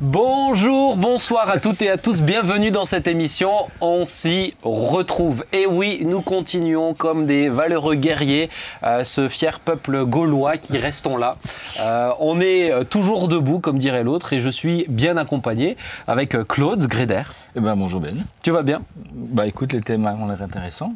[0.00, 3.50] Bonjour, bonsoir à toutes et à tous, bienvenue dans cette émission.
[3.80, 5.44] On s'y retrouve.
[5.52, 8.50] Et oui, nous continuons comme des valeureux guerriers,
[8.82, 11.36] euh, ce fier peuple gaulois qui restons là.
[11.80, 16.36] Euh, on est euh, toujours debout, comme dirait l'autre, et je suis bien accompagné avec
[16.48, 17.22] Claude Gréder.
[17.56, 18.16] Eh ben bonjour Ben.
[18.42, 18.82] Tu vas bien?
[19.12, 20.94] Bah écoute, les thèmes ont l'air intéressants.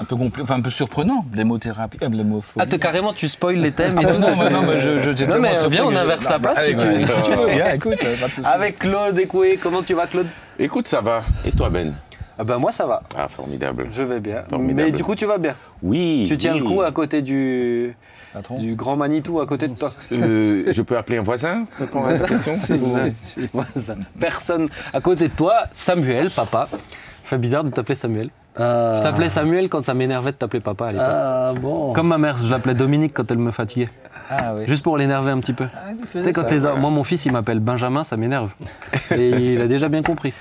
[0.00, 2.60] Un peu compli- enfin un peu surprenant, l'hémothérapie, euh, l'hémophobie.
[2.60, 4.18] Ah, te, carrément, tu spoil les thèmes et tout.
[4.18, 6.76] non, mais non, mais je, je, Non, mais viens, on inverse la place, si tu
[6.76, 7.06] veux.
[7.06, 8.46] Si tu veux, viens, écoute, pas de souci.
[8.48, 10.26] Avec Claude Écoué, comment tu vas Claude?
[10.58, 11.22] Écoute, ça va.
[11.44, 11.94] Et toi, Ben?
[12.38, 13.88] Ah ben moi ça va, Ah, formidable.
[13.92, 14.44] je vais bien.
[14.48, 14.88] Formidable.
[14.88, 15.54] Mais du coup tu vas bien?
[15.82, 16.24] Oui.
[16.26, 16.60] Tu tiens oui.
[16.60, 17.94] le coup à côté du,
[18.34, 18.54] Attends.
[18.54, 19.92] du grand Manitou à côté de toi?
[20.10, 21.66] Euh, je peux appeler un voisin?
[21.92, 22.54] Pour la question.
[24.18, 26.68] Personne à côté de toi, Samuel, papa.
[26.70, 26.78] Ça
[27.24, 28.30] fait bizarre de t'appeler Samuel.
[28.56, 31.06] Ah, Je t'appelais Samuel quand ça m'énervait de t'appeler papa à l'époque.
[31.08, 31.92] ah, bon.
[31.92, 33.88] Comme ma mère, je l'appelais Dominique quand elle me fatiguait.
[34.28, 34.64] Ah oui.
[34.66, 35.66] Juste pour l'énerver un petit peu.
[35.74, 36.60] Ah, tu sais, quand ça, les.
[36.80, 38.50] Moi, mon fils, il m'appelle Benjamin, ça m'énerve.
[39.12, 40.34] Et il a déjà bien compris.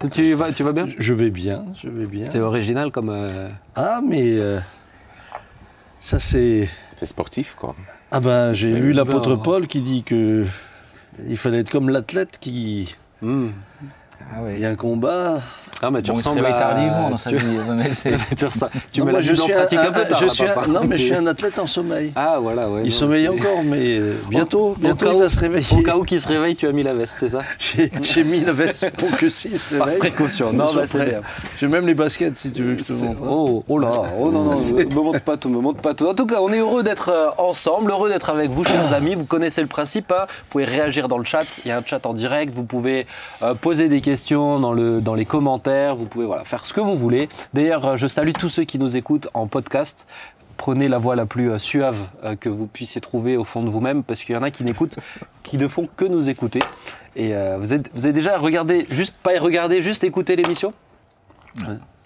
[0.00, 0.86] Tu, tu vas, tu vas bien?
[0.98, 2.24] Je vais bien, je vais bien.
[2.26, 3.08] C'est original comme.
[3.10, 4.58] euh, Ah, mais euh,
[5.98, 6.68] ça c'est.
[7.00, 7.74] C'est sportif, quoi.
[8.10, 10.44] Ah ben, j'ai lu l'apôtre Paul qui dit que
[11.28, 12.96] il fallait être comme l'athlète qui.
[13.22, 13.48] hmm.
[14.30, 15.38] Ah Il y a un combat.
[15.80, 16.52] Ah, mais tu Bon, ressembles à...
[16.54, 17.36] tardivement dans sa tu...
[17.36, 17.46] vie.
[17.76, 20.04] mais c'est- tu, ressens- tu Non, mets moi, la je suis un, pratique un, peu
[20.04, 22.12] tard, je là, suis un- non, mais je suis un athlète en sommeil.
[22.16, 22.80] Ah, voilà, ouais.
[22.84, 25.66] il non, sommeille encore, mais euh, bientôt, bientôt au il va se réveiller.
[25.78, 27.42] Au cas où qu'il se réveille, tu as mis la veste, c'est ça
[28.02, 30.00] J'ai mis la veste pour que s'il se Par réveille.
[30.00, 30.52] précaution.
[30.52, 31.20] Non, bah, c'est bien.
[31.60, 33.22] J'ai même les baskets si tu veux que je te montre.
[33.22, 36.06] Oh, oh là, oh non, non, me, me montre pas tout, me montre pas tout.
[36.06, 39.14] En tout cas, on est heureux d'être euh, ensemble, heureux d'être avec vous, chers amis.
[39.14, 40.26] Vous connaissez le principe, hein.
[40.28, 43.06] vous pouvez réagir dans le chat, il y a un chat en direct, vous pouvez
[43.42, 46.80] euh, poser des questions dans, le, dans les commentaires, vous pouvez voilà, faire ce que
[46.80, 47.28] vous voulez.
[47.54, 50.06] D'ailleurs, euh, je salue tous ceux qui nous écoutent en podcast.
[50.56, 53.68] Prenez la voix la plus euh, suave euh, que vous puissiez trouver au fond de
[53.70, 54.96] vous-même, parce qu'il y en a qui n'écoutent,
[55.44, 56.60] qui ne font que nous écouter.
[57.14, 60.72] Et euh, vous, êtes, vous avez déjà regardé, juste pas regarder, juste écouter l'émission?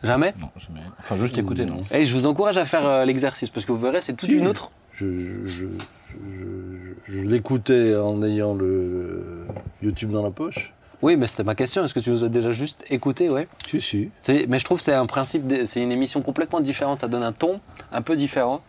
[0.02, 0.34] Jamais?
[0.40, 1.84] Non, je mets- Enfin, juste écouter, non.
[1.92, 4.36] et je vous encourage à faire euh, l'exercice parce que vous verrez, c'est toute Si.
[4.36, 4.70] une autre.
[4.94, 5.66] Je, je- je-
[6.08, 9.46] je- je l'écoutais en ayant le
[9.82, 10.72] YouTube dans la poche.
[11.02, 11.84] Oui, mais c'était ma question.
[11.84, 13.28] Est-ce que tu nous as déjà juste écouté?
[13.28, 13.48] Ouais.
[13.66, 14.10] Si, si.
[14.48, 17.00] Mais je trouve que c'est un principe, de- c'est une émission complètement différente.
[17.00, 18.60] Ça donne un ton un peu différent.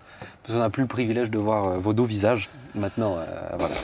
[0.42, 2.50] Parce qu'on n'a plus le privilège de voir euh, vos deux visages.
[2.76, 3.26] Maintenant, euh,
[3.58, 3.76] voilà,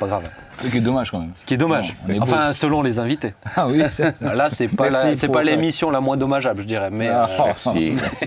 [0.00, 0.24] pas grave.
[0.58, 1.32] Ce qui est dommage quand même.
[1.34, 1.96] Ce qui est dommage.
[2.08, 2.22] Non, beau.
[2.22, 3.34] enfin, selon les invités.
[3.56, 4.14] Ah oui, c'est.
[4.20, 6.90] Là, c'est pas, c'est pas l'émission la moins dommageable, je dirais.
[6.90, 7.28] Mais Ah.
[7.30, 7.92] euh, Merci.
[8.00, 8.26] merci,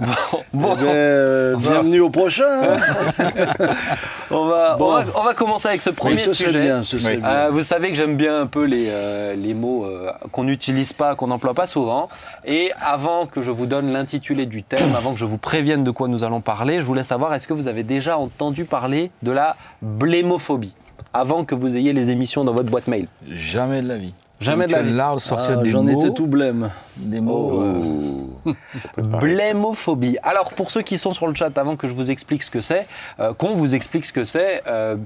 [0.00, 0.06] bon,
[0.52, 2.44] bon, Eh ben, euh, bienvenue au prochain.
[2.48, 2.78] hein.
[4.30, 4.92] on, va, on, Bon.
[4.92, 6.62] va, on va commencer avec ce premier Oui, ce serait sujet.
[6.62, 7.20] bien, ce serait Oui.
[7.20, 7.28] bien.
[7.28, 10.92] Euh, vous savez que j'aime bien un peu les, euh, les mots euh, qu'on n'utilise
[10.92, 12.08] pas, qu'on n'emploie pas souvent.
[12.44, 15.90] Et avant que je vous donne l'intitulé du thème, avant que je vous prévienne de
[15.90, 19.30] quoi nous allons parler, je voulais savoir est-ce que vous avez déjà entendu parler de
[19.32, 20.74] la blémophobie?
[21.12, 24.12] Avant que vous ayez les émissions dans votre boîte mail Jamais de la vie.
[24.40, 24.92] Jamais de la vie.
[24.92, 26.70] l'art de sortir Ah, des J'en étais tout blême.
[26.98, 27.62] Des mots.
[27.62, 28.52] euh,
[28.96, 30.16] Blémophobie.
[30.22, 32.60] Alors pour ceux qui sont sur le chat, avant que je vous explique ce que
[32.60, 32.86] c'est,
[33.20, 34.96] euh, qu'on vous explique ce que c'est, euh,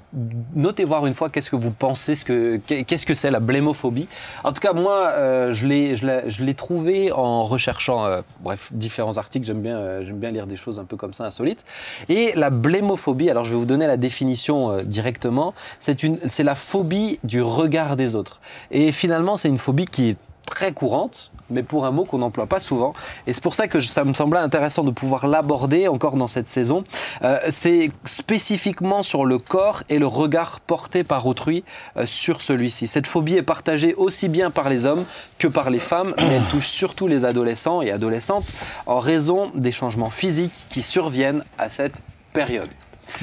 [0.54, 4.08] notez voir une fois qu'est-ce que vous pensez, ce que qu'est-ce que c'est la blémophobie.
[4.44, 5.12] En tout cas moi,
[5.52, 8.06] je l'ai je l'ai- trouvé en recherchant,
[8.40, 9.46] bref, différents articles.
[9.46, 11.64] J'aime bien j'aime bien lire des choses un peu comme ça insolites.
[12.08, 15.54] Et la blémophobie, alors je vais vous donner la définition directement.
[15.80, 18.40] C'est une c'est la phobie du regard des autres.
[18.70, 20.16] Et finalement c'est une phobie qui est
[20.52, 22.92] très courante, mais pour un mot qu'on n'emploie pas souvent.
[23.26, 26.46] Et c'est pour ça que ça me semblait intéressant de pouvoir l'aborder encore dans cette
[26.46, 26.84] saison.
[27.22, 31.64] Euh, c'est spécifiquement sur le corps et le regard porté par autrui
[31.96, 32.86] euh, sur celui-ci.
[32.86, 35.06] Cette phobie est partagée aussi bien par les hommes
[35.38, 38.46] que par les femmes, mais elle touche surtout les adolescents et adolescentes
[38.84, 42.02] en raison des changements physiques qui surviennent à cette
[42.34, 42.68] période.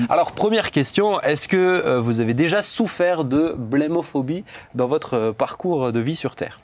[0.09, 5.91] Alors, première question, est-ce que euh, vous avez déjà souffert de blémophobie dans votre parcours
[5.91, 6.59] de vie sur Terre?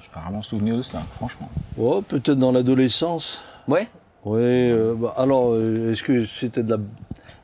[0.00, 1.48] Je peux rarement souvenir de ça, franchement.
[1.78, 3.42] Oh, peut-être dans l'adolescence.
[3.68, 3.88] Ouais
[4.24, 4.40] Oui.
[4.42, 6.78] euh, bah, alors, euh, est-ce que c'était de la,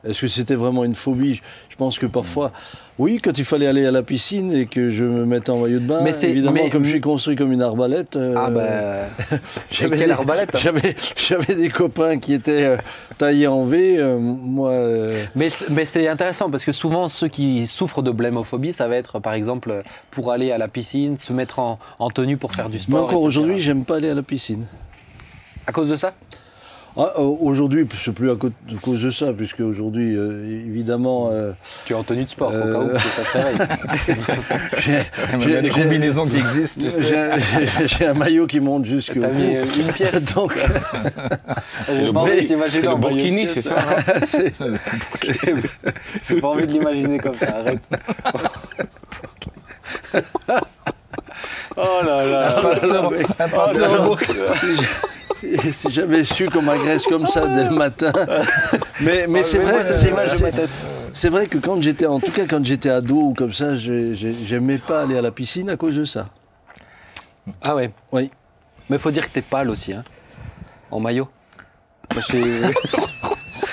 [0.05, 1.41] est-ce que c'était vraiment une phobie?
[1.69, 2.51] Je pense que parfois,
[2.99, 5.79] oui, quand il fallait aller à la piscine et que je me mettais en maillot
[5.79, 8.15] de bain, Mais évidemment, mais- comme je suis construit comme une arbalète.
[8.15, 9.07] euh, Ah bah.
[9.71, 10.59] j'avais quelle des- arbalète hein
[11.17, 12.77] J'avais, des copains qui étaient euh,
[13.17, 13.95] taillés en V.
[13.97, 14.73] euh, moi,
[15.35, 15.49] Mais,
[15.85, 19.83] c'est intéressant parce que souvent ceux qui souffrent de blémophobie, ça va être par exemple
[20.11, 22.99] pour aller à la piscine, se mettre en, en tenue pour faire du sport.
[22.99, 24.67] mais encore aujourd'hui, j'aime pas aller à la piscine.
[25.65, 26.13] À cause de ça?
[26.95, 31.51] Ah, euh, aujourd'hui, c'est plus à cause, de ça, puisque aujourd'hui, euh, évidemment, euh,
[31.85, 33.67] Tu es en tenue de sport, au Euh, cas où que ça se réveille.
[34.77, 36.85] j'ai- Il y a des combinaisons qui existent.
[36.99, 40.23] j'ai un- maillot qui monte jusqu'au T'as mis une pièce.
[40.35, 40.55] Donc,
[41.87, 44.13] J'ai pas envie de t'imaginer C'est en le Burkini, c'est ça hein
[46.27, 47.81] J'ai pas envie de l'imaginer comme ça, arrête.
[51.75, 52.59] oh là là.
[52.59, 54.53] Un pasteur, un pasteur Oh là au là.
[55.71, 58.11] Si- j'avais su qu'on m'agresse comme ça dès le matin.
[59.01, 60.13] Mais, mais c'est vrai, c'est
[61.13, 64.77] c'est vrai que quand j'étais, en tout cas quand j'étais ado ou comme ça, j'aimais
[64.77, 66.29] pas aller à la piscine à cause de ça.
[67.61, 67.91] Ah ouais.
[68.11, 68.31] Oui.
[68.89, 70.03] Mais faut dire que t'es pâle aussi, hein.
[70.91, 71.27] En maillot.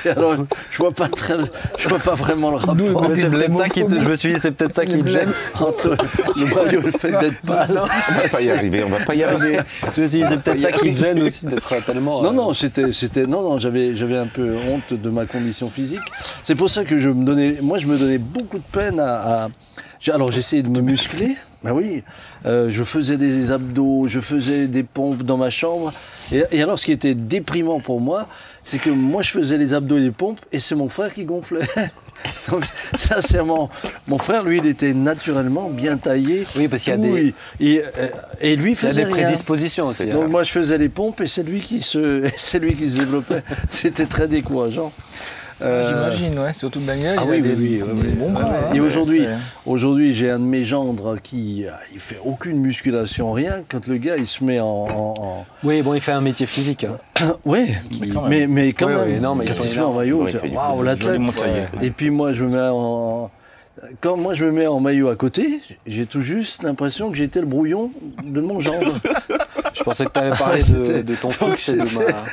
[0.16, 0.36] Alors,
[0.70, 1.36] je vois pas très,
[1.78, 3.94] je vois pas vraiment le rapport côté c'est peut-être ça qui te-.
[4.00, 5.30] Je me suis dit, c'est peut-être ça qui me gêne.
[5.60, 5.96] entre
[6.36, 7.68] le maillot et le fait d'être pâle.
[7.70, 9.60] On va pas y arriver, on va pas y arriver.
[9.96, 12.22] Je me suis dit, c'est peut-être ça qui te gêne aussi d'être tellement.
[12.22, 15.70] Non, euh, non, c'était, c'était, non, non, j'avais, j'avais un peu honte de ma condition
[15.70, 16.00] physique.
[16.42, 19.44] C'est pour ça que je me donnais, moi, je me donnais beaucoup de peine à.
[19.44, 19.48] à-
[20.00, 21.36] j'ai- alors, j'essayais de me muscler.
[21.62, 22.02] Ben oui,
[22.46, 25.92] euh, je faisais des abdos, je faisais des pompes dans ma chambre.
[26.32, 28.28] Et, et alors, ce qui était déprimant pour moi,
[28.62, 31.24] c'est que moi, je faisais les abdos et les pompes, et c'est mon frère qui
[31.26, 31.60] gonflait.
[32.50, 32.64] Donc,
[32.96, 33.68] sincèrement,
[34.06, 36.46] mon frère, lui, il était naturellement bien taillé.
[36.56, 38.08] Oui, parce qu'il y a des- il- il- euh,
[38.40, 39.24] et lui Il y a faisait des rien.
[39.26, 40.06] prédispositions aussi.
[40.06, 42.98] Donc moi je faisais les pompes et c'est lui qui se, c'est lui qui se
[43.00, 43.42] développait.
[43.70, 44.92] C'était très décourageant.
[45.62, 46.52] Euh, J'imagine, ouais.
[46.52, 48.14] Surtout Daniel, Ah il oui, a des, oui, oui, des oui.
[48.14, 48.44] bons bras.
[48.44, 48.74] Ouais, hein.
[48.74, 48.80] et
[49.66, 53.62] aujourd'hui, j'ai un de mes gendres qui, euh, il fait aucune musculation, rien.
[53.68, 56.84] Quand le gars il se met en, en- Oui, bon, il fait un métier physique.
[56.84, 56.96] hein.
[57.44, 57.68] ouais,
[58.00, 58.30] Mais quand même.
[58.30, 60.82] mais mais quand Oui, même, oui, non, mais quand il se met en maillot, waouh
[60.82, 61.20] l'athlète.
[61.82, 63.30] Et puis moi je me mets en
[64.00, 67.40] quand moi je me mets en maillot à côté, j'ai tout juste l'impression que j'étais
[67.40, 67.90] le brouillon
[68.24, 68.94] de mon gendre.
[69.74, 72.24] Je pensais que tu allais parler de, C'était- de ton fils et de ma.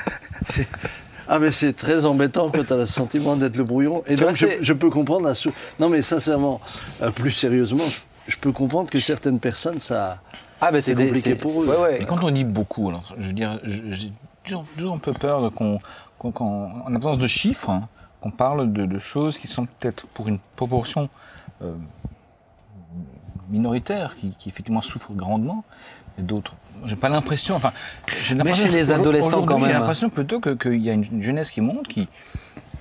[1.30, 4.02] Ah mais c'est très embêtant quand tu as le sentiment d'être le brouillon.
[4.08, 5.52] Et Tu donc vois, je, peux comprendre la sou...
[5.80, 6.62] Non mais sincèrement,
[7.02, 7.84] euh, plus sérieusement,
[8.28, 10.20] je, je peux comprendre que certaines personnes ça...
[10.62, 11.68] Ah, ben C'est des- compliqué c'est- pour eux.
[11.68, 11.98] Ouais, ouais.
[12.00, 14.12] Mais quand on dit beaucoup, alors, je veux dire, j'ai
[14.44, 15.78] toujours, toujours un peu peur qu'on,
[16.18, 17.88] qu'on- qu'on- en absence de chiffres, hein,
[18.22, 21.10] qu'on parle de, de choses qui sont peut-être pour une proportion
[21.62, 21.74] euh,
[23.50, 25.64] minoritaire, qui, qui effectivement souffrent grandement,
[26.18, 26.54] et d'autres.
[26.86, 27.72] J'ai pas l'impression, enfin,
[28.22, 29.74] j'ai l'impression- chez les adolescents, quand J'ai même.
[29.80, 32.08] l'impression plutôt que- qu'il y a une, une jeunesse qui monte, qui,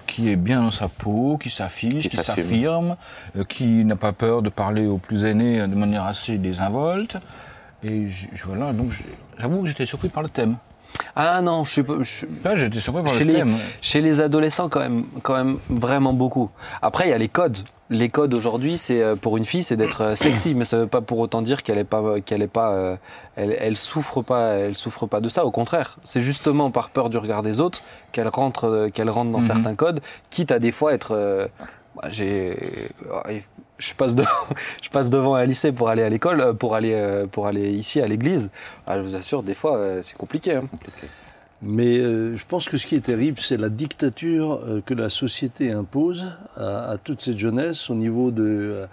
[0.07, 2.97] qui est bien dans sa peau, qui s'affiche, Qui s'affirme,
[3.37, 7.17] euh, qui n'a pas peur de parler aux plus aînés euh, de manière assez désinvolte.
[7.83, 8.91] Et je, je- voilà, donc
[9.39, 10.57] j'avoue que j'étais surpris par le thème.
[11.15, 11.95] Ah non, je suis pas.
[12.03, 13.57] je- Là, j'étais surpris par Chez le les, thème.
[13.83, 16.51] chez les adolescents, quand même, quand même vraiment beaucoup.
[16.81, 17.59] Après, il y a les codes.
[17.89, 20.87] Les codes aujourd'hui, c'est euh, pour une fille, c'est d'être euh, sexy, mais ça veut
[20.89, 22.97] pas pour autant dire qu'elle est pas, qu'elle est pas, euh,
[23.37, 25.45] elle, elle souffre pas, elle souffre pas de ça.
[25.45, 29.39] Au contraire, c'est justement par peur du regard des autres qu'elle rentre, qu'elle rentre dans
[29.39, 29.45] Mhm.
[29.45, 30.01] certains codes,
[30.31, 31.13] quitte à des fois être.
[31.15, 31.47] euh,
[31.95, 32.59] bah, j'ai,
[33.79, 34.29] je passe devant,
[34.83, 38.09] je passe devant un lycée pour aller à l'école, pour aller, pour aller ici à
[38.09, 38.51] l'église.
[38.89, 40.57] Ah, je vous assure, des fois, c'est compliqué.
[40.57, 40.65] hein.
[41.63, 45.09] Mais euh, je pense que ce qui est terrible, c'est la dictature euh, que la
[45.09, 46.25] société impose
[46.57, 48.85] à, à toute cette jeunesse au niveau de...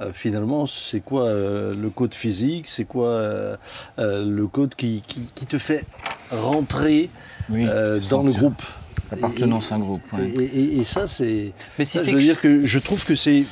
[0.00, 3.56] euh, finalement, c'est quoi le code physique C'est quoi
[3.98, 5.84] le code qui, qui, qui te fait
[6.30, 7.08] rentrer
[7.48, 7.66] Oui,
[8.10, 8.62] dans le groupe
[9.10, 10.00] L'appartenance à un groupe.
[10.14, 10.28] Et, ouais.
[10.44, 11.52] et- et- et ça, c'est...
[11.78, 13.44] Mais si c'est dire que je trouve que c'est...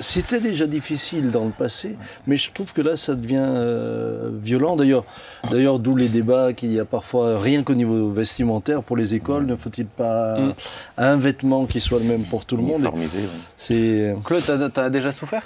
[0.00, 1.96] C'était déjà difficile dans le passé,
[2.26, 4.76] mais je trouve que là, ça devient euh, violent.
[4.76, 5.04] D'ailleurs,
[5.50, 9.46] d'ailleurs, d'où les débats qu'il y a parfois, rien qu'au niveau vestimentaire pour les écoles,
[9.46, 10.54] ne faut-il pas Mm.
[10.98, 12.80] un vêtement qui soit le même pour tout le monde?
[12.80, 13.40] Uniformisé, oui.
[13.56, 15.42] C'est Claude, t'as, t'as déjà souffert?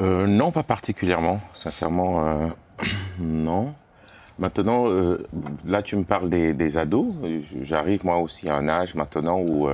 [0.00, 1.40] Euh, non, pas particulièrement.
[1.52, 2.48] Sincèrement, euh,
[3.20, 3.74] non.
[4.40, 5.24] Maintenant, euh,
[5.64, 7.14] là, tu me parles des, des ados.
[7.62, 9.68] J'arrive moi aussi à un âge maintenant où,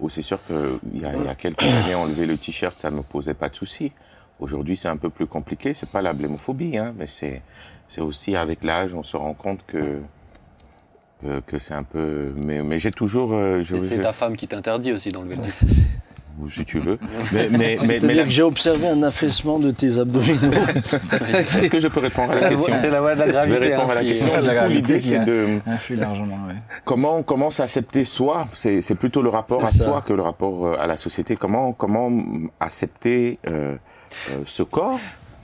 [0.00, 2.90] où c'est sûr qu'il y, a- il y a quelques années, enlever le t-shirt, ça
[2.90, 3.92] ne me posait pas de souci.
[4.40, 5.72] Aujourd'hui, c'est un peu plus compliqué.
[5.72, 7.42] C'est pas la blémophobie, hein, mais c'est
[7.88, 10.00] c'est aussi avec l'âge, on se rend compte que
[11.22, 12.32] que, que c'est un peu.
[12.36, 13.32] Mais, mais j'ai toujours.
[13.32, 15.62] euh, je, c'est je- ta femme qui t'interdit aussi d'enlever le t-shirt.
[16.50, 16.98] si tu veux.
[17.32, 20.50] Mais, mais, mais, la- que j'ai observé un affaissement de tes abdominaux.
[21.34, 23.36] est-ce que je peux répondre à la question C'est la loi de la Je vais
[23.58, 23.66] gravité.
[23.74, 24.68] répondre hein, à la qui- question.
[24.68, 26.54] L'idée, c'est de Influe largement, ouais.
[26.84, 28.46] comment comment s'accepter soi?
[28.52, 29.84] C'est c'est plutôt le rapport à ça.
[29.84, 31.36] soi que le rapport euh, à la société.
[31.36, 32.10] Comment comment
[32.60, 33.76] accepter euh,
[34.30, 34.98] euh, ce corps?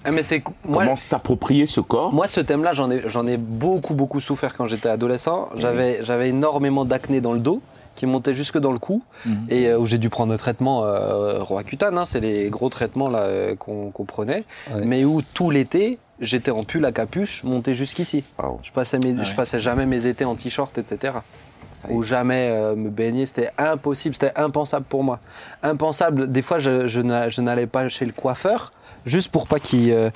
[0.05, 2.13] Ah, mais c'est moi, Comment s'approprier ce corps?
[2.13, 5.49] Moi, ce thème-là, j'en ai, j'en ai beaucoup, beaucoup souffert quand j'étais adolescent.
[5.57, 7.63] J'avais, j'avais énormément d'acné dans le dos
[8.03, 9.47] qui montait jusque dans le cou Mhm.
[9.49, 13.09] et euh, où j'ai dû prendre un traitement euh, Roaccutane, hein, c'est les gros traitements
[13.09, 14.43] là euh, qu'on, prenait,
[14.75, 14.85] Ouais.
[14.85, 18.25] mais où tout l'été j'étais en pull à capuche monté jusqu'ici.
[18.43, 18.59] Wow.
[18.65, 21.15] Je passais, mes, Ah je passais jamais mes étés en t-shirt, etc.
[21.91, 23.25] ou jamais euh, me baigner.
[23.27, 25.21] C'était impossible, c'était impensable pour moi.
[25.63, 26.31] Impensable.
[26.33, 28.73] Des fois, je n'allais pas chez le coiffeur.
[29.07, 30.11] Juste pour pas qu'il euh,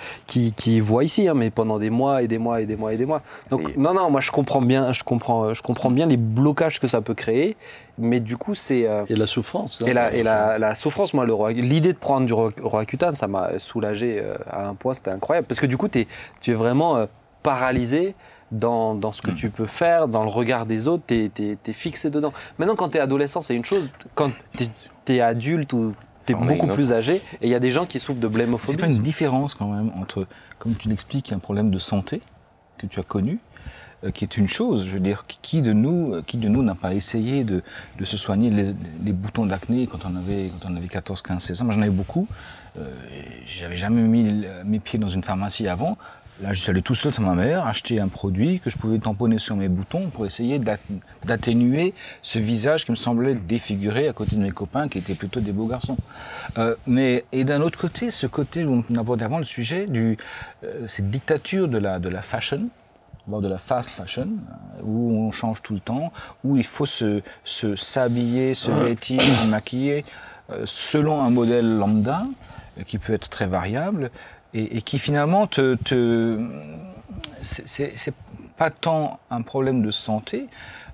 [0.81, 3.07] voit ici, hein, mais pendant des mois et des mois et des mois et des
[3.07, 3.23] mois.
[3.51, 6.81] Donc Et- non, non, moi je comprends bien, je comprends, je comprends bien les blocages
[6.81, 7.57] que ça peut créer,
[7.99, 9.81] mais du coup c'est euh, Et la souffrance.
[9.83, 9.87] hein.
[9.87, 13.27] et la, et la, la souffrance, moi, le l'idée de prendre du ro- Roaccutane, ça
[13.29, 15.47] m'a soulagé euh, à un point, c'était incroyable.
[15.47, 16.07] Parce que du coup, tu
[16.47, 17.07] es vraiment euh,
[17.43, 18.15] paralysé
[18.53, 22.11] dans, dans ce que tu peux faire, dans le regard des autres, tu es, fixé
[22.11, 22.33] dedans.
[22.59, 23.91] Maintenant, quand tu es adolescent, c'est une chose.
[24.15, 25.95] Quand tu es, adulte ou
[26.27, 28.33] tu es beaucoup plus âgé, et il y a des gens qui souffrent de C'est
[28.35, 28.77] blémophobie.
[28.77, 30.27] pas une différence quand même entre,
[30.59, 32.21] comme tu l'expliques, un problème de santé
[32.79, 33.39] que tu as connu,
[34.05, 34.85] euh, qui est une chose.
[34.87, 37.63] Je veux dire, qui- de nous, euh, qui de nous n'a pas essayé de,
[37.99, 38.73] de se soigner les,
[39.05, 41.65] les boutons d'acné quand on avait, quand on avait 14, 15, 16 ans.
[41.65, 42.29] Moi, j'en avais beaucoup.
[42.79, 42.91] Euh,
[43.47, 45.97] J'avais jamais mis le- mes pieds dans une pharmacie avant.
[46.43, 48.99] Là, je suis allé tout seul sans ma mère, acheter un produit que je pouvais
[48.99, 50.77] tamponner sur mes boutons pour essayer d'at-
[51.25, 55.41] d'atténuer ce visage qui me semblait défiguré à côté de mes copains qui étaient plutôt
[55.41, 55.97] des beaux garçons.
[56.59, 60.19] Euh, mais et d'un autre côté, ce côté où on abordait avant le sujet du
[60.63, 62.69] euh, cette dictature de la de la fashion,
[63.27, 66.13] voire de la fast fashion, euh, où on change tout le temps,
[66.45, 70.05] où il faut se se s'habiller, se vêtir, se maquiller
[70.51, 72.27] euh, selon un modèle lambda
[72.79, 74.11] euh, qui peut être très variable
[74.57, 76.39] et, et qui finalement te, te
[77.43, 78.13] c'est-
[78.59, 80.47] pas tant un problème de santé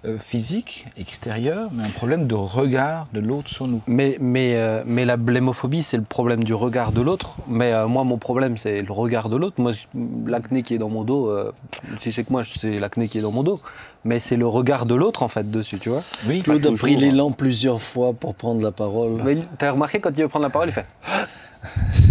[0.05, 3.81] euh, physique extérieure, mais un problème de regard de l'autre sur nous.
[3.87, 7.37] Mais, mais, euh, mais la blémophobie, c'est le problème du regard de l'autre.
[7.47, 9.61] Mais euh, moi, mon problème, c'est le regard de l'autre.
[9.61, 9.71] Moi,
[10.27, 11.53] l'acné qui est dans mon dos, euh,
[12.01, 13.61] si c'est que moi, c'est l'acné qui est dans mon dos.
[14.05, 16.03] Mais c'est le regard de l'autre, en fait, dessus, tu vois.
[16.27, 19.23] Oui, Claude a pris l'élan plusieurs fois pour prendre la parole.
[19.23, 20.87] Mais t'as remarqué, quand il veut prendre la parole, il fait...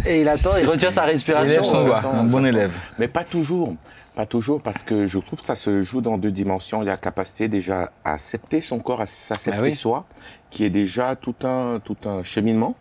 [0.06, 1.54] Et il attend, il retient sa respiration.
[1.54, 2.78] élève son doigt, attends, un bon élève.
[3.00, 3.76] Mais pas toujours.
[4.16, 6.82] Pas toujours, parce que je trouve que ça se joue dans deux dimensions.
[6.82, 9.74] Il y a la capacité déjà à accepter son corps, à s'accepter Ah oui.
[9.76, 10.06] soi,
[10.50, 12.76] qui est déjà tout un, tout un cheminement.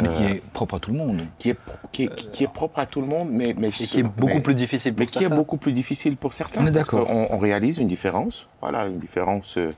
[0.00, 1.26] mais qui Euh, est propre à tout le monde.
[1.38, 1.56] qui est,
[1.92, 4.02] qui est, qui- qui est propre à tout le monde, mais, mais Et qui est
[4.02, 6.62] beaucoup plus difficile pour mais qui est beaucoup plus difficile pour certains.
[6.62, 7.06] On est d'accord.
[7.10, 9.74] On, réalise une différence, voilà, une différence euh,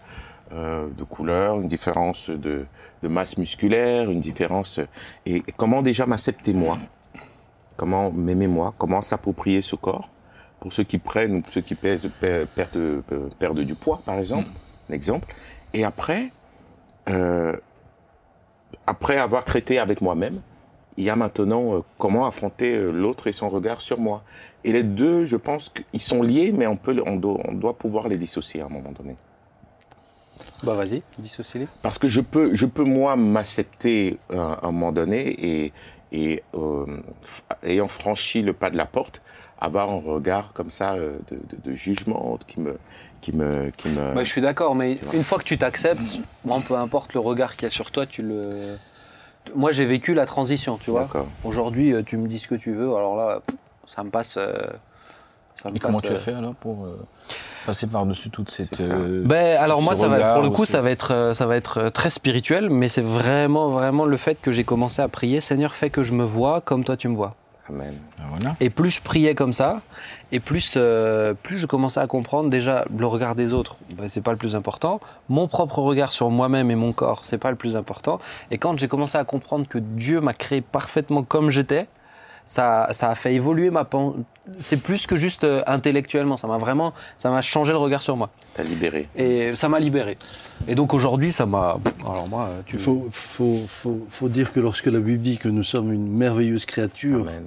[0.53, 2.67] euh, de couleur, une différence de,
[3.03, 4.81] de masse musculaire, une différence.
[5.27, 6.79] Et, et comment déjà m'accepter moi?
[7.77, 8.75] Comment m'aimer moi?
[8.79, 10.09] Comment s'approprier ce corps?
[10.61, 14.49] Pour ceux qui prennent, ceux qui pèsent, per- perdent, euh, perdent du poids, par exemple,
[14.89, 15.27] un exemple.
[15.75, 16.31] Et après,
[17.09, 17.57] euh,
[18.87, 20.41] après avoir traité avec moi-même,
[20.97, 24.23] il y a maintenant euh, comment affronter euh, l'autre et son regard sur moi.
[24.63, 28.19] Et les deux, je pense qu'ils sont liés, mais on, peut, on doit pouvoir les
[28.19, 29.17] dissocier à un moment donné.
[30.63, 31.69] Bah vas-y, dissocie-les.
[31.83, 35.73] Parce que je peux, je peux moi m'accepter euh, à un moment donné et,
[36.13, 36.87] et euh,
[37.63, 39.23] ayant franchi le pas de la porte,
[39.61, 42.79] avoir un regard comme ça euh, de, de- de jugement qui me,
[43.21, 44.15] qui me, qui me.
[44.15, 46.01] Bah, je suis d'accord, mais une fois que tu t'acceptes,
[46.45, 48.77] moi, peu importe le regard qu'il y a sur toi, tu le.
[49.57, 51.03] Moi, j'ai vécu la transition, tu vois.
[51.03, 51.27] D'accord.
[51.45, 53.41] Aujourd'hui, tu me dis ce que tu veux, alors là,
[53.93, 54.37] ça me passe.
[54.39, 54.55] euh,
[55.75, 56.99] Et comment tu as fait alors pour euh,
[57.67, 58.81] passer par-dessus toute cette...
[58.81, 61.57] Euh, Ben, alors moi, ça va, pour le coup, ça va être, euh, ça va
[61.57, 65.41] être très spirituel, mais c'est vraiment, vraiment le fait que j'ai commencé à prier.
[65.41, 67.35] Seigneur, fais que je me vois comme toi tu me vois.
[67.69, 67.95] Amen.
[68.19, 68.57] ben voilà.
[68.61, 69.83] Et plus je priais comme ça,
[70.33, 74.21] et plus, euh, plus je commençais à comprendre déjà le regard des autres, ben, c'est
[74.21, 75.01] pas le plus important.
[75.29, 78.19] Mon propre regard sur moi-même et mon corps, c'est pas le plus important.
[78.51, 81.87] Et quand j'ai commencé à comprendre que Dieu m'a créé parfaitement comme j'étais,
[82.47, 84.19] ça, ça a fait évoluer ma pensée.
[84.59, 88.17] C'est plus que juste euh, intellectuellement, ça m'a vraiment, ça m'a changé le regard sur
[88.17, 88.31] moi.
[88.55, 89.09] T'as libéré.
[89.17, 90.19] Et ça m'a libéré.
[90.67, 91.79] Et donc aujourd'hui, ça m'a.
[92.05, 95.39] Alors moi, euh, tu Il faut, faut, faut, faut dire que lorsque la Bible dit
[95.39, 97.45] que nous sommes une merveilleuse créature, Amen.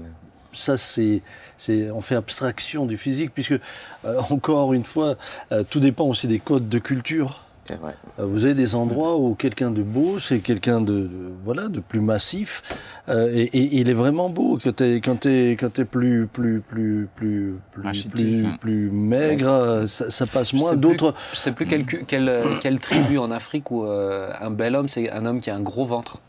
[0.54, 1.22] ça c'est,
[1.58, 3.60] c'est, on fait abstraction du physique, puisque
[4.06, 5.16] euh, encore une fois,
[5.52, 7.45] euh, tout dépend aussi des codes de culture.
[7.81, 7.95] Vrai.
[8.19, 11.10] Euh, Vous avez des endroits où quelqu'un de beau, c'est quelqu'un de, de-
[11.43, 12.62] voilà de plus massif,
[13.10, 14.60] euh, et, et il est vraiment beau.
[14.63, 18.57] Quand t'es quand t'es quand t'es plus plus plus plus plus plus, hein.
[18.62, 20.75] plus maigre, euh, ça, ça passe moins.
[20.75, 24.88] D'autres, Je sais plus quelle, quelle, quelle tribu en Afrique où euh, un bel homme,
[24.88, 26.19] c'est un homme qui a un gros ventre.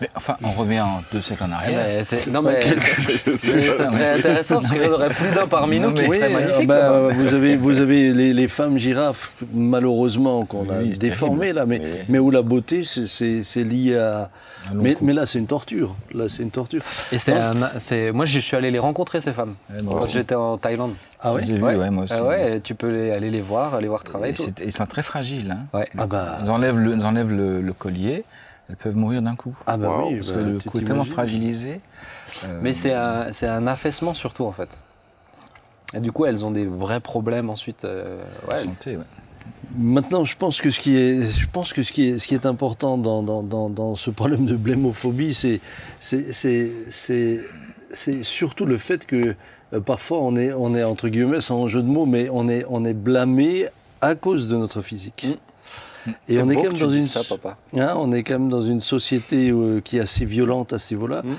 [0.00, 1.84] Mais enfin, on revient deux siècles en Eh arrière.
[1.84, 2.60] ben, c'est- non mais,
[3.36, 6.30] ça serait intéressant parce qu'il y en aurait plus d'un parmi nous qui oui, serait
[6.30, 6.66] magnifique.
[6.66, 11.66] bah, vous avez vous avez les, les femmes girafes malheureusement qu'on a Oui, déformées là,
[11.66, 11.90] mais Oui.
[12.08, 14.30] mais où la beauté c'est- lié à
[14.74, 15.94] mais, là c'est une torture.
[16.12, 16.82] Là c'est une torture.
[17.12, 17.54] Et c'est un,
[18.12, 19.54] moi je suis allé les rencontrer ces femmes
[19.86, 20.94] quand j'étais en Thaïlande.
[21.22, 21.40] Ah ouais.
[21.44, 21.74] Vu, Ouais.
[21.76, 22.14] ouais, moi aussi.
[22.18, 24.34] Ah ouais, tu peux aller les voir, aller voir travailler.
[24.64, 25.54] Ils sont très fragiles.
[25.74, 25.82] Hein.
[25.98, 28.24] Ah bah Ils enlèvent, le, ils enlèvent le, le collier,
[28.70, 29.54] elles peuvent mourir d'un coup.
[29.66, 30.14] ah bah Wow, oui.
[30.16, 31.80] Parce bah, que le cou est tellement fragilisé.
[32.44, 34.68] euh, Mais c'est un, affaissement surtout en fait.
[35.92, 37.84] Et du coup, elles ont des vrais problèmes ensuite.
[37.84, 39.02] euh, ouais, santé, ouais.
[39.76, 42.34] Maintenant, je pense que ce qui est, je pense que ce qui est, ce qui
[42.34, 45.60] est important dans, dans, dans, dans ce problème de blémophobie, c'est,
[45.98, 47.40] c'est, c'est, c'est,
[47.92, 49.34] c'est surtout le fait que
[49.72, 52.64] euh, parfois on est, on est entre guillemets, sans jeu de mots, mais on est,
[52.68, 53.66] on est blâmé
[54.00, 55.26] à cause de notre physique.
[55.28, 55.49] Mm.
[56.28, 57.56] Et on est quand même dans une, ça, papa.
[57.76, 60.94] Hein, on est quand même dans une société euh, qui est assez violente à ce
[60.94, 61.22] niveau-là.
[61.22, 61.34] Mm.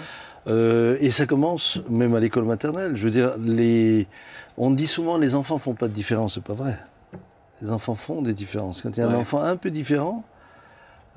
[0.47, 2.95] Euh, et ça commence même à l'école maternelle.
[2.97, 4.07] Je veux dire, les...
[4.57, 6.77] on dit souvent les enfants font pas de différence, c'est pas vrai.
[7.61, 8.81] Les enfants font des différences.
[8.81, 10.23] Quand il y a un enfant un peu différent,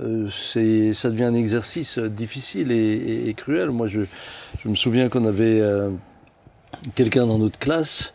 [0.00, 3.70] euh, c'est, ça devient un exercice difficile et, et- et cruel.
[3.70, 4.02] Moi, je,
[4.62, 5.90] je me souviens qu'on avait euh,
[6.94, 8.12] quelqu'un dans notre classe.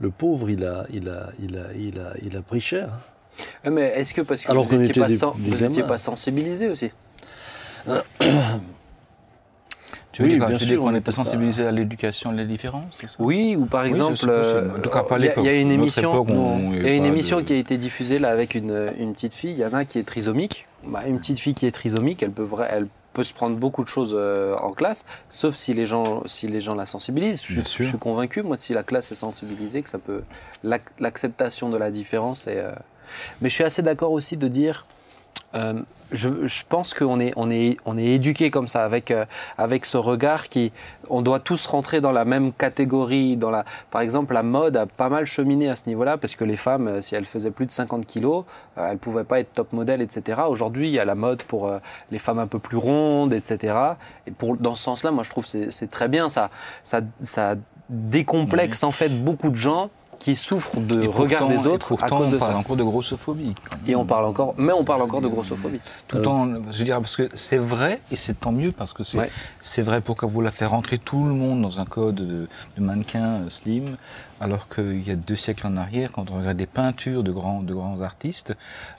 [0.00, 2.90] Le pauvre, il a, il a, il a, il a, il a pris cher.
[3.64, 6.90] Ouais, Mais est-ce que parce que Alors vous n'étiez pas, sen- sensibilisé aussi
[10.12, 13.00] Tu veux Oui, dire, bien tu dis qu'on était sensibilisé à l'éducation et les différences
[13.18, 14.70] Oui, ou par Oui, exemple, euh,
[15.18, 17.04] il y a- y, une émission, il y a une
[17.40, 19.50] de- qui a été diffusée là avec une, une petite fille.
[19.50, 20.68] Il y en a qui est trisomique.
[20.86, 23.82] Bah, une petite fille qui est trisomique, elle peut, vra- elle peut se prendre beaucoup
[23.82, 27.42] de choses euh, en classe, sauf si les gens, si les gens la sensibilisent.
[27.44, 30.22] Je, je suis convaincu, moi, si la classe est sensibilisée, que ça peut
[30.62, 32.46] l'ac- l'acceptation de la différence.
[32.46, 32.70] est, euh,
[33.40, 34.86] Mais je suis assez d'accord aussi de dire.
[35.54, 35.74] euh,
[36.12, 39.24] je, je pense qu'on est, on est, on est éduqué comme ça, avec, euh,
[39.58, 40.70] avec ce regard qui,
[41.10, 43.36] on doit tous rentrer dans la même catégorie.
[43.36, 46.44] Dans la, par exemple, la mode a pas mal cheminé à ce niveau-là, parce que
[46.44, 48.44] les femmes, euh, si elles faisaient plus de 50 kilos,
[48.78, 50.42] euh, elles pouvaient pas être top modèle, etc.
[50.48, 51.72] Aujourd'hui, il y a la mode pour
[52.12, 53.74] les femmes un peu plus rondes, etc.
[54.28, 56.28] Et pour, dans ce sens-là, moi, je trouve que c'est- c'est très bien.
[56.28, 56.50] Ça,
[56.84, 57.54] ça, ça
[57.88, 59.90] décomplexe en fait beaucoup de gens
[60.24, 62.52] qui souffrent de Et regard pourtant- des et autres pourtant, à cause de on parle
[62.52, 62.58] ça.
[62.58, 63.54] encore de grossophobie.
[63.86, 65.80] Et on parle encore, mais on parle encore de grossophobie.
[66.08, 69.04] Tout en, je veux dire, parce que c'est vrai, et c'est tant mieux, parce que
[69.04, 69.30] c'est Ouais.
[69.60, 72.48] c'est vrai pour que vous la faire rentrer tout le monde dans un code de,
[72.78, 73.98] de mannequin euh, slim,
[74.44, 77.62] alors qu'il y a deux siècles en arrière, quand on regarde des peintures de grands,
[77.62, 78.54] de grands artistes,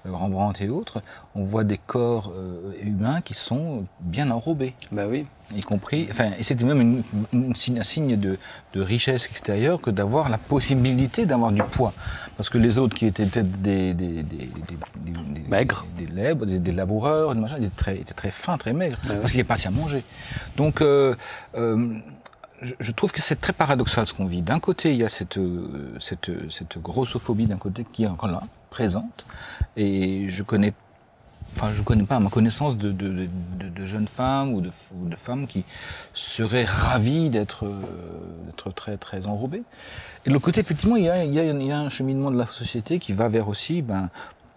[0.08, 1.04] euh, Rembrandt et autres,
[1.36, 5.28] on voit des corps euh, humains qui sont bien enrobés Bah oui.
[5.56, 8.40] y compris, enfin, et c'était même une, une signe- un signe de,
[8.74, 11.94] de richesse extérieure que d'avoir la possibilité d'avoir du poids.
[12.38, 14.48] Parce que les autres qui étaient peut-être des, des, des, des,
[15.06, 15.86] des- des- Maigres.
[16.00, 18.98] des, lèbres, des, des laboureurs, des machins, ils étaient très, étaient très fins, très maigres,
[19.08, 19.18] ouais.
[19.18, 20.04] parce qu'il n'y avait pas assez à manger.
[20.58, 21.14] Donc, euh,
[21.56, 21.98] euh,
[22.80, 24.42] je, trouve que c'est très paradoxal ce qu'on vit.
[24.42, 28.30] D'un côté, il y a cette, euh, cette, cette grossophobie d'un côté qui est encore
[28.30, 29.26] là, présente,
[29.78, 30.74] et je connais
[31.56, 35.08] enfin, je connais pas à ma connaissance de, de, de, jeunes femmes ou de, ou
[35.08, 35.64] de femmes qui
[36.14, 37.82] seraient ravies d'être euh,
[38.48, 39.64] d'être très très enrobées.
[40.26, 41.90] Et de l'autre côté, effectivement, il y, a, il, y a, il y a un
[41.90, 44.10] cheminement de la société qui va vers aussi ben,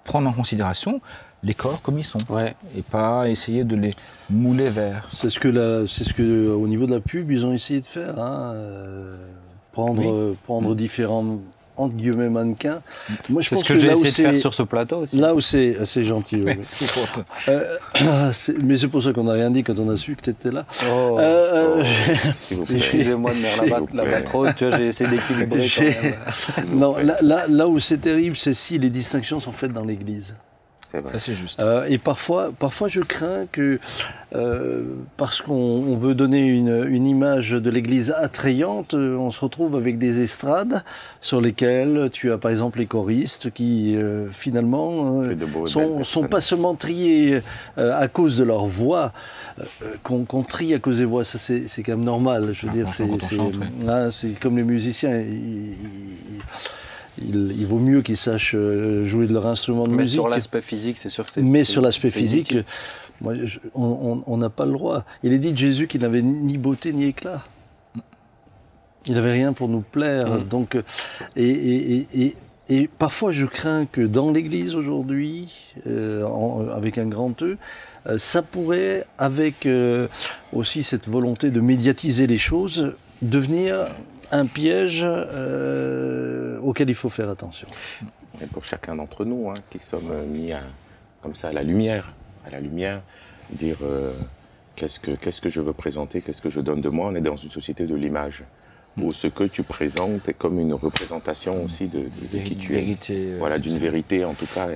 [0.04, 1.00] prendre en considération
[1.42, 2.54] les corps comme ils sont Ouais.
[2.76, 3.94] et pas essayer de les
[4.30, 5.08] mouler vers.
[5.12, 7.80] C'est ce que la, c'est ce que au niveau de la pub ils ont essayé
[7.80, 9.16] de faire, hein, euh,
[9.72, 10.08] prendre, Oui.
[10.10, 11.38] euh, prendre différents
[11.76, 12.80] entre guillemets mannequins.
[13.30, 14.64] Moi je C'est pense ce que, j'ai là où essayé de faire c'est- sur ce
[14.64, 15.16] plateau aussi.
[15.16, 16.44] Là où c'est c'est gentil.
[16.44, 17.72] Euh,
[18.32, 20.30] c'est- mais c'est pour ça qu'on n'a rien dit quand on a su que tu
[20.30, 20.66] étais là.
[20.90, 21.18] Oh.
[21.20, 21.84] Euh, euh,
[22.34, 22.78] S'il vous plaît.
[22.78, 26.16] Excusez-moi de me la la trop, tu vois, j'ai essayé d'équilibrer quand J'ai- même.
[26.78, 30.34] non, là, là, là où c'est terrible, c'est si les distinctions sont faites dans l'Église.
[30.90, 31.12] C'est vrai.
[31.12, 31.60] Ça c'est juste.
[31.60, 33.78] Euh, et parfois, parfois, je crains que
[34.34, 34.84] euh,
[35.18, 39.76] parce qu'on on veut donner une, une image de l'Église attrayante, euh, on se retrouve
[39.76, 40.82] avec des estrades
[41.20, 45.34] sur lesquelles tu as par exemple les choristes qui euh, finalement euh,
[45.66, 47.42] sont, sont pas seulement triés
[47.76, 49.12] euh, à cause de leur voix,
[49.60, 49.64] euh,
[50.02, 52.52] qu'on qu'on trie à cause des voix, ça c'est c'est quand même normal.
[52.54, 53.60] Je veux Ah, dire, c'est on c'est- chante,
[54.12, 55.16] c'est comme les musiciens.
[55.16, 56.42] ils- ils-
[57.22, 60.14] il, il vaut mieux qu'ils sachent euh, jouer de leur instrument de Mais musique.
[60.14, 61.42] sur l'aspect physique, c'est sûr que c'est.
[61.42, 62.56] Mais sur l'aspect physique,
[63.20, 65.04] moi, je- on- n'a pas le droit.
[65.22, 67.44] Il est dit de Jésus qu'il n'avait ni beauté ni éclat.
[69.06, 70.28] Il n'avait rien pour nous plaire.
[70.40, 70.44] Mm.
[70.48, 70.82] Donc, euh,
[71.36, 72.36] et, et, et, et,
[72.68, 76.26] et parfois, je crains que dans l'Église aujourd'hui, euh,
[76.74, 77.56] avec un grand E,
[78.06, 80.08] euh, ça pourrait, avec euh,
[80.52, 83.86] aussi cette volonté de médiatiser les choses, devenir
[84.30, 87.68] un piège euh, auquel il faut faire attention.
[88.42, 90.62] Et pour chacun d'entre nous, hein, qui sommes mis à,
[91.22, 92.12] comme ça à la lumière,
[92.46, 93.02] à la lumière,
[93.50, 94.12] dire euh,
[94.76, 97.08] qu'est-ce que qu'est-ce que je veux présenter, qu'est-ce que je donne de moi.
[97.10, 98.44] On est dans une société de l'image
[99.00, 102.72] où ce que tu présentes est comme une représentation aussi de, de- de qui tu
[102.72, 102.80] es.
[102.80, 103.14] vérité.
[103.16, 104.68] euh, Voilà, d'une vérité en tout cas.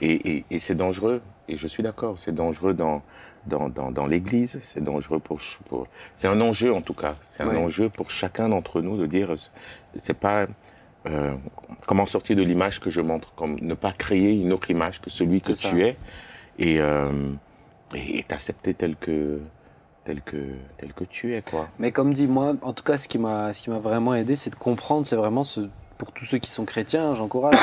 [0.00, 3.02] Et, et- et c'est dangereux, et je suis d'accord, c'est dangereux dans,
[3.46, 5.38] dans, dans, dans l'Église, c'est dangereux pour...
[5.68, 7.56] pour c'est un enjeu en tout cas, c'est un Ouais.
[7.56, 9.34] enjeu pour chacun d'entre nous de dire,
[9.94, 10.46] c'est pas...
[11.06, 11.34] euh,
[11.86, 15.10] comment sortir de l'image que je montre, comme ne pas créer une autre image que
[15.10, 15.68] celui que ça.
[15.68, 15.96] tu es,
[16.58, 17.30] et, euh,
[17.94, 19.40] et t'accepter tel que,
[20.04, 20.36] tel, que,
[20.78, 21.68] tel que tu es, quoi.
[21.78, 24.34] Mais comme dit moi, en tout cas, ce qui m'a, ce qui m'a vraiment aidé,
[24.36, 27.54] c'est de comprendre, c'est vraiment ce, pour tous ceux qui sont chrétiens, j'encourage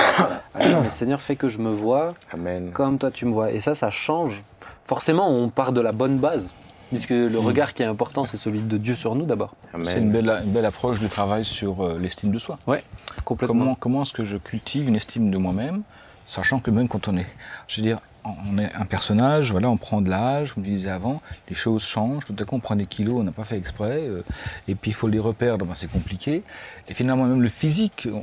[0.55, 2.71] mais Seigneur, fais que je me vois Amen.
[2.71, 3.51] comme toi tu me vois.
[3.51, 4.41] Et ça, ça change.
[4.85, 6.53] Forcément, on part de la bonne base,
[6.89, 9.55] puisque le regard qui est important, c'est celui de Dieu sur nous d'abord.
[9.83, 12.59] C'est une belle, une belle approche du travail sur euh, l'estime de soi.
[12.67, 12.83] Ouais,
[13.23, 13.59] complètement.
[13.59, 15.83] Comment, comment est-ce que je cultive une estime de moi-même,
[16.25, 17.25] sachant que même quand on est,
[17.67, 20.89] je veux dire, on est un personnage, voilà, on prend de l'âge, comme je disais
[20.89, 23.57] avant, les choses changent, tout à coup on prend des kilos, on n'a pas fait
[23.57, 24.23] exprès, euh,
[24.67, 26.43] et puis il faut les reperdre, ben, c'est compliqué.
[26.87, 28.21] Et finalement même le physique, on, euh,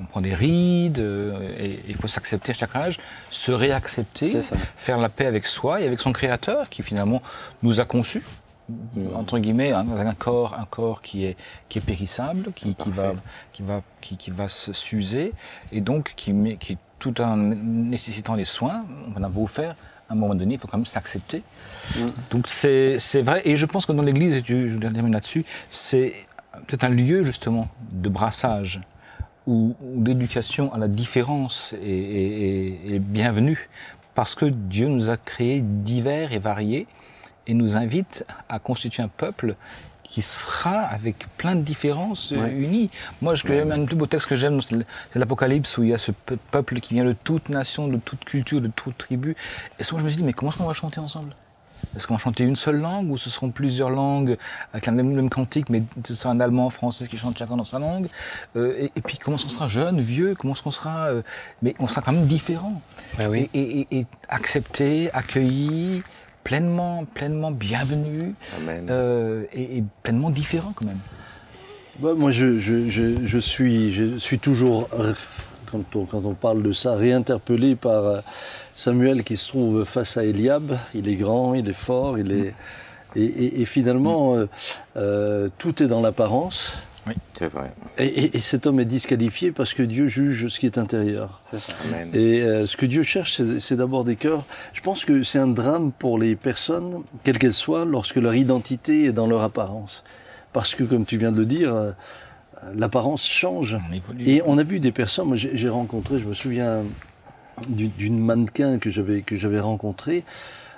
[0.00, 2.98] on prend des rides, euh, et il faut s'accepter à chaque âge,
[3.30, 4.26] se réaccepter,
[4.76, 7.22] faire la paix avec soi et avec son créateur qui finalement
[7.62, 8.22] nous a conçus
[9.16, 11.36] entre guillemets un, un corps un corps qui est
[11.68, 13.02] qui est périssable qui, qui va
[13.52, 15.32] qui va qui, qui va se- s'user
[15.72, 18.84] et donc qui met- qui tout en nécessitant les soins
[19.16, 19.74] on a beau faire
[20.08, 21.42] à un moment donné il faut quand même s'accepter.
[22.30, 23.42] Donc c'est vrai.
[23.44, 26.14] Et je pense que dans l'église et tu- je termine là-dessus c'est
[26.66, 28.80] peut-être un lieu justement de brassage
[29.46, 33.68] ou, ou d'éducation à la différence est- est- est bienvenue.
[34.14, 36.86] Parce que Dieu nous a créés divers et variés
[37.46, 39.54] et nous invite à constituer un peuple
[40.10, 42.50] qui sera avec plein de différences euh, Ouais.
[42.50, 42.90] unies.
[43.22, 44.74] Moi, ce que j'aime, un des plus beaux textes que j'aime, c'est
[45.14, 48.24] l'Apocalypse où il y a ce pe- peuple qui vient de toute nation, de toute
[48.24, 49.36] culture, de toute tribu.
[49.78, 51.36] Et souvent, je me suis dit, mais comment est-ce qu'on va chanter ensemble?
[51.96, 54.36] Est-ce qu'on va chanter une seule langue ou ce seront plusieurs langues
[54.72, 57.56] avec la même, même cantique, mais ce sera un allemand, un français qui chante chacun
[57.56, 58.08] dans sa langue?
[58.56, 61.22] Euh, et, et puis comment est-ce qu'on sera jeune, vieux Comment est-ce qu'on sera euh,
[61.62, 62.82] Mais on sera quand même différent.
[63.20, 63.50] Ouais, oui.
[63.54, 66.02] Et, et- et- et accepté, accueilli,
[66.44, 68.86] pleinement, pleinement bienvenu Amen.
[68.90, 70.98] euh, et, et pleinement différent quand même.
[71.98, 74.88] Bah, moi, je, je, je, je suis, je suis toujours,
[75.70, 78.20] quand on, quand on parle de ça, réinterpellé par euh,
[78.74, 80.78] Samuel qui se trouve face à Eliab.
[80.94, 82.54] Il est grand, il est fort, il est.
[83.16, 84.46] Et, et- et finalement, euh,
[84.96, 86.72] euh, tout est dans l'apparence.
[87.32, 87.72] C'est vrai.
[87.98, 91.40] Et, et- et cet homme est disqualifié parce que Dieu juge ce qui est intérieur.
[91.86, 92.10] Amen.
[92.12, 94.44] Et euh, ce que Dieu cherche, c'est- c'est d'abord des cœurs.
[94.74, 99.04] Je pense que c'est un drame pour les personnes, quelles qu'elles soient, lorsque leur identité
[99.06, 100.04] est dans leur apparence.
[100.52, 101.92] Parce que, comme tu viens de le dire, euh,
[102.74, 103.76] l'apparence change.
[103.88, 104.28] On évolue.
[104.28, 106.82] Et on a vu des personnes, moi j'ai j'ai rencontré, je me souviens
[107.68, 110.24] d'une mannequin que j'avais que j'avais rencontrée.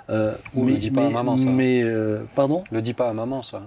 [0.09, 1.45] Euh, Ouh, ne dis pas à maman, ça.
[1.45, 2.63] mais, euh, pardon?
[2.71, 3.61] Le dis pas à maman, ça.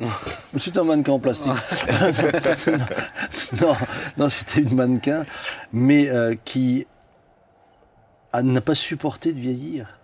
[0.58, 1.52] C'est un mannequin en plastique.
[3.60, 3.76] non,
[4.16, 5.24] non c'était une mannequin,
[5.72, 6.86] mais euh, qui
[8.34, 9.98] n'a pas supporté de vieillir,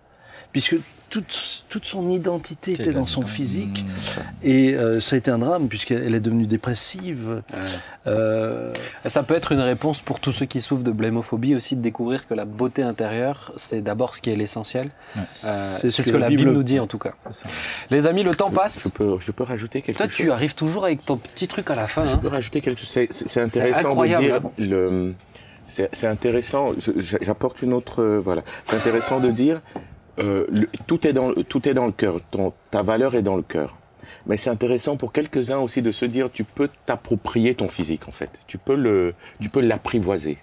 [0.51, 0.75] puisque
[1.13, 3.85] toute, toute son identité était dans son physique,
[4.41, 7.43] et euh, ça a été un drame, puisqu'elle est devenue dépressive.
[8.07, 8.73] Euh,
[9.05, 12.27] Ça peut être une réponse pour tous ceux qui souffrent de blémophobie aussi, de découvrir
[12.27, 14.89] que la beauté intérieure, c'est d'abord ce qui est l'essentiel.
[15.15, 15.21] Euh,
[15.77, 17.13] c'est ce, que, la Bible, nous dit en tout cas.
[17.91, 18.81] Les amis, le temps passe.
[18.85, 21.69] Je peux, je peux rajouter quelque Toi, chose tu arrives toujours avec ton petit truc
[21.69, 22.07] à la fin.
[22.07, 22.19] Je hein.
[22.19, 22.89] peux rajouter quelque chose.
[22.89, 24.51] C'est- intéressant de dire hein.
[24.57, 25.13] le.
[25.67, 26.71] C'est intéressant.
[26.97, 28.01] J'apporte une autre.
[28.01, 28.41] euh, voilà.
[28.65, 29.61] C'est intéressant de dire
[30.19, 32.19] euh, le- tout est dans le- tout est dans le cœur.
[32.31, 33.75] Ton- Ta valeur est dans le cœur.
[34.25, 38.11] Mais c'est intéressant pour quelques-uns aussi de se dire tu peux t'approprier ton physique en
[38.11, 38.29] fait.
[38.47, 40.37] Tu peux le tu peux l'apprivoiser.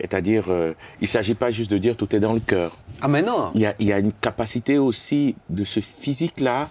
[0.00, 2.76] C'est-à-dire, euh, il s'agit pas juste de dire tout est dans le cœur.
[3.00, 6.68] Ah, mais non Il y a, il y a une capacité aussi de ce physique-là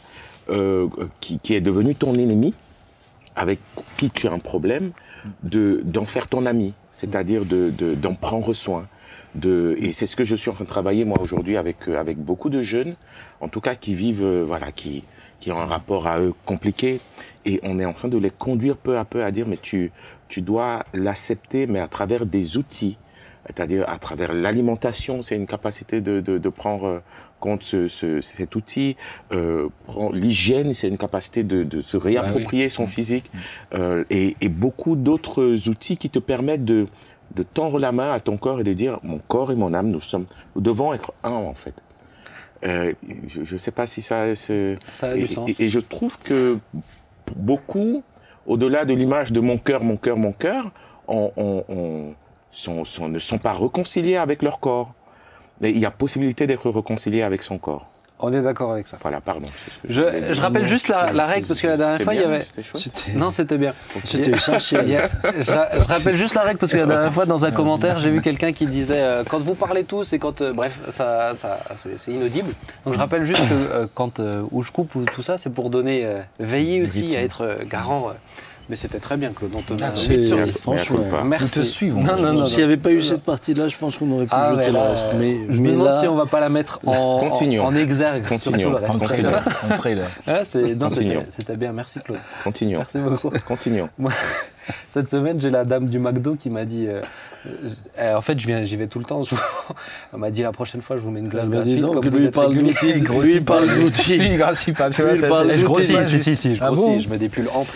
[0.50, 0.88] euh,
[1.20, 2.54] qui, qui est devenu ton ennemi,
[3.36, 3.60] avec
[3.98, 4.92] qui tu as un problème,
[5.44, 8.88] de d'en faire ton ami, c'est-à-dire de de- d'en prendre soin.
[9.38, 12.00] De, et c'est ce que je suis en train de travailler moi aujourd'hui avec euh,
[12.00, 12.96] avec beaucoup de jeunes,
[13.40, 15.04] en tout cas qui vivent euh, voilà qui
[15.40, 17.00] qui ont un rapport à eux compliqué
[17.46, 19.92] et on est en train de les conduire peu à peu à dire mais tu
[20.28, 22.98] tu dois l'accepter mais à travers des outils
[23.48, 27.00] c'est-à-dire à travers l'alimentation, c'est une capacité de, de, de prendre euh,
[27.40, 28.98] compte ce, ce, cet outil.
[29.32, 29.70] Euh,
[30.12, 33.32] L'hygiène, c'est une capacité de, de se réapproprier son physique.
[33.74, 36.88] Euh, et, et beaucoup d'autres outils qui te permettent de,
[37.38, 39.88] de tendre la main à ton corps et de dire mon corps et mon âme,
[39.90, 41.74] nous sommes, nous devons être un en fait.
[42.66, 42.94] Euh,
[43.28, 44.54] je ne sais pas si ça, Ça
[45.12, 45.50] a du et, sens.
[45.50, 46.58] et- et je trouve que
[47.36, 48.04] beaucoup,
[48.48, 50.72] au-delà de l'image de mon cœur, mon cœur, mon cœur,
[51.08, 52.14] on, on- on-
[52.52, 54.94] sont- sont- ne sont pas réconciliés avec leur corps.
[55.62, 57.88] Et il y a possibilité d'être réconcilié avec son corps.
[58.20, 58.98] On est d'accord avec ça.
[59.02, 59.46] Voilà, pardon.
[59.66, 59.94] c'est ce que
[60.30, 62.44] je Je, rappelle juste la, la règle, parce que la dernière fois, il y avait...
[62.76, 63.76] c'était Non, c'était bien.
[64.04, 64.88] c'était essentiel.
[65.40, 68.00] je, ra- je rappelle juste la règle parce que la dernière fois dans un commentaire
[68.00, 71.36] j'ai vu quelqu'un qui disait euh, quand vous parlez tous et quand euh, bref ça,
[71.36, 72.52] ça c'est c'est inaudible
[72.86, 75.50] donc je rappelle juste que euh, quand euh, où je coupe ou tout ça c'est
[75.52, 78.14] pour donner euh, veiller aussi à être euh, garant euh,
[78.70, 79.52] Mais c'était très bien, Claude.
[79.56, 80.60] On te met un C'est- 8 sur Mais 10.
[80.62, 81.00] franchement.
[81.26, 81.46] Merci.
[81.46, 82.48] Ils te suivent, Non, on- non, non.
[82.48, 84.72] S'il n'y avait pas eu cette partie-là, je pense qu'on aurait pu Ah, jeter mais
[84.74, 85.08] le reste.
[85.18, 87.64] Mais, je me mais demande là, si on va pas la mettre en, en, Continuons.
[87.66, 88.60] en exergue, Continuons.
[88.60, 89.04] surtout le En reste.
[89.06, 89.44] trailer.
[89.72, 90.08] En trailer.
[90.28, 91.26] Ah, c'était Continuons.
[91.38, 92.20] c'était bien, merci Claude.
[92.44, 92.80] Continuons.
[92.80, 93.32] Merci beaucoup.
[93.48, 93.90] Continuons.
[94.94, 96.88] Cette semaine, j'ai la dame du McDo qui m'a dit.
[96.90, 97.02] euh,
[98.00, 99.22] euh, en fait, je viens, j'y vais tout le temps.
[100.14, 101.80] Elle m'a dit la prochaine fois, je vous mets une glace gratuite.
[101.80, 102.76] donc, comme lui, il êtes parle d'outils.
[102.90, 104.18] Il Lui, grossit il parle d'outils.
[104.18, 104.90] Il grossit pas.
[104.92, 107.72] je grossis, si, si, si, je Ah grossis, je mets des pulls amples.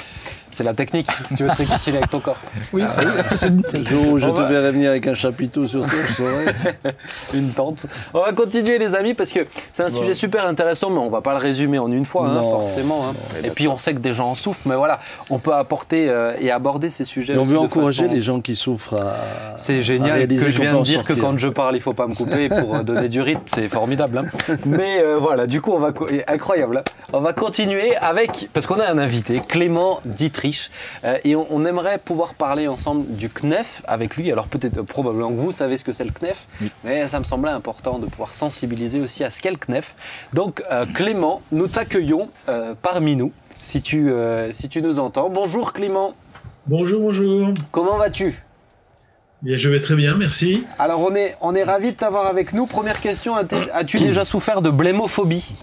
[0.51, 2.37] C'est la technique, si tu veux te réconcilier avec ton corps.
[2.73, 3.01] Oui, c'est
[3.35, 6.45] c'est jour où je te verrai venir avec un chapiteau sur toi, je saurais.
[7.33, 7.85] Une tente.
[8.13, 9.39] On va continuer, les amis, parce que
[9.71, 9.99] c'est un Bon.
[9.99, 13.05] sujet super intéressant, mais on va pas le résumer en une fois, hein, forcément.
[13.09, 13.13] hein.
[13.41, 13.47] non.
[13.47, 16.33] Et puis, on sait que des gens en souffrent, mais voilà, on peut apporter euh,
[16.39, 17.33] et aborder ces sujets.
[17.33, 19.15] Et on veut de encourager façon- les gens qui souffrent à.
[19.57, 21.93] C'est à génial réaliser que je viens de dire que quand je parle, il faut
[21.93, 24.17] pas me couper pour euh, donner du rythme, c'est formidable.
[24.19, 24.55] hein.
[24.65, 25.91] Mais euh, voilà, du coup, on va
[26.27, 26.77] incroyable.
[26.77, 26.83] hein.
[27.13, 30.40] On va continuer avec parce qu'on a un invité, Clément Dietrich,
[31.03, 34.31] euh, et on, on aimerait pouvoir parler ensemble du CNEF avec lui.
[34.31, 36.47] Alors peut-être euh, probablement que vous savez ce que c'est le CNEF,
[36.83, 39.95] mais ça me semblait important de pouvoir sensibiliser aussi à ce qu'est le CNEF.
[40.33, 43.31] Donc euh, Clément, nous t'accueillons euh, parmi nous.
[43.57, 45.29] Si tu, euh, si tu nous entends.
[45.29, 46.15] Bonjour Clément,
[46.65, 47.53] Bonjour, bonjour.
[47.71, 48.41] comment vas-tu?
[49.43, 50.63] Bien, je vais très bien, merci.
[50.77, 52.67] Alors on est, on est ravis de t'avoir avec nous.
[52.67, 55.53] Première question, as-tu as-tu déjà souffert de blémophobie?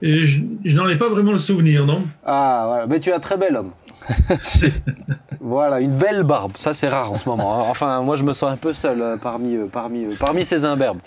[0.00, 2.02] Et je, je n'en ai pas vraiment le souvenir, non?
[2.24, 3.70] Ah voilà, mais tu es un très bel homme.
[5.40, 7.60] voilà, une belle barbe, ça c'est rare en ce moment.
[7.60, 7.64] hein.
[7.70, 10.64] Enfin, moi je me sens un peu seul euh, parmi, euh, parmi, euh, parmi ces
[10.64, 10.98] imberbes.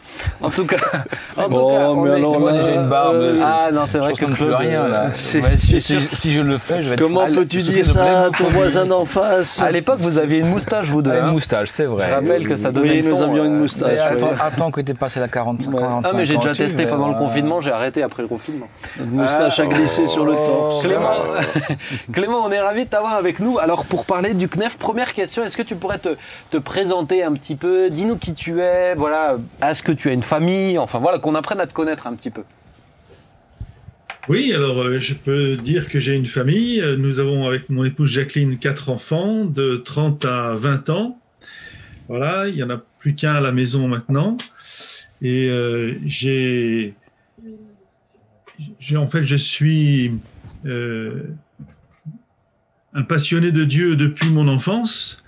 [0.42, 0.78] En tout cas,
[1.38, 3.44] en tout Oh, cas, on mais est- alors Moi, si j'ai une barbe, euh, c'est-
[3.46, 5.04] Ah non, c'est vrai je que plus Claude, rien là.
[5.08, 5.12] Ouais,
[5.58, 7.02] si, si- si je le fais, je vais être.
[7.02, 10.50] Comment Ah, peux-tu dire ça à ton voisin d'en face À l'époque, vous aviez une
[10.50, 11.12] moustache, vous deux.
[11.14, 11.28] Ah, hein.
[11.28, 12.14] Une moustache, c'est Je vrai.
[12.14, 14.00] rappelle que ça donnait Oui, nous ton, avions une moustache.
[14.00, 15.80] Attends, attends que tu passé la 45, Ouais.
[15.82, 18.68] 45 Ah mais j'ai déjà 48, testé pendant le confinement, j'ai arrêté après le confinement.
[19.00, 20.84] Une moustache Ah, à glisser sur le torse.
[20.86, 21.14] Clément,
[22.14, 23.58] Clément, on est ravis de t'avoir avec nous.
[23.60, 26.16] Alors, pour parler du CNEF, première question, est-ce que tu pourrais te,
[26.50, 27.90] te présenter un petit peu?
[27.90, 30.78] Dis-nous qui tu es, voilà, est-ce que tu as une famille?
[30.78, 32.44] Enfin, voilà, qu'on apprenne à te connaître un petit peu.
[34.30, 36.80] Oui, alors euh, je peux dire que j'ai une famille.
[36.80, 41.20] Euh, Nous avons avec mon épouse Jacqueline quatre enfants de 30 à 20 ans.
[42.08, 44.38] Voilà, il y en a plus qu'un à la maison maintenant.
[45.24, 46.94] Et euh, j'ai,
[48.96, 50.20] en fait, je suis
[52.94, 55.24] un passionné de Dieu depuis mon enfance.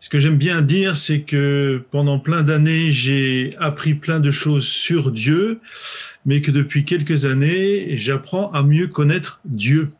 [0.00, 4.66] Ce que j'aime bien dire, c'est que pendant plein d'années, j'ai appris plein de choses
[4.66, 5.60] sur Dieu,
[6.26, 9.92] mais que depuis quelques années, j'apprends à mieux connaître Dieu,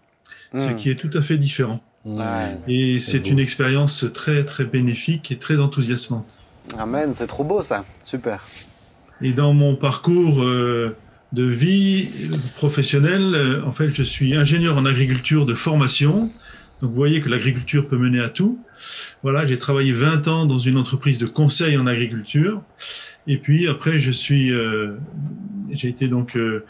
[0.54, 0.76] ce Hmm.
[0.76, 1.82] qui est tout à fait différent.
[2.04, 2.58] Ouais.
[2.68, 6.38] Et C'est une expérience très, très bénéfique et très enthousiasmante.
[6.78, 8.46] Amen, c'est trop beau ça, super.
[9.22, 10.94] Et dans mon parcours euh,
[11.32, 12.08] de vie
[12.56, 16.30] professionnelle, euh, en fait, je suis ingénieur en agriculture de formation.
[16.80, 18.58] Donc, vous voyez que l'agriculture peut mener à tout.
[19.22, 22.62] Voilà, j'ai travaillé 20 ans dans une entreprise de conseil en agriculture.
[23.26, 24.96] Et puis après, je suis, euh,
[25.70, 26.64] j'ai été donc euh,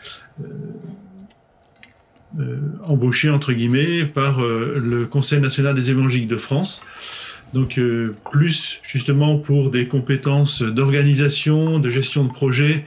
[2.39, 6.83] euh, embauché entre guillemets par le Conseil national des évangéliques de France.
[7.53, 7.79] Donc
[8.33, 12.85] plus justement pour des compétences d'organisation, de gestion de projet,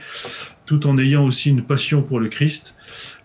[0.66, 2.76] tout en ayant aussi une passion pour le Christ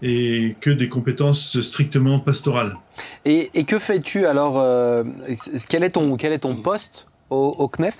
[0.01, 2.75] et que des compétences strictement pastorales.
[3.25, 5.03] Et, et que fais-tu alors euh,
[5.69, 7.95] quel, est ton, quel est ton poste au, au CNEF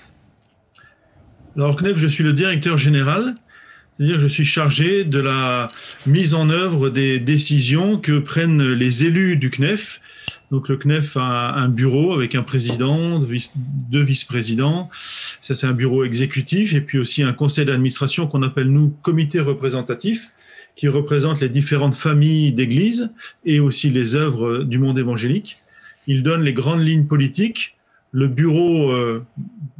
[1.56, 3.34] Alors au CNEF, je suis le directeur général,
[3.96, 5.68] c'est-à-dire je suis chargé de la
[6.06, 10.00] mise en œuvre des décisions que prennent les élus du CNEF.
[10.50, 13.18] Donc le CNEF a un bureau avec un président,
[13.90, 14.90] deux vice-présidents.
[15.40, 19.40] Ça c'est un bureau exécutif et puis aussi un conseil d'administration qu'on appelle nous comité
[19.40, 20.30] représentatif
[20.76, 23.10] qui représente les différentes familles d'églises
[23.44, 25.58] et aussi les œuvres du monde évangélique.
[26.06, 27.76] Il donne les grandes lignes politiques.
[28.12, 29.24] Le bureau euh,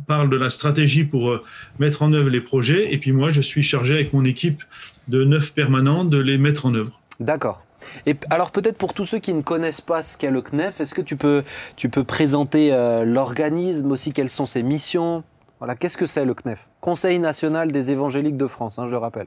[0.07, 1.42] parle de la stratégie pour euh,
[1.78, 2.92] mettre en œuvre les projets.
[2.92, 4.62] Et puis moi, je suis chargé avec mon équipe
[5.09, 7.00] de neuf permanents de les mettre en œuvre.
[7.20, 7.64] D'accord.
[8.07, 10.94] Et alors peut-être pour tous ceux qui ne connaissent pas ce qu'est le CNEF, est-ce
[10.94, 11.44] que tu peux,
[11.76, 15.22] tu peux présenter euh, l'organisme aussi, quelles sont ses missions?
[15.59, 18.98] Voilà, qu'est-ce que c'est le CNEF Conseil national des évangéliques de France, hein, je le
[18.98, 19.26] rappelle.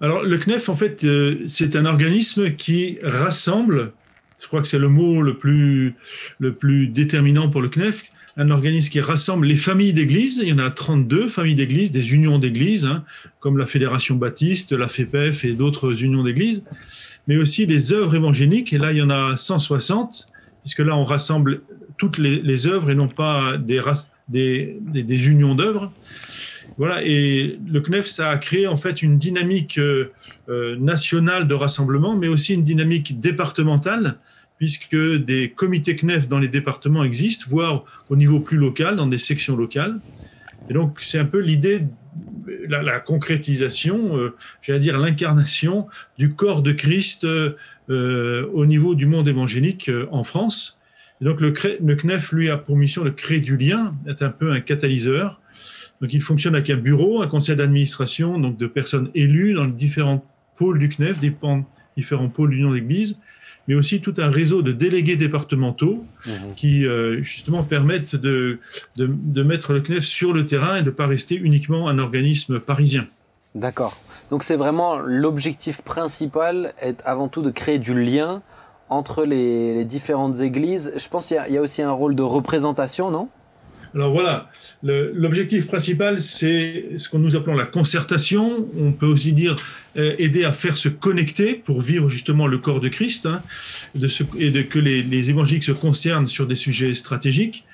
[0.00, 3.92] Alors, le CNEF, en fait, euh, c'est un organisme qui rassemble,
[4.40, 5.96] je crois que c'est le mot le plus,
[6.38, 8.04] le plus déterminant pour le CNEF,
[8.36, 10.38] un organisme qui rassemble les familles d'églises.
[10.40, 13.04] Il y en a 32 familles d'églises, des unions d'églises, hein,
[13.40, 16.64] comme la Fédération Baptiste, la FEPEF et d'autres unions d'églises,
[17.26, 18.72] mais aussi les œuvres évangéliques.
[18.72, 20.28] Et là, il y en a 160,
[20.62, 21.62] puisque là, on rassemble
[21.96, 23.82] toutes les, œuvres et non pas des,
[24.28, 25.92] des, des unions d'œuvres.
[26.76, 30.12] Voilà, et le CNEF, ça a créé en fait une dynamique euh,
[30.48, 34.18] euh, nationale de rassemblement, mais aussi une dynamique départementale
[34.58, 39.18] puisque des comités CNEF dans les départements existent, voire au niveau plus local, dans des
[39.18, 40.00] sections locales.
[40.68, 41.82] Et donc, c'est un peu l'idée,
[42.68, 45.86] la, la, concrétisation, euh, j'allais dire l'incarnation
[46.18, 47.24] du corps de Christ
[47.88, 50.78] au niveau du monde évangélique en France.
[51.20, 54.52] Et donc, le, CNEF, lui, a pour mission de créer du lien, est un peu
[54.52, 55.40] un catalyseur.
[56.00, 59.72] Donc, il fonctionne avec un bureau, un conseil d'administration, donc de personnes élues dans les
[59.72, 60.24] différents
[60.56, 63.20] pôles du CNEF, différents pôles d'union d'église
[63.68, 66.30] mais aussi tout un réseau de délégués départementaux mmh.
[66.56, 68.58] qui euh, justement permettent de,
[68.96, 71.98] de, de, mettre le CNEF sur le terrain et de ne pas rester uniquement un
[71.98, 73.06] organisme parisien.
[73.54, 73.96] D'accord.
[74.30, 78.42] Donc c'est vraiment l'objectif principal est avant tout de créer du lien
[78.88, 80.94] entre les, les différentes églises.
[80.96, 83.28] Je pense qu'il y, y, a aussi un rôle de représentation, non?
[83.94, 84.50] Alors voilà,
[84.82, 88.68] l'objectif principal, c'est ce que nous appelons la concertation.
[88.76, 89.56] On peut aussi dire
[89.96, 93.42] euh, aider à faire se connecter pour vivre justement le corps de Christ hein,
[93.94, 97.64] de ce, et de, que les, les, évangéliques se concernent sur des sujets stratégiques.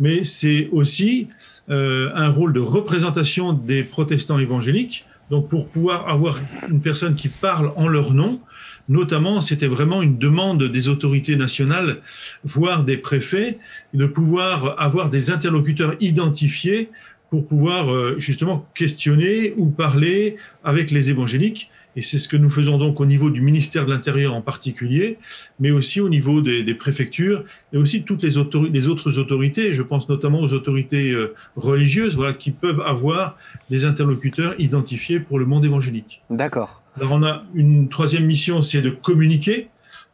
[0.00, 1.28] Mais c'est aussi
[1.70, 5.04] euh, un rôle de représentation des protestants évangéliques.
[5.30, 8.40] Donc pour pouvoir avoir une personne qui parle en leur nom,
[8.88, 11.98] Notamment, c'était vraiment une demande des autorités nationales,
[12.44, 13.58] voire des préfets,
[13.92, 16.90] de pouvoir avoir des interlocuteurs identifiés
[17.30, 21.70] pour pouvoir euh, justement questionner ou parler avec les évangéliques.
[21.96, 25.18] Et c'est ce que nous faisons donc au niveau du ministère de l'Intérieur en particulier,
[25.58, 28.34] mais aussi au niveau des, préfectures et aussi toutes les,
[28.72, 29.72] les, autres autorités.
[29.72, 33.36] Je pense notamment aux autorités euh, religieuses, voilà, qui peuvent avoir
[33.68, 36.22] des interlocuteurs identifiés pour le monde évangélique.
[36.30, 36.82] D'accord.
[36.98, 39.68] Alors on a une troisième mission, c'est de communiquer.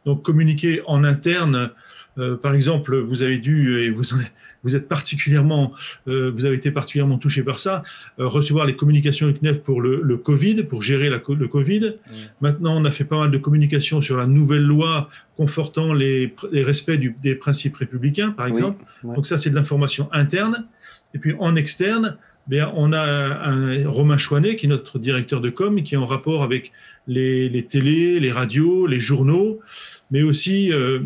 [0.05, 1.71] Donc communiquer en interne.
[2.17, 4.03] Euh, par exemple, vous avez dû et vous,
[4.63, 5.73] vous êtes particulièrement,
[6.07, 7.83] euh, vous avez été particulièrement touché par ça,
[8.19, 11.81] euh, recevoir les communications du CNEF pour le, le Covid, pour gérer la, le Covid.
[11.81, 12.13] Mmh.
[12.39, 16.63] Maintenant, on a fait pas mal de communications sur la nouvelle loi confortant les, les
[16.63, 18.85] respects du, des principes républicains, par exemple.
[19.03, 19.15] Oui, ouais.
[19.15, 20.67] Donc ça, c'est de l'information interne.
[21.13, 25.49] Et puis en externe, bien, on a un, Romain Chouanet, qui est notre directeur de
[25.49, 26.71] com, qui est en rapport avec
[27.07, 29.59] les, les télés, les radios, les journaux,
[30.11, 30.99] mais aussi euh,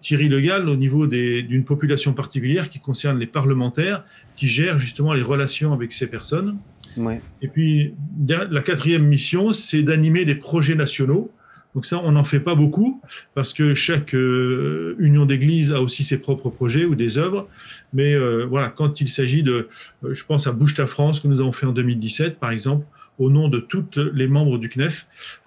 [0.00, 4.04] Thierry Legal au niveau d'une population particulière qui concerne les parlementaires,
[4.36, 6.58] qui gèrent justement les relations avec ces personnes.
[6.96, 7.20] Ouais.
[7.42, 7.94] Et puis,
[8.28, 11.30] la quatrième mission, c'est d'animer des projets nationaux.
[11.74, 13.00] Donc ça, on n'en fait pas beaucoup
[13.34, 17.48] parce que chaque euh, union d'église a aussi ses propres projets ou des œuvres.
[17.92, 19.68] Mais euh, voilà, quand il s'agit de,
[20.04, 22.86] euh, je pense à Bouge ta France que nous avons fait en 2017, par exemple,
[23.18, 25.06] au nom de toutes les membres du CNEF.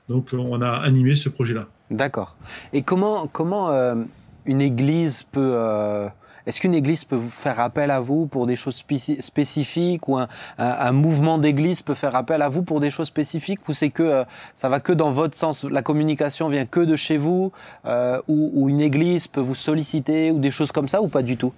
[0.09, 1.67] Donc on a animé ce projet-là.
[1.91, 2.35] D'accord.
[2.73, 3.71] Et comment comment
[4.45, 6.07] une église peut
[6.47, 8.83] est-ce qu'une église peut vous faire appel à vous pour des choses
[9.19, 13.73] spécifiques ou un, mouvement d'église peut faire appel à vous pour des choses spécifiques ou
[13.73, 14.23] c'est que euh,
[14.55, 17.51] ça va que dans votre sens La communication vient que de chez vous
[17.86, 21.21] euh, ou, ou une église peut vous solliciter ou des choses comme ça ou pas
[21.21, 21.53] du tout?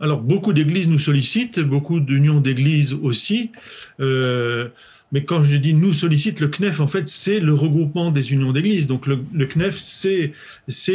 [0.00, 3.50] Alors, beaucoup d'églises nous sollicitent, beaucoup d'unions d'églises aussi.
[3.98, 4.68] Euh,
[5.12, 8.52] mais quand je dis nous sollicite, le CNEF, en fait, c'est le regroupement des unions
[8.52, 8.86] d'églises.
[8.86, 10.32] Donc, le, le CNEF, c'est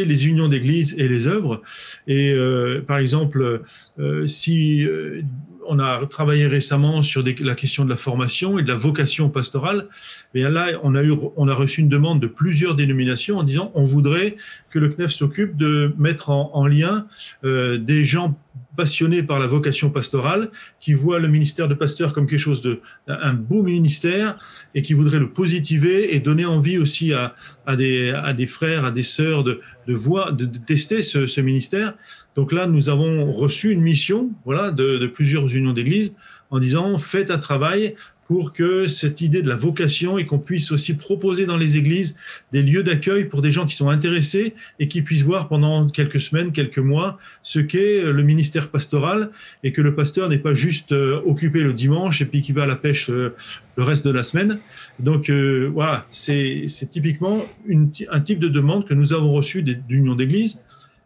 [0.04, 1.62] les unions d'églises et les œuvres.
[2.06, 3.62] Et euh, par exemple,
[3.98, 5.22] euh, si euh,
[5.66, 9.30] on a travaillé récemment sur des, la question de la formation et de la vocation
[9.30, 9.88] pastorale,
[10.34, 13.72] et là, on a eu, on a reçu une demande de plusieurs dénominations en disant
[13.74, 14.36] on voudrait
[14.70, 17.06] que le CNEF s'occupe de mettre en, en lien
[17.44, 18.38] euh, des gens
[18.76, 22.80] passionnés par la vocation pastorale, qui voient le ministère de pasteur comme quelque chose de
[23.06, 24.38] un beau ministère
[24.74, 27.34] et qui voudraient le positiver et donner envie aussi à,
[27.66, 31.40] à, des, à des frères, à des sœurs de, de voir, de tester ce, ce
[31.40, 31.94] ministère.
[32.36, 36.14] Donc là, nous avons reçu une mission, voilà, de, de plusieurs unions d'église
[36.50, 37.94] en disant faites un travail
[38.26, 42.16] pour que cette idée de la vocation et qu'on puisse aussi proposer dans les églises
[42.52, 46.20] des lieux d'accueil pour des gens qui sont intéressés et qui puissent voir pendant quelques
[46.20, 49.30] semaines, quelques mois ce qu'est le ministère pastoral
[49.62, 52.64] et que le pasteur n'est pas juste euh, occupé le dimanche et puis qui va
[52.64, 53.34] à la pêche euh,
[53.76, 54.58] le reste de la semaine.
[54.98, 60.62] Donc euh, voilà, c'est typiquement un type de demande que nous avons reçu d'union d'église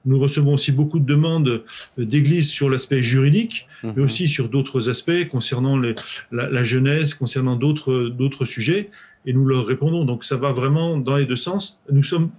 [0.08, 1.62] nous recevons aussi beaucoup de demandes
[1.96, 3.90] d'églises sur l'aspect juridique, mmh.
[3.94, 5.94] mais aussi sur d'autres aspects concernant les,
[6.32, 8.90] la, la, jeunesse, concernant d'autres d'autres sujets,
[9.26, 10.04] et nous leur répondons.
[10.04, 11.80] Donc ça va vraiment dans les deux sens.
[11.92, 12.30] Nous sommes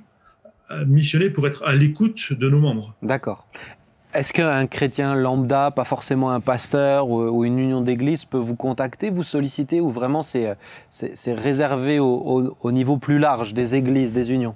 [0.88, 2.94] missionnés pour être à l'écoute de nos membres.
[3.02, 3.48] D'accord.
[4.14, 8.56] Est-ce qu'un chrétien lambda, pas forcément un pasteur ou, ou une union d'église, peut vous
[8.56, 10.58] contacter, vous solliciter, ou vraiment c'est
[11.28, 14.56] réservé au, au, au niveau plus large des églises, des unions?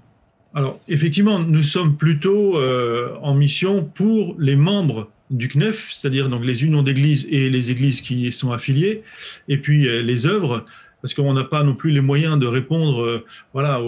[0.56, 6.46] Alors, effectivement, nous sommes plutôt euh, en mission pour les membres du CNEF, c'est-à-dire donc
[6.46, 9.02] les unions d'églises et les églises qui y sont affiliées,
[9.48, 10.64] et puis euh, les œuvres.
[11.02, 13.82] parce qu'on n'a pas non plus les moyens de répondre, euh, voilà,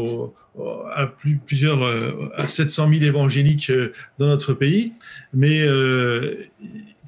[0.95, 1.07] à
[1.45, 1.83] plusieurs,
[2.35, 3.71] à 700 000 évangéliques
[4.17, 4.93] dans notre pays.
[5.33, 5.65] Mais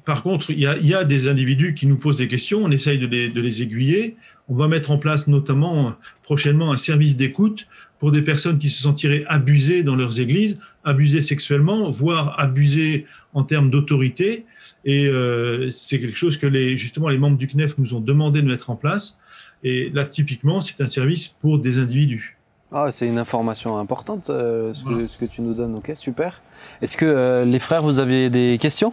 [0.04, 3.06] par contre, il y, a, des individus qui nous posent des questions, on essaye de
[3.06, 4.16] les, de les aiguiller.
[4.48, 7.66] On va mettre en place notamment prochainement un service d'écoute
[7.98, 13.42] pour des personnes qui se sentiraient abusées dans leurs églises, abusées sexuellement, voire abusées en
[13.42, 14.46] termes d'autorité.
[14.84, 18.40] Et euh, c'est quelque chose que les, justement les membres du CNEF nous ont demandé
[18.40, 19.18] de mettre en place.
[19.64, 22.38] Et là, typiquement, c'est un service pour des individus.
[22.70, 25.74] Ah, c'est une information importante, euh, ce, que, tu nous donnes.
[25.74, 26.42] Ok, super.
[26.82, 28.92] Est-ce que euh, les frères, vous avez des questions?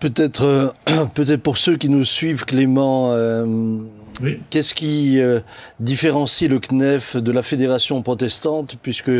[0.00, 0.72] Peut-être,
[1.14, 3.14] peut-être pour ceux qui nous suivent, Clément.
[4.50, 5.20] Qu'est-ce qui
[5.80, 9.10] différencie le CNEF de la fédération protestante, puisque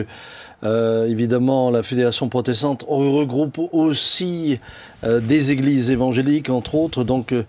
[0.64, 4.58] euh, évidemment, la fédération protestante regroupe aussi
[5.04, 7.04] euh, des églises évangéliques, entre autres.
[7.04, 7.44] Donc, euh,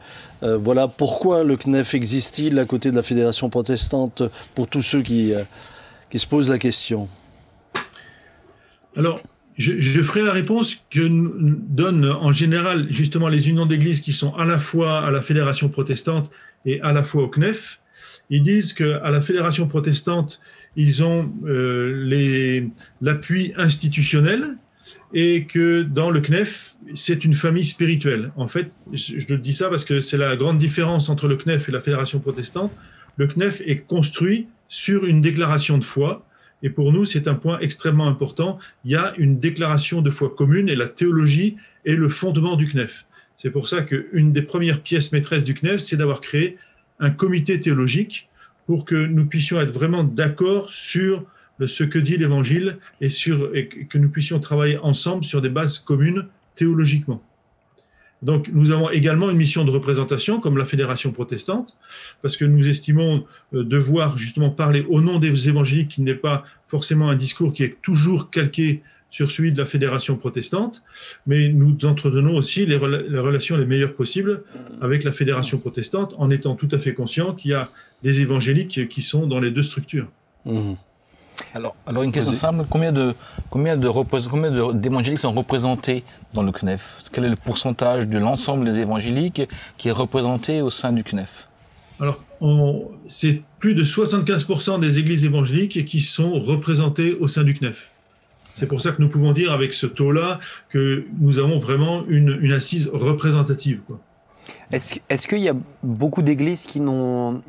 [0.58, 4.22] voilà pourquoi le CNEF existe-t-il à côté de la fédération protestante
[4.54, 5.34] pour tous ceux qui,
[6.10, 7.10] qui se posent la question.
[8.96, 9.22] Alors,
[9.58, 14.34] je, je, ferai la réponse que donnent en général justement les unions d'églises qui sont
[14.36, 16.32] à la fois à la fédération protestante
[16.66, 17.82] et à la fois au CNEF.
[18.30, 20.40] Ils disent qu'à la fédération protestante,
[20.76, 22.68] ils ont euh,
[23.02, 24.58] l'appui institutionnel
[25.14, 28.32] et que dans le CNEF, c'est une famille spirituelle.
[28.36, 31.70] En fait, je, je dis ça parce que c'est la grande différence entre le CNEF
[31.70, 32.72] et la Fédération protestante.
[33.18, 36.26] Le CNEF est construit sur une déclaration de foi.
[36.62, 38.60] Et pour nous, c'est un point extrêmement important.
[38.86, 42.68] Il y a une déclaration de foi commune et la théologie est le fondement du
[42.68, 43.06] CNEF.
[43.42, 46.58] C'est pour ça qu'une des premières pièces maîtresses du CNEF, c'est d'avoir créé
[47.00, 48.28] un comité théologique
[48.66, 51.24] pour que nous puissions être vraiment d'accord sur
[51.66, 55.80] ce que dit l'Évangile et, sur, et que nous puissions travailler ensemble sur des bases
[55.80, 56.26] communes
[56.56, 57.24] théologiquement.
[58.24, 61.78] Donc nous avons également une mission de représentation comme la Fédération protestante,
[62.22, 66.44] parce que nous estimons euh, devoir justement parler au nom des évangéliques qui n'est pas
[66.68, 70.84] forcément un discours qui est toujours calqué sur celui de la fédération protestante,
[71.26, 74.44] mais nous entretenons aussi les, relations les meilleures possibles
[74.82, 77.70] avec la fédération protestante en étant tout à fait conscient qu'il y a
[78.04, 80.08] des évangéliques qui sont dans les deux structures.
[80.46, 80.74] Mmh.
[81.54, 83.16] Alors, alors une question simple, combien de
[83.50, 86.04] combien de combien d'évangéliques sont représentés
[86.34, 87.04] dans le CNEF?
[87.12, 89.44] Quel est le pourcentage de l'ensemble des évangéliques
[89.78, 91.48] qui est représenté au sein du CNEF?
[92.00, 92.22] Alors,
[93.10, 97.92] c'est plus de 75% des églises évangéliques qui sont représentées au sein du CNEF.
[98.60, 102.52] C'est pour ça que nous pouvons dire avec ce taux-là que nous avons vraiment une,
[102.52, 103.80] assise représentative.
[104.72, 106.82] Est-ce qu'il y a beaucoup d'églises qui,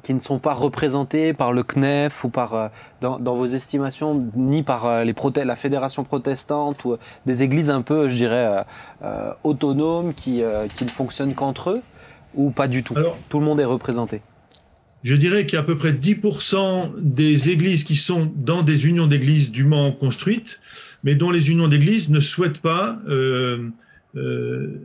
[0.04, 2.68] qui, ne sont pas représentées par le CNEF ou par, euh,
[3.00, 7.82] dans, vos estimations, ni par euh, les la fédération protestante ou euh, des églises un
[7.82, 8.64] peu, je dirais,
[9.42, 10.42] autonomes qui,
[10.76, 11.82] qui, ne fonctionnent qu'entre eux
[12.36, 12.94] ou pas du tout?
[13.28, 14.22] Tout le monde est représenté.
[15.02, 18.86] je dirais qu'il y a à peu près 10% des églises qui sont dans des
[18.86, 20.61] unions d'églises dûment construites
[21.05, 23.01] mais dont les unions d'église ne souhaitent pas.
[23.09, 23.68] Euh,
[24.16, 24.80] euh,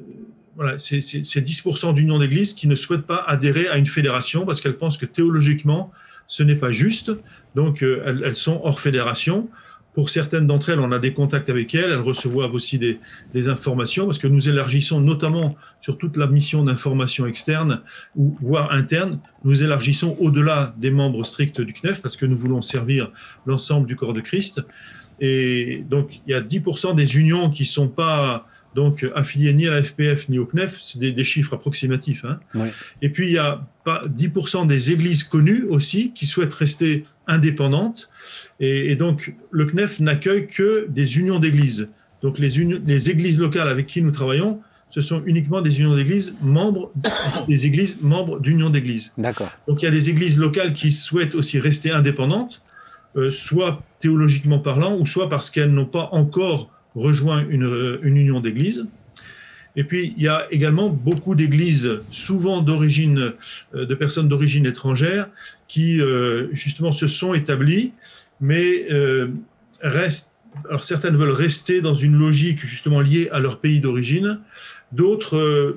[0.55, 4.77] voilà, c'est 10% d'unions d'église qui ne souhaitent pas adhérer à une fédération parce qu'elles
[4.77, 5.91] pensent que théologiquement,
[6.27, 7.11] ce n'est pas juste.
[7.55, 9.49] Donc, euh, elles, elles, sont hors fédération.
[9.95, 12.99] Pour certaines d'entre elles, on a des contacts avec elles, elles reçoivent aussi des,
[13.33, 17.81] des informations, parce que nous élargissons notamment sur toute la mission d'information externe,
[18.17, 22.61] ou voire interne, nous élargissons au-delà des membres stricts du CNEF, parce que nous voulons
[22.61, 23.09] servir
[23.45, 24.61] l'ensemble du corps de Christ.
[25.19, 29.67] Et donc, il y a 10% des unions qui ne sont pas donc affiliées ni
[29.67, 32.25] à la FPF ni au CNEF, c'est des, chiffres approximatifs.
[32.25, 32.39] Hein.
[33.01, 38.09] Et puis, il y a pas 10% des églises connues aussi qui souhaitent rester indépendantes.
[38.59, 41.89] Et, donc, le CNEF n'accueille que des unions d'églises.
[42.21, 42.49] Donc, les,
[42.85, 44.59] les églises locales avec qui nous travaillons,
[44.89, 46.91] ce sont uniquement des unions d'églises membres
[47.47, 49.13] des églises membres d'unions d'églises.
[49.17, 49.51] D'accord.
[49.69, 52.61] Donc, il y a des églises locales qui souhaitent aussi rester indépendantes
[53.17, 58.41] euh, soit théologiquement parlant, ou soit parce qu'elles n'ont pas encore rejoint une, euh, union
[58.41, 58.87] d'église.
[59.77, 63.33] Et puis, il y a également beaucoup d'églises, souvent d'origine,
[63.73, 65.29] euh, de personnes d'origine étrangère,
[65.67, 65.99] qui
[66.51, 67.91] justement se sont établies,
[68.39, 68.85] mais
[69.81, 70.31] restent.
[70.69, 74.39] Alors, certaines veulent rester dans une logique justement liée à leur pays d'origine.
[74.91, 75.75] D'autres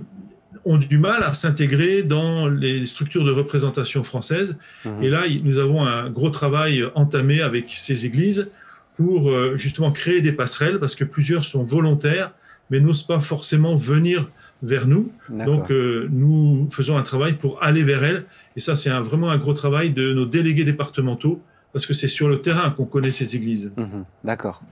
[0.64, 4.58] ont du mal à s'intégrer dans les structures de représentation françaises.
[4.84, 5.02] Mhm.
[5.02, 8.48] Et là, nous avons un gros travail entamé avec ces églises
[8.96, 12.32] pour euh, justement créer des passerelles, parce que plusieurs sont volontaires,
[12.70, 14.28] mais n'osent pas forcément venir
[14.62, 15.12] vers nous.
[15.30, 18.24] Donc, euh, nous faisons un travail pour aller vers elles.
[18.56, 21.40] Et ça, c'est vraiment un gros travail de nos délégués départementaux,
[21.72, 23.72] parce que c'est sur le terrain qu'on connaît ces églises.
[23.76, 24.04] Mhm.
[24.24, 24.62] D'accord.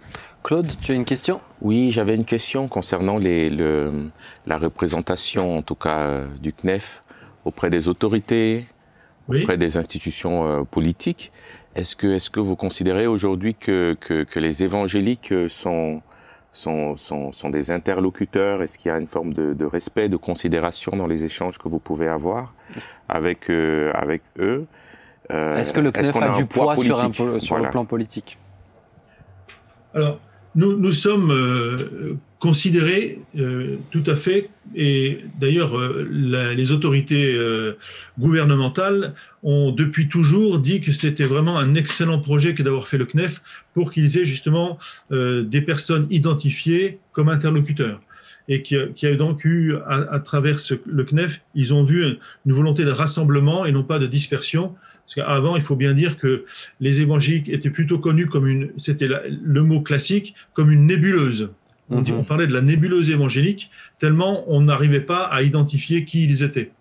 [0.42, 1.40] Claude, tu as une question?
[1.60, 3.50] Oui, j'avais une question concernant les,
[4.46, 7.02] la représentation, en tout cas, euh, du CNEF
[7.44, 8.66] auprès des autorités,
[9.28, 9.42] oui.
[9.42, 11.32] auprès des institutions politiques.
[11.76, 16.00] Est-ce que, est-ce que vous considérez aujourd'hui que, que, que, les évangéliques sont,
[16.50, 18.62] sont, sont, sont des interlocuteurs?
[18.62, 21.68] Est-ce qu'il y a une forme de, de, respect, de considération dans les échanges que
[21.68, 22.54] vous pouvez avoir
[23.10, 24.66] avec, euh, avec eux?
[25.32, 28.38] Euh, Est-ce que le CNEF a, du poids, sur, un, sur le plan politique
[29.94, 30.20] Alors,
[30.54, 37.78] nous, nous sommes euh, considérés euh, tout à fait, et d'ailleurs euh, les autorités euh,
[38.18, 43.06] gouvernementales ont depuis toujours dit que c'était vraiment un excellent projet que d'avoir fait le
[43.06, 43.42] CNEF
[43.74, 44.78] pour qu'ils aient justement
[45.10, 48.00] des personnes identifiées comme interlocuteurs
[48.48, 51.84] et qui a, qui a, donc eu, à, à travers ce, le CNEF, ils ont
[51.84, 52.04] vu
[52.44, 54.74] une volonté de rassemblement et non pas de dispersion.
[55.06, 56.44] Parce qu'avant, il faut bien dire que
[56.80, 61.50] les évangéliques étaient plutôt connus comme une, c'était le mot classique, comme une nébuleuse.
[61.90, 62.18] On, dit, mhm.
[62.18, 66.72] on, parlait de la nébuleuse évangélique, tellement on n'arrivait pas à identifier qui ils étaient.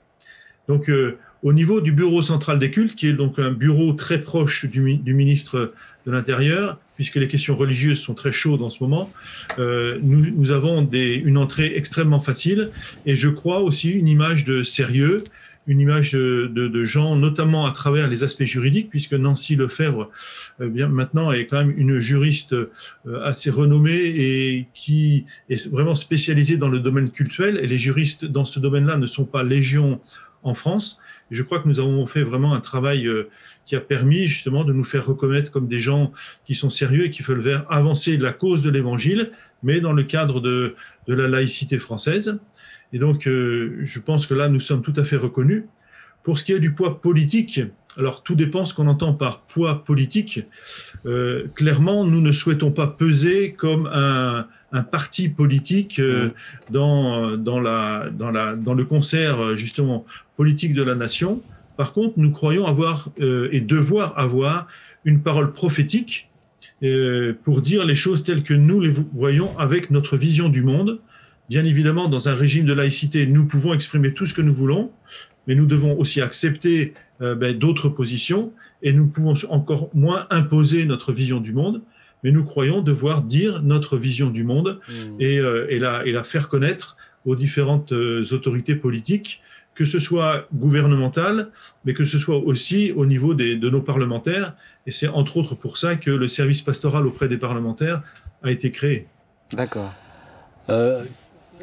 [0.67, 4.19] Donc, euh, au niveau du bureau central des cultes, qui est donc un bureau très
[4.23, 5.73] proche du, du ministre
[6.07, 9.11] de l'Intérieur, puisque les questions religieuses sont très chaudes en ce moment,
[9.59, 12.71] euh, nous, nous, avons des, une entrée extrêmement facile
[13.05, 15.23] et je crois aussi une image de sérieux,
[15.67, 20.09] une image de, de, gens, notamment à travers les aspects juridiques, puisque Nancy Lefebvre,
[20.61, 22.69] euh, bien maintenant, est quand même une juriste euh,
[23.23, 27.59] assez renommée et qui est vraiment spécialisée dans le domaine cultuel.
[27.61, 29.99] Et les juristes dans ce domaine-là ne sont pas légion
[30.43, 30.99] en France.
[31.31, 33.29] Et je crois que nous avons fait vraiment un travail euh,
[33.65, 36.13] qui a permis justement de nous faire reconnaître comme des gens
[36.45, 39.31] qui sont sérieux et qui veulent faire avancer la cause de l'Évangile,
[39.63, 40.75] mais dans le cadre de,
[41.07, 42.37] de la laïcité française.
[42.93, 45.63] Et donc, euh, je pense que là, nous sommes tout à fait reconnus.
[46.23, 47.61] Pour ce qui est du poids politique,
[47.97, 50.41] alors tout dépend ce qu'on entend par poids politique.
[51.05, 56.29] Euh, clairement, nous ne souhaitons pas peser comme un, un parti politique euh,
[56.71, 60.05] dans, dans, la, dans, la, dans le concert justement
[60.35, 61.41] politique de la nation.
[61.77, 64.67] Par contre, nous croyons avoir euh, et devoir avoir
[65.03, 66.29] une parole prophétique
[67.43, 70.99] pour dire les choses telles que nous les voyons avec notre vision du monde
[71.49, 74.91] Bien évidemment, dans un régime de laïcité, nous pouvons exprimer tout ce que nous voulons,
[75.47, 80.85] mais nous devons aussi accepter euh, ben, d'autres positions et nous pouvons encore moins imposer
[80.85, 81.81] notre vision du monde,
[82.23, 84.93] mais nous croyons devoir dire notre vision du monde mmh.
[85.19, 89.41] et, euh, et, la, et, la, faire connaître aux différentes euh, autorités politiques,
[89.75, 91.49] que ce soit gouvernementales,
[91.83, 94.55] mais que ce soit aussi au niveau des, de nos parlementaires.
[94.87, 98.01] Et c'est entre autres pour ça que le service pastoral auprès des parlementaires
[98.41, 99.07] a été créé.
[99.51, 99.93] D'accord.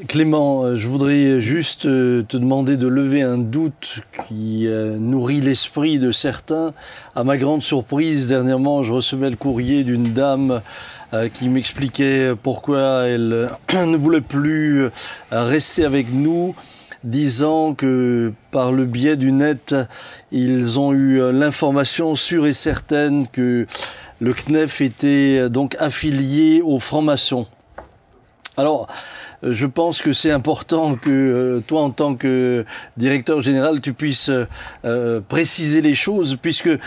[0.09, 5.43] Clément, euh, je voudrais juste euh, te demander de lever un doute qui euh, nourrit
[5.43, 6.73] l'esprit de certains.
[7.15, 10.61] À ma grande surprise, dernièrement, je recevais le courrier d'une dame
[11.35, 14.89] qui m'expliquait pourquoi elle ne voulait plus
[15.31, 16.55] rester avec nous,
[17.05, 19.75] disant que par le biais du net,
[20.31, 23.67] ils ont eu l'information sûre et certaine que
[24.23, 27.47] le CNEF était donc affilié aux francs-maçons.
[28.59, 28.87] Alors,
[29.43, 32.67] je pense que c'est important que euh, toi, en tant que
[32.99, 34.31] directeur général, tu puisses
[34.85, 36.79] euh, préciser les choses, puisque euh,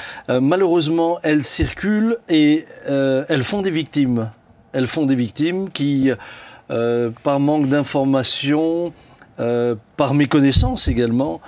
[0.41, 4.32] malheureusement, elles circulent et elles font des victimes.
[4.74, 6.11] Elles font des victimes qui,
[6.68, 8.93] par manque d'information,
[9.38, 11.41] par méconnaissance également,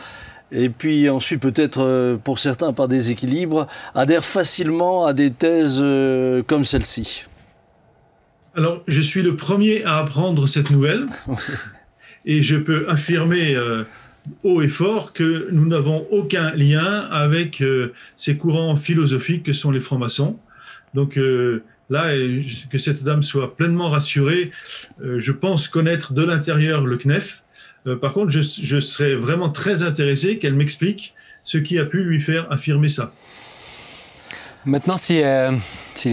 [0.52, 5.84] et puis ensuite peut-être pour certains par déséquilibre, adhèrent facilement à des thèses
[6.48, 7.26] comme celle-ci.
[8.58, 11.06] Alors, je suis le premier à apprendre cette nouvelle
[12.26, 13.84] et je peux affirmer euh,
[14.42, 19.70] haut et fort que nous n'avons aucun lien avec euh, ces courants philosophiques que sont
[19.70, 20.40] les francs-maçons.
[20.96, 22.12] Donc euh, là,
[22.72, 24.50] que cette dame soit pleinement rassurée,
[25.04, 27.44] euh, je pense connaître de l'intérieur le CNEF.
[27.86, 32.04] Euh, par contre, je, je serais vraiment très intéressé qu'elle m'explique ce qui a pu
[32.04, 33.14] lui faire affirmer ça.
[34.68, 35.52] Maintenant, si, euh,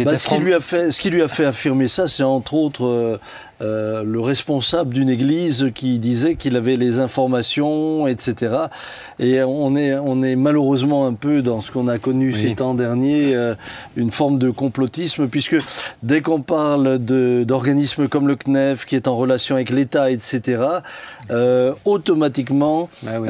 [0.05, 2.55] bah, ce, qui lui a fait, ce qui lui a fait affirmer ça, c'est entre
[2.55, 3.21] autres
[3.65, 8.57] euh, le responsable d'une église qui disait qu'il avait les informations, etc.
[9.19, 12.43] Et on est, on est malheureusement un peu dans ce qu'on a connu oui.
[12.43, 13.55] ces temps derniers, euh,
[13.97, 15.57] une forme de complotisme, puisque
[16.03, 20.62] dès qu'on parle d'organismes comme le CNEF, qui est en relation avec l'État, etc.,
[21.31, 23.29] euh, automatiquement, bah oui.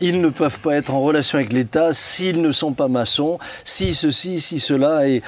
[0.00, 3.94] ils ne peuvent pas être en relation avec l'État s'ils ne sont pas maçons, si
[3.94, 5.08] ceci, si cela.
[5.08, 5.22] Et,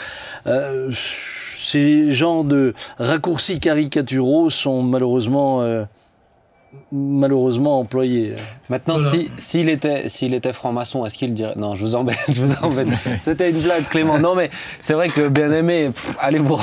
[1.61, 5.84] ces genres de raccourcis caricaturaux sont malheureusement euh,
[6.93, 8.34] malheureusement employé.
[8.68, 9.11] Maintenant, Voilà.
[9.11, 12.53] si s'il était s'il était franc-maçon, est-ce qu'il dirait non Je vous embête, je vous
[12.62, 12.88] embête.
[13.22, 14.18] C'était une blague, Clément.
[14.18, 15.91] Non, mais c'est vrai que bien aimé.
[15.93, 16.57] pff, allez vous,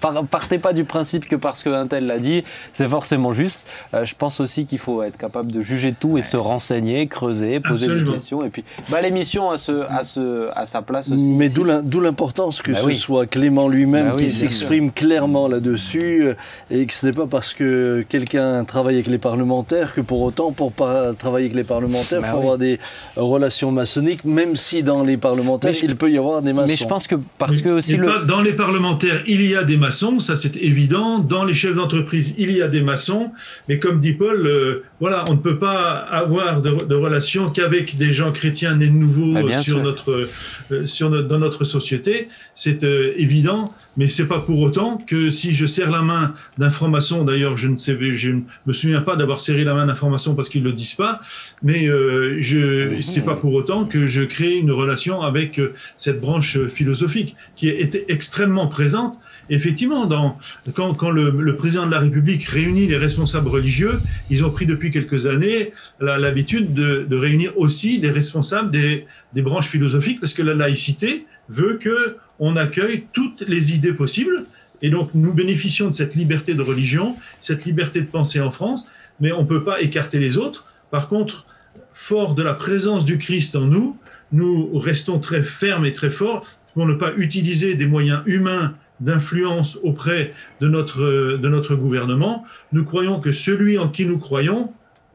[0.00, 3.66] par- partez pas du principe que parce qu'un tel l'a dit, c'est forcément juste.
[3.94, 7.60] Euh, je pense aussi qu'il faut être capable de juger tout et se renseigner, creuser,
[7.60, 8.10] poser Absolument.
[8.12, 8.44] des questions.
[8.44, 11.30] Et puis, bah, l'émission a ce à ce à sa place aussi.
[11.32, 12.96] Mais d'où l'im- d'où l'importance que Bah ce oui.
[12.96, 16.34] soit Clément lui-même Bah qui s'exprime clairement là-dessus euh,
[16.70, 20.52] et que ce n'est pas parce que quelqu'un travaille avec les parlementaires que pour autant,
[20.52, 22.42] pour pas travailler avec les parlementaires, il Bah faut oui.
[22.42, 22.78] avoir des
[23.16, 26.68] relations maçonniques, même si dans les parlementaires, je- il peut y avoir des maçons.
[26.68, 29.76] Mais je pense que parce que aussi le dans les parlementaires, il y a des
[29.76, 31.18] maçons, ça c'est évident.
[31.18, 33.30] Dans les chefs d'entreprise, il y a des maçons.
[33.68, 35.82] Mais comme dit Paul, euh, voilà, on ne peut pas
[36.22, 39.82] avoir de, de relation qu'avec des gens chrétiens nés de nouveau Bah, sur sûr.
[39.82, 40.28] notre,
[40.72, 42.28] euh, sur notre- dans notre société.
[42.54, 43.68] C'est euh, évident.
[43.98, 47.68] Mais c'est pas pour autant que si je serre la main d'un franc-maçon, d'ailleurs, je
[47.68, 50.72] ne sais, je ne me souviens pas d'avoir serré la main franc-maçon parce qu'ils le
[50.72, 51.20] disent pas,
[51.62, 56.20] mais euh, je, c'est pas pour autant que je crée une relation avec euh, cette
[56.20, 59.18] branche philosophique qui était extrêmement présente.
[59.50, 60.38] Effectivement, dans,
[60.74, 64.00] quand, quand le, président de la République réunit les responsables religieux,
[64.30, 69.42] ils ont pris depuis quelques années l'habitude de, de réunir aussi des responsables des, des
[69.42, 74.44] branches philosophiques parce que la laïcité veut que on accueille toutes les idées possibles.
[74.82, 78.90] Et donc, nous bénéficions de cette liberté de religion, cette liberté de penser en France,
[79.20, 80.66] mais on ne peut pas écarter les autres.
[80.90, 81.46] Par contre,
[81.92, 83.96] fort de la présence du Christ en nous,
[84.32, 86.44] nous restons très fermes et très forts
[86.74, 92.44] pour ne pas utiliser des moyens humains d'influence auprès de notre, de notre gouvernement.
[92.72, 94.72] Nous croyons que celui en qui nous croyons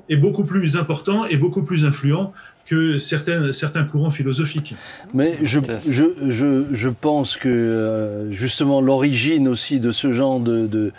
[0.09, 2.33] est beaucoup plus important et beaucoup plus influent
[2.65, 4.75] que certaines, certains courants philosophiques.
[5.13, 10.67] Mais je, je, je, je pense que euh, justement l'origine aussi de ce genre de,
[10.67, 10.91] de,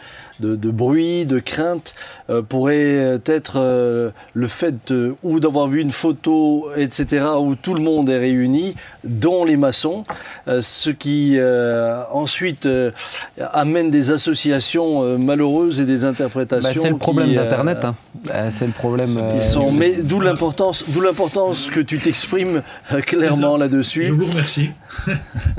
[0.43, 1.95] de, de bruit, de crainte,
[2.29, 7.81] euh, pourrait être euh, le fait ou d'avoir vu une photo, etc., où tout le
[7.83, 8.75] monde est réuni,
[9.05, 10.05] dont les maçons,
[10.49, 12.91] euh, ce qui euh, ensuite euh,
[13.53, 16.69] amène des associations euh, malheureuses et des interprétations.
[16.69, 17.85] bah, c'est le problème euh, d'Internet.
[17.85, 17.95] hein.
[18.51, 19.09] C'est le problème.
[19.17, 22.63] euh, ils sont, mais d'où l'importance, d'où l'importance que tu t'exprimes
[22.93, 24.05] euh, clairement là-dessus.
[24.05, 24.71] Je vous remercie.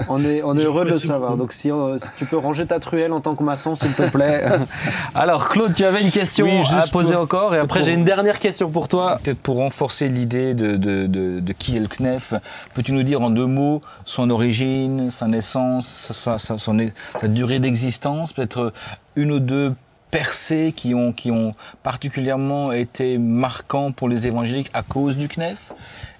[0.09, 1.31] On est, on est Je heureux de le savoir.
[1.31, 1.43] beaucoup.
[1.43, 4.43] Donc, si, si tu peux ranger ta truelle en tant que maçon, s'il te plaît.
[5.15, 7.55] Alors, Claude, tu avais une question Oui, juste à poser pour- encore.
[7.55, 9.19] Et après, pour- j'ai une dernière question pour toi.
[9.23, 12.33] Peut-être pour renforcer l'idée de, de, de, de qui est le CNEF,
[12.73, 17.59] peux-tu nous dire en deux mots son origine, sa naissance, sa, sa, son- sa durée
[17.59, 18.73] d'existence, peut-être
[19.15, 19.73] une ou deux
[20.11, 25.71] percées qui ont, qui ont particulièrement été marquants pour les évangéliques à cause du CNEF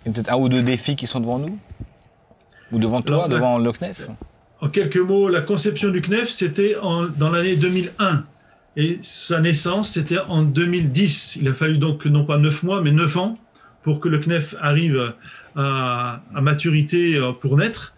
[0.05, 1.57] Et peut-être un ou deux défis qui sont devant nous?
[2.71, 4.07] Ou devant toi, Alors, devant le CNEF
[4.61, 8.23] En quelques mots, la conception du CNEF, c'était en- dans l'année 2001.
[8.75, 11.37] Et sa naissance, c'était en 2010.
[11.41, 13.37] Il a fallu donc non pas neuf mois, mais neuf ans
[13.83, 15.13] pour que le CNEF arrive
[15.55, 17.93] à, à maturité euh, pour naître.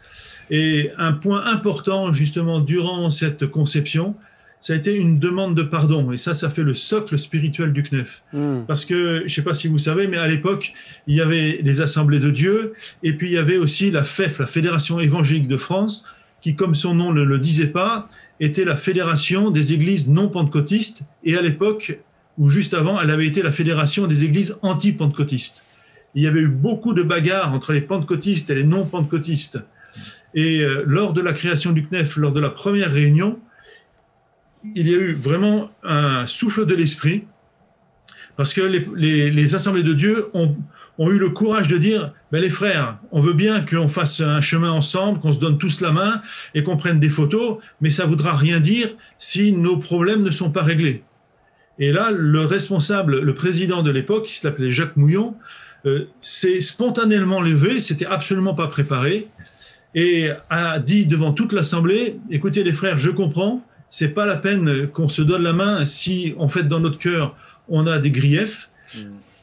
[0.50, 4.16] Et un point important, justement, durant cette conception,
[4.60, 6.12] ça a été une demande de pardon.
[6.12, 8.24] Et ça, ça fait le socle spirituel du CNEF.
[8.68, 10.74] Parce que, je ne sais pas si vous savez, mais à l'époque,
[11.08, 12.74] il y avait les assemblées de Dieu,
[13.04, 16.06] et puis il y avait aussi la FEF, la Fédération évangélique de France,
[16.42, 18.10] qui, comme son nom ne le disait pas,
[18.40, 22.00] était la Fédération des églises non pentecôtistes, et à l'époque,
[22.38, 25.64] ou juste avant, elle avait été la Fédération des églises anti-pentecôtistes.
[26.16, 29.60] Il y avait eu beaucoup de bagarres entre les pentecôtistes et les non pentecôtistes.
[30.34, 33.40] Et euh, lors de la création du CNEF, lors de la première réunion,
[34.76, 37.26] il y a eu vraiment un souffle de l'esprit,
[38.36, 40.58] parce que les assemblées de Dieu ont,
[40.98, 44.72] ont eu le courage de dire, les frères, on veut bien qu'on fasse un chemin
[44.72, 46.22] ensemble, qu'on se donne tous la main
[46.54, 50.52] et qu'on prenne des photos, mais ça voudra rien dire si nos problèmes ne sont
[50.52, 51.04] pas réglés.
[51.80, 55.36] Et là, le responsable, le président de l'époque, qui s'appelait Jacques Mouillon,
[55.86, 59.28] euh, s'est spontanément levé, c'était absolument pas préparé,
[59.94, 64.88] et a dit devant toute l'assemblée, écoutez les frères, je comprends, c'est pas la peine
[64.88, 67.36] qu'on se donne la main si en fait dans notre cœur
[67.70, 68.70] on a des griefs.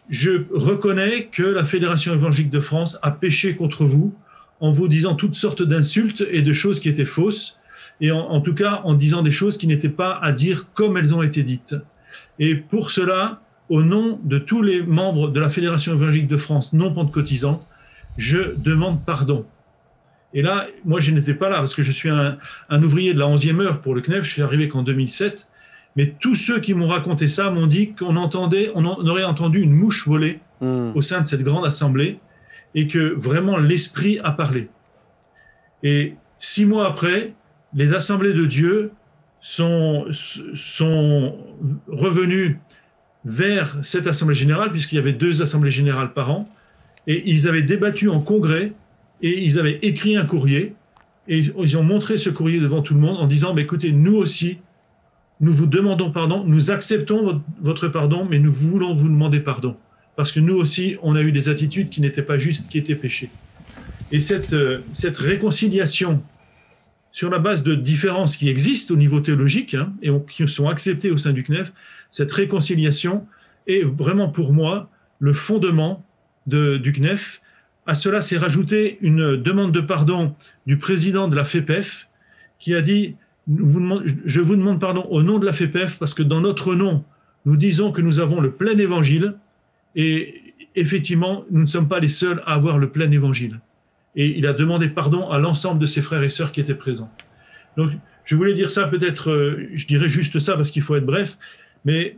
[0.09, 4.15] Je reconnais que la Fédération évangélique de France a péché contre vous
[4.61, 7.59] en vous disant toutes sortes d'insultes et de choses qui étaient fausses,
[8.01, 11.15] et en, tout cas en disant des choses qui n'étaient pas à dire comme elles
[11.15, 11.77] ont été dites.
[12.39, 16.73] Et pour cela, au nom de tous les membres de la Fédération évangélique de France
[16.73, 17.69] non pentecôtisante,
[18.17, 19.47] je demande pardon.
[20.35, 22.39] Et là, moi, je n'étais pas là parce que je suis un,
[22.71, 24.25] un ouvrier de la 11e heure pour le CNEF.
[24.25, 25.49] Je suis arrivé qu'en 2007.
[25.97, 29.25] Mais tous ceux qui m'ont raconté ça m'ont dit qu'on entendait, on, en- on aurait
[29.25, 30.93] entendu une mouche voler Hmm.
[30.95, 32.21] au sein de cette grande assemblée
[32.77, 34.69] et que vraiment l'esprit a parlé.
[35.83, 37.33] Et six mois après,
[37.75, 38.93] les assemblées de Dieu
[39.41, 40.07] sont,
[40.55, 41.37] sont
[41.89, 42.61] revenues
[43.25, 46.49] vers cette Assemblée générale, puisqu'il y avait deux Assemblées générales par an,
[47.09, 48.73] et ils avaient débattu en congrès,
[49.21, 50.75] et ils avaient écrit un courrier,
[51.27, 54.15] et ils ont montré ce courrier devant tout le monde en disant, mais écoutez, nous
[54.15, 54.59] aussi,
[55.43, 59.77] nous vous demandons pardon, nous acceptons votre pardon, mais nous voulons vous demander pardon.
[60.15, 62.95] Parce que nous aussi, on a eu des attitudes qui n'étaient pas justes, qui étaient
[62.95, 63.29] péchées.
[64.13, 64.83] Et cette, euh,
[65.19, 66.23] réconciliation
[67.11, 71.11] sur la base de différences qui existent au niveau théologique hein, et qui sont acceptées
[71.11, 71.73] au sein du CNEF,
[72.11, 73.27] cette réconciliation
[73.67, 74.89] est vraiment pour moi
[75.19, 76.07] le fondement
[76.47, 77.43] de, du CNEF.
[77.87, 80.37] À cela s'est rajouté une demande de pardon
[80.67, 82.09] du président de la FEPEF
[82.61, 83.17] qui a dit
[83.49, 87.05] Je vous demande pardon au nom de la FEPEF parce que dans notre nom,
[87.45, 89.35] nous disons que nous avons le plein évangile
[89.97, 93.61] et effectivement, nous ne sommes pas les seuls à avoir le plein évangile
[94.15, 97.13] et il a demandé pardon à l'ensemble de ses frères et sœurs qui étaient présents.
[97.77, 97.93] Donc,
[98.25, 101.39] je voulais dire ça, peut-être, euh, je dirais juste ça parce qu'il faut être bref,
[101.85, 102.17] mais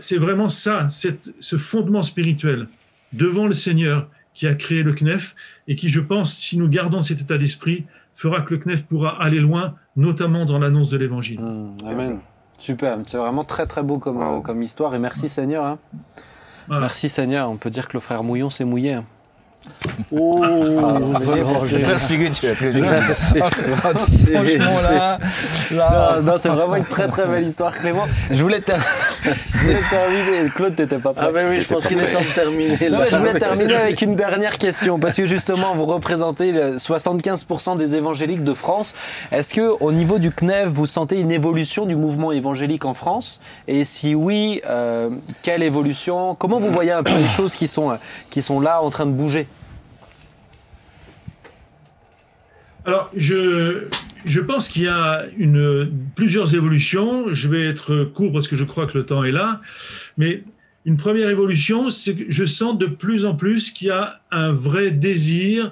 [0.00, 2.66] c'est vraiment ça, ce fondement spirituel
[3.12, 5.34] devant le Seigneur qui a créé le CNEF
[5.68, 7.84] et qui, je pense, si nous gardons cet état d'esprit,
[8.18, 11.40] fera que le CNEF pourra aller loin, notamment dans l'annonce de l'Évangile.
[11.40, 12.18] Mmh, amen.
[12.56, 15.64] Super, c'est vraiment très très beau comme, comme histoire et merci Seigneur.
[15.64, 15.78] Hein.
[16.68, 18.94] Merci Seigneur, on peut dire que le frère Mouillon s'est mouillé.
[18.94, 19.04] Hein.
[20.12, 20.42] Oh,
[21.62, 22.82] c'est très spirituel ce que je dis.
[24.32, 25.18] Franchement là,
[25.70, 26.18] là...
[26.22, 28.06] Non, c'est vraiment une très très belle histoire, Clément.
[28.30, 28.60] Je voulais,
[29.90, 30.48] terminer.
[30.54, 31.26] Claude, t'étais pas prêt.
[31.28, 32.90] Ah ben oui, je pense qu'il est temps de terminer.
[32.90, 37.76] Non, mais je voulais terminer avec une dernière question parce que justement, vous représentez 75%
[37.76, 38.94] des évangéliques de France.
[39.32, 43.40] Est-ce que au niveau du CNEF, vous sentez une évolution du mouvement évangélique en France?
[43.66, 45.10] Et si oui, euh,
[45.42, 46.34] quelle évolution?
[46.34, 47.98] Comment vous voyez un peu les choses qui sont
[48.30, 49.46] qui sont là en train de bouger?
[52.88, 53.82] Alors, je,
[54.24, 57.26] je pense qu'il y a une, plusieurs évolutions.
[57.34, 59.60] Je vais être court parce que je crois que le temps est là.
[60.16, 60.42] Mais
[60.86, 64.54] une première évolution, c'est que je sens de plus en plus qu'il y a un
[64.54, 65.70] vrai désir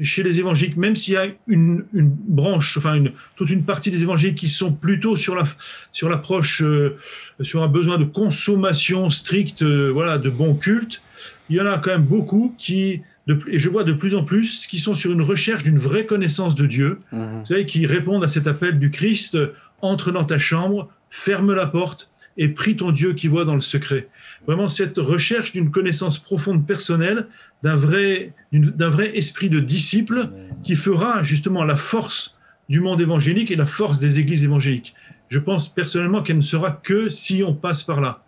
[0.00, 3.90] chez les évangéliques, même s'il y a une, une branche, enfin une, toute une partie
[3.90, 5.44] des évangéliques qui sont plutôt sur la
[5.92, 6.96] sur l'approche, euh,
[7.42, 11.02] sur un besoin de consommation stricte, euh, voilà, de bon culte.
[11.50, 14.66] Il y en a quand même beaucoup qui et je vois de plus en plus
[14.66, 17.40] qui sont sur une recherche d'une vraie connaissance de Dieu, mhm.
[17.40, 19.38] vous savez, qui répondent à cet appel du Christ,
[19.80, 23.60] entre dans ta chambre, ferme la porte et prie ton Dieu qui voit dans le
[23.60, 24.08] secret.
[24.46, 27.28] Vraiment cette recherche d'une connaissance profonde personnelle,
[27.62, 30.30] d'un vrai, d'un vrai esprit de disciple
[30.62, 32.36] qui fera justement la force
[32.68, 34.94] du monde évangélique et la force des églises évangéliques.
[35.28, 38.22] Je pense personnellement qu'elle ne sera que si on passe par là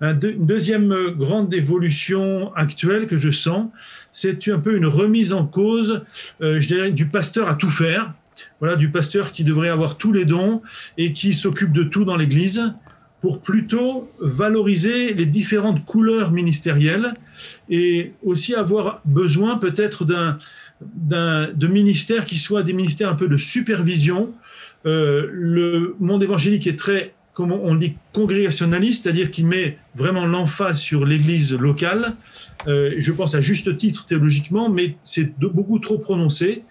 [0.00, 3.68] une deuxième grande évolution actuelle que je sens,
[4.12, 6.02] c'est un peu une remise en cause,
[6.42, 8.12] euh, je dirais, du pasteur à tout faire.
[8.58, 10.60] Voilà, du pasteur qui devrait avoir tous les dons
[10.98, 12.74] et qui s'occupe de tout dans l'Église,
[13.24, 17.14] pour plutôt valoriser les différentes couleurs ministérielles
[17.70, 20.38] et aussi avoir besoin peut-être d'un
[20.82, 24.34] de ministères qui soient des ministères un peu de supervision.
[24.84, 30.78] Euh, le monde évangélique est très comme on dit, congrégationaliste, c'est-à-dire qu'il met vraiment l'emphase
[30.78, 32.14] sur l'Église locale.
[32.68, 36.62] Euh, je pense à juste titre théologiquement, mais c'est beaucoup trop prononcé.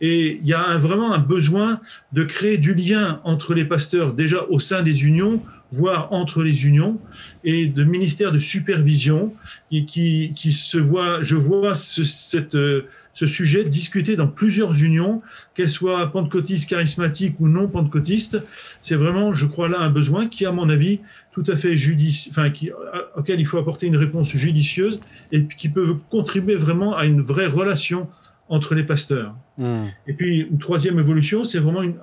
[0.00, 1.80] Et il y a vraiment un besoin
[2.12, 6.66] de créer du lien entre les pasteurs déjà au sein des unions, voire entre les
[6.66, 6.98] unions,
[7.44, 9.34] et de ministères de supervision
[9.70, 12.86] qui, qui, qui se voit, je vois ce, cette, euh,
[13.16, 15.22] ce sujet discuté dans plusieurs unions,
[15.54, 18.38] qu'elles soient pentecôtistes, charismatiques ou non pentecôtistes.
[18.82, 21.00] C'est vraiment, je crois, là un besoin qui, à mon avis,
[21.32, 22.70] tout à fait judicieux, enfin, qui,
[23.16, 25.00] auquel il faut apporter une réponse judicieuse
[25.32, 28.06] et qui peut contribuer vraiment à une vraie relation
[28.50, 29.34] entre les pasteurs.
[29.56, 29.86] Hmm.
[30.06, 31.96] Et puis, une troisième évolution, c'est vraiment une,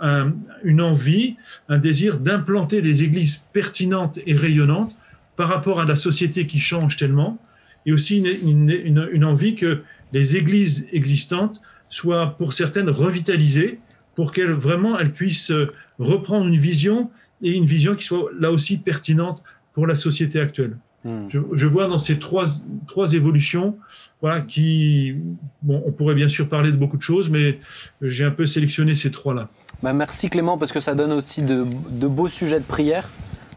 [0.64, 1.36] une, envie,
[1.70, 4.96] un désir d'implanter des églises pertinentes et rayonnantes
[5.36, 7.38] par rapport à la société qui change tellement,
[7.86, 9.84] et aussi une, une, une envie que
[10.14, 13.80] les églises existantes soient pour certaines revitalisées
[14.16, 17.10] pour qu'elles vraiment elles puissent euh, reprendre une vision
[17.42, 19.44] et une vision qui soit là aussi pertinente
[19.74, 20.78] pour la société actuelle.
[21.04, 21.28] Hmm.
[21.28, 22.46] Je, vois dans ces trois,
[22.88, 23.78] trois évolutions,
[24.22, 25.16] voilà, qui,
[25.62, 27.60] bon, on pourrait bien sûr parler de beaucoup de choses, mais
[28.02, 29.50] j'ai un peu sélectionné ces trois-là.
[29.82, 33.10] Bah merci Clément, parce que ça donne aussi de, de beaux sujets de prière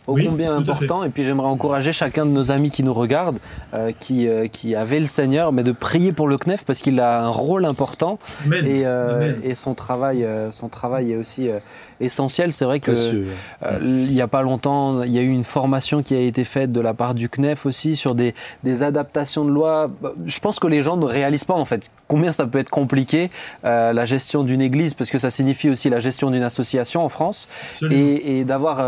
[0.07, 1.05] ô combien important.
[1.05, 3.39] Et puis j'aimerais encourager chacun de nos amis qui nous regardent,
[3.75, 7.01] euh, qui, euh, qui avait le Seigneur, mais de prier pour le CNEF parce qu'il
[7.01, 8.19] a un rôle important.
[8.51, 11.49] Et, euh, et, son travail, son travail est aussi
[12.01, 12.53] essentiel.
[12.53, 13.25] C'est vrai que
[13.81, 16.73] il n'y a pas longtemps, il y a eu une formation qui a été faite
[16.73, 18.35] de la part du CNEF aussi sur des,
[18.65, 19.91] des adaptations de lois.
[20.27, 23.31] Je pense que les gens ne réalisent pas en fait combien ça peut être compliqué
[23.63, 27.49] la gestion d'une église parce que ça signifie aussi la gestion d'une association en France.
[27.91, 28.81] Et, et d'avoir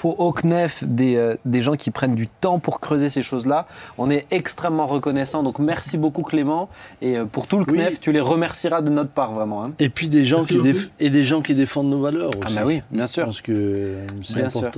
[0.00, 3.66] pour au CNEF des, euh, des gens qui prennent du temps pour creuser ces choses-là.
[3.98, 5.42] On est extrêmement reconnaissant.
[5.42, 6.68] Donc merci beaucoup Clément.
[7.02, 7.78] Et euh, pour tout le Oui.
[7.78, 9.64] CNEF, tu les remercieras de notre part vraiment.
[9.64, 9.72] hein.
[9.78, 10.68] Et puis des gens, Merci qui beaucoup.
[10.70, 12.38] déf- et des gens qui défendent nos valeurs aussi.
[12.44, 13.24] Ah bah oui, bien Je sûr.
[13.26, 14.70] pense que euh, c'est Bien sûr.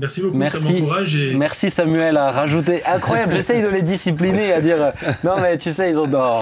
[0.00, 0.62] Merci beaucoup, Merci.
[0.64, 1.16] ça m'encourage.
[1.16, 1.34] Et...
[1.34, 2.82] Merci Samuel à rajouter.
[2.86, 4.90] Incroyable, j'essaye de les discipliner à dire euh,
[5.24, 6.38] non mais tu sais ils ont non.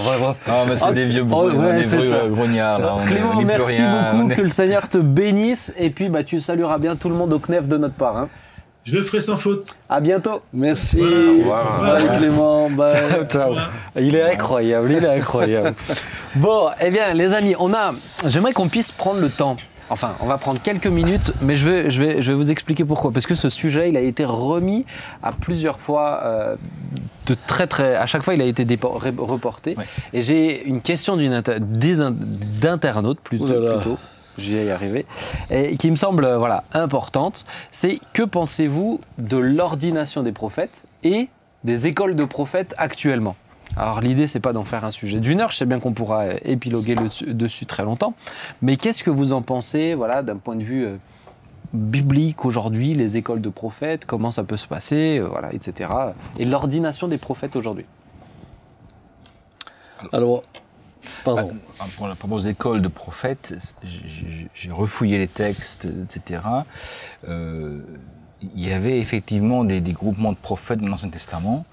[0.47, 2.15] Ah, mais c'est Oh, des vieux oh, ouais, des c'est brou- ça.
[2.17, 2.95] euh, grognards, là.
[2.97, 5.89] On est- Clément, est merci rien, beaucoup, on est- que le Seigneur te bénisse et
[5.91, 8.17] puis bah, tu salueras bien tout le monde au CNEF de notre part.
[8.19, 8.29] hein.
[8.85, 9.75] Je le ferai sans faute.
[9.89, 10.43] À bientôt.
[10.53, 11.01] Merci.
[11.01, 11.81] Revoir.
[11.81, 12.71] Bye Clément.
[12.71, 12.93] Bye.
[12.93, 13.55] Ciao, ciao.
[13.99, 15.75] Il est incroyable, il est incroyable.
[16.37, 17.91] Bon, eh bien, les amis, on a.
[18.29, 19.57] J'aimerais qu'on puisse prendre le temps.
[19.89, 22.85] Enfin, on va prendre quelques minutes, mais je vais, je vais, je vais vous expliquer
[22.85, 23.13] pourquoi.
[23.13, 24.85] Parce que ce sujet, il a été remis
[25.23, 26.57] à plusieurs fois, euh,
[27.27, 27.95] de très très.
[27.95, 29.77] À chaque fois, il a été reporté.
[29.77, 29.85] Ouais.
[30.13, 33.45] Et j'ai une question d'internautes plutôt.
[33.45, 33.75] Ouh là là.
[33.77, 33.99] plutôt.
[34.39, 35.07] J'y vais y arriver.
[35.51, 37.45] Et qui me semble euh, voilà, importante.
[37.71, 41.29] C'est que pensez-vous de l'ordination des prophètes et
[41.65, 43.37] des écoles de prophètes actuellement?
[43.77, 46.23] Alors l'idée c'est pas d'en faire un sujet d'une heure, je sais bien qu'on pourra
[46.23, 48.15] euh, épiloguer le dessus très longtemps,
[48.63, 50.97] mais qu'est-ce que vous en pensez voilà, d'un point de vue euh,
[51.73, 55.91] biblique aujourd'hui, les écoles de prophètes, comment ça peut se passer, euh, voilà, etc.
[56.39, 57.85] Et l'ordination des prophètes aujourd'hui?
[60.13, 60.43] Alors,
[61.25, 61.51] pardon.
[61.81, 66.43] Ah, Pour écoles de prophètes, j'ai- refouillé les textes, etc.
[67.29, 67.83] Euh,
[68.43, 71.65] il y avait effectivement des, des groupements de prophètes dans l'Ancien Testament,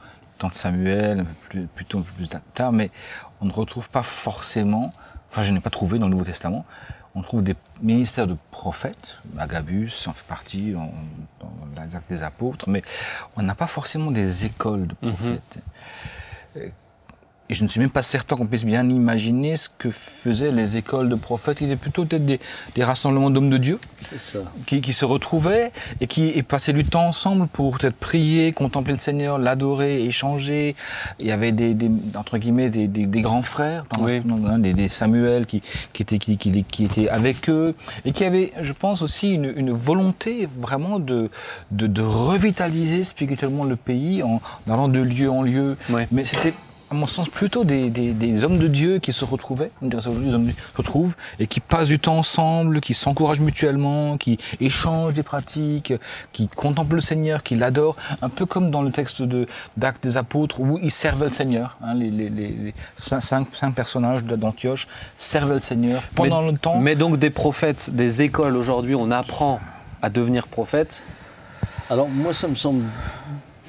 [0.44, 2.91] temps de Samuel, plus, plutôt un peu plus tard, mais
[3.39, 4.91] on ne retrouve pas forcément,
[5.30, 6.66] enfin je n'ai pas trouvé dans le Nouveau Testament,
[7.16, 10.91] on trouve des ministères de prophètes, Agabus en fait partie dans,
[11.39, 12.82] dans les actes des apôtres, mais
[13.38, 15.60] on n'a pas forcément des écoles de prophètes.
[16.58, 16.70] Euh,
[17.54, 20.76] Et je ne suis même pas certain qu'on puisse bien imaginer ce que faisaient les
[20.76, 22.39] écoles de prophètes, qui étaient plutôt peut-être des,
[22.74, 23.78] des rassemblements d'hommes de Dieu,
[24.18, 24.39] ça.
[24.66, 28.93] qui, qui se retrouvaient et qui et passaient du temps ensemble pour peut-être prier, contempler
[28.95, 30.76] le Seigneur, l'adorer, échanger.
[31.20, 32.88] Il y avait des, des entre guillemets des,
[33.22, 34.22] grands frères, dans- Oui.
[34.26, 35.62] dans- hein, des, Samuel qui,
[35.93, 39.54] qui, étaient, qui, qui, qui étaient avec eux et qui avaient, je pense aussi, une,
[39.56, 41.30] une volonté vraiment de,
[41.70, 45.78] de, de revitaliser spirituellement le pays en allant de lieu en lieu.
[46.12, 46.56] Mais c'était
[46.94, 50.02] à mon sens, plutôt des, des, des hommes de Dieu qui se retrouvaient, on dirait
[50.02, 52.94] ça aujourd'hui, des hommes de Dieu se retrouvent et qui passent du temps ensemble, qui
[52.94, 55.94] s'encouragent mutuellement, qui échangent des pratiques,
[56.32, 60.18] qui contemplent le Seigneur, qui l'adorent, un peu comme dans le texte de d'Actes des
[60.18, 61.78] Apôtres où ils servaient le Seigneur.
[61.84, 64.88] Hein, les, les, les, les cinq, cinq, cinq personnages de- d'Antioche
[65.18, 66.80] servaient le Seigneur pendant le temps.
[66.80, 69.60] Mais donc des prophètes, des écoles aujourd'hui, on apprend
[70.04, 71.04] à devenir prophète.
[71.89, 72.84] Alors moi, ça me semble,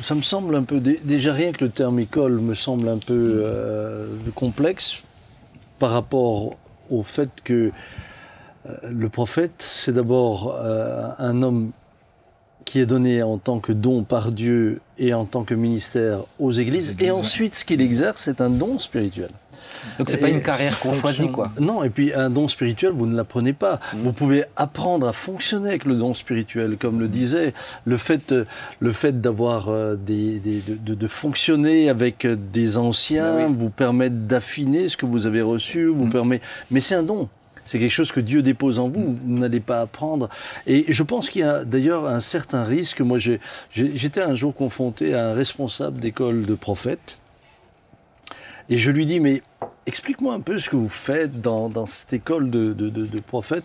[0.04, 2.98] ça me semble un peu dé- déjà rien que le terme école me semble un
[2.98, 5.02] peu euh, complexe
[5.78, 6.56] par rapport
[6.90, 7.70] au fait que
[8.66, 11.72] euh, le prophète, c'est d'abord euh, un homme
[12.64, 16.52] qui est donné en tant que don par Dieu et en tant que ministère aux
[16.52, 19.30] églises, églises, et ensuite ce qu'il exerce, c'est un don spirituel.
[19.98, 21.52] Donc c'est pas une carrière qu'on choisit quoi.
[21.60, 23.80] Non, et puis un don spirituel, vous ne l'apprenez pas.
[23.94, 27.54] Vous pouvez apprendre à fonctionner avec le don spirituel, comme le disait.
[27.84, 28.34] Le fait,
[28.80, 33.70] le fait d'avoir euh, des, des- de, de- de fonctionner avec euh, des anciens vous
[33.70, 36.40] permet d'affiner ce que vous avez reçu, vous permet.
[36.70, 37.28] Mais c'est un don.
[37.66, 39.16] C'est quelque chose que Dieu dépose en vous.
[39.24, 40.28] Vous n'allez pas apprendre.
[40.66, 43.00] Et je pense qu'il y a d'ailleurs un certain risque.
[43.00, 43.18] Moi,
[43.72, 47.18] j'étais un jour confronté à un responsable d'école de prophètes.
[48.70, 49.42] Et je lui dis, mais
[49.86, 53.20] explique-moi un peu ce que vous faites dans, dans cette école de, de, de- de
[53.20, 53.64] prophètes.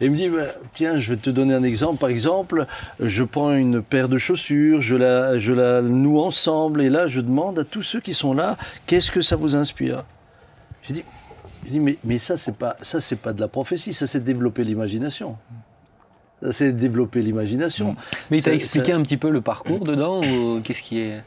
[0.00, 1.98] Et il me dit, bah, tiens, je vais te donner un exemple.
[1.98, 2.66] Par exemple,
[2.98, 7.20] je prends une paire de chaussures, je la, je la noue ensemble, et là, je
[7.20, 10.02] demande à tous ceux qui sont là, qu'est-ce que ça vous inspire?
[10.82, 11.04] J'ai dit,
[11.66, 14.64] dit, mais, mais ça, c'est pas, ça, c'est pas de la prophétie, ça, c'est développer
[14.64, 15.36] l'imagination.
[16.42, 17.94] Ça, c'est développer l'imagination.
[18.30, 20.98] Mais il t'a Ça- expliqué ça- un petit peu le parcours dedans ou qu'est-ce qui
[21.00, 21.22] est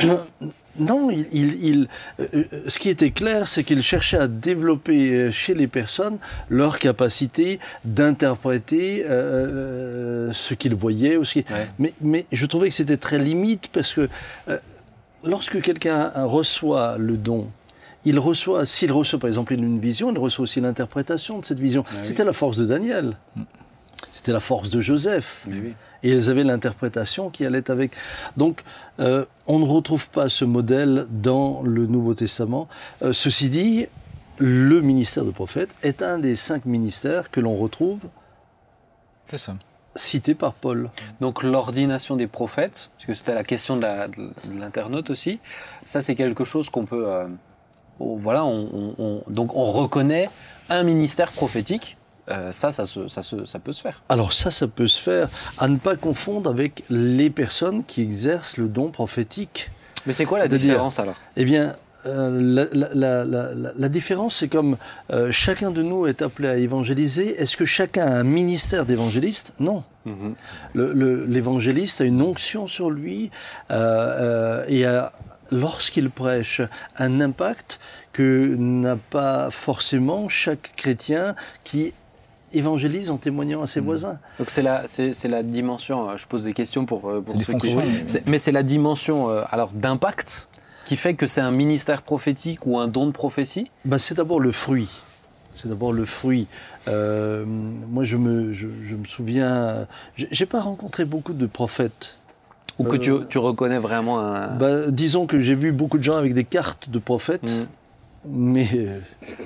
[0.78, 1.88] Non, il, il- il-
[2.20, 6.18] euh, euh, ce qui était clair, c'est qu'il cherchait à développer euh, chez les personnes
[6.48, 11.16] leur capacité d'interpréter euh, ce qu'ils voyaient.
[11.16, 11.44] Ouais.
[11.78, 14.08] mais, mais je trouvais que c'était très limite parce que
[14.48, 14.58] euh,
[15.24, 17.50] lorsque quelqu'un reçoit le don,
[18.04, 21.84] il reçoit, s'il reçoit par exemple une vision, il reçoit aussi l'interprétation de cette vision.
[21.88, 22.00] Ah oui.
[22.06, 23.16] C'était la force de Daniel.
[24.12, 25.44] C'était la force de Joseph.
[25.48, 25.74] Oui.
[26.02, 27.92] Et ils avaient l'interprétation qui allait avec.
[28.36, 28.62] Donc,
[29.00, 32.68] euh, on ne retrouve pas ce modèle dans le Nouveau Testament.
[33.02, 33.86] Euh, ceci dit,
[34.38, 38.00] le ministère de prophète est un des cinq ministères que l'on retrouve
[39.28, 39.54] C'est ça.
[39.94, 40.90] cités par Paul.
[41.22, 45.40] Donc l'ordination des prophètes, parce que c'était la question de la- de l'internaute aussi,
[45.86, 47.04] ça c'est quelque chose qu'on peut...
[47.08, 47.26] euh,
[47.98, 50.28] oh, voilà, on, on- on- donc on reconnaît
[50.68, 51.96] un ministère prophétique
[52.28, 54.02] euh, ça, ça, se- ça, se- ça peut se faire.
[54.08, 58.56] Alors ça, ça peut se faire à ne pas confondre avec les personnes qui exercent
[58.56, 59.70] le don prophétique.
[60.06, 61.16] Mais c'est quoi la différence alors?
[61.36, 61.74] Eh bien,
[62.06, 64.76] euh, la, la- la- la- la- la différence, c'est comme
[65.12, 67.40] euh, chacun de nous est appelé à évangéliser.
[67.40, 69.52] Est-ce que chacun a un ministère d'évangéliste?
[69.58, 69.82] Non.
[70.04, 70.34] Mhm.
[70.74, 73.30] L'évangéliste a une onction sur lui
[73.70, 73.74] et
[74.84, 75.12] a,
[75.50, 76.60] lorsqu'il prêche,
[76.96, 77.80] un impact
[78.12, 81.92] que n'a pas forcément chaque chrétien qui
[82.56, 84.18] évangélise en témoignant à ses voisins.
[84.38, 87.32] Donc c'est la, c'est, c'est la dimension, euh, je pose des questions pour, euh, pour
[87.34, 88.18] C'est des ceux qui...
[88.26, 90.48] Mais c'est la dimension euh, alors d'impact
[90.86, 94.40] qui fait que c'est un ministère prophétique ou un don de prophétie Bah, c'est d'abord
[94.40, 94.90] le fruit.
[95.54, 96.46] C'est d'abord le fruit.
[96.86, 99.86] Euh, moi, je me, je, je me souviens.
[100.16, 102.16] J'ai pas rencontré beaucoup de prophètes.
[102.78, 104.56] Ou que Euh, tu, tu reconnais vraiment un...
[104.58, 107.66] Bah, disons que j'ai vu beaucoup de gens avec des cartes de prophètes, Mhm.
[108.28, 108.98] Mais euh,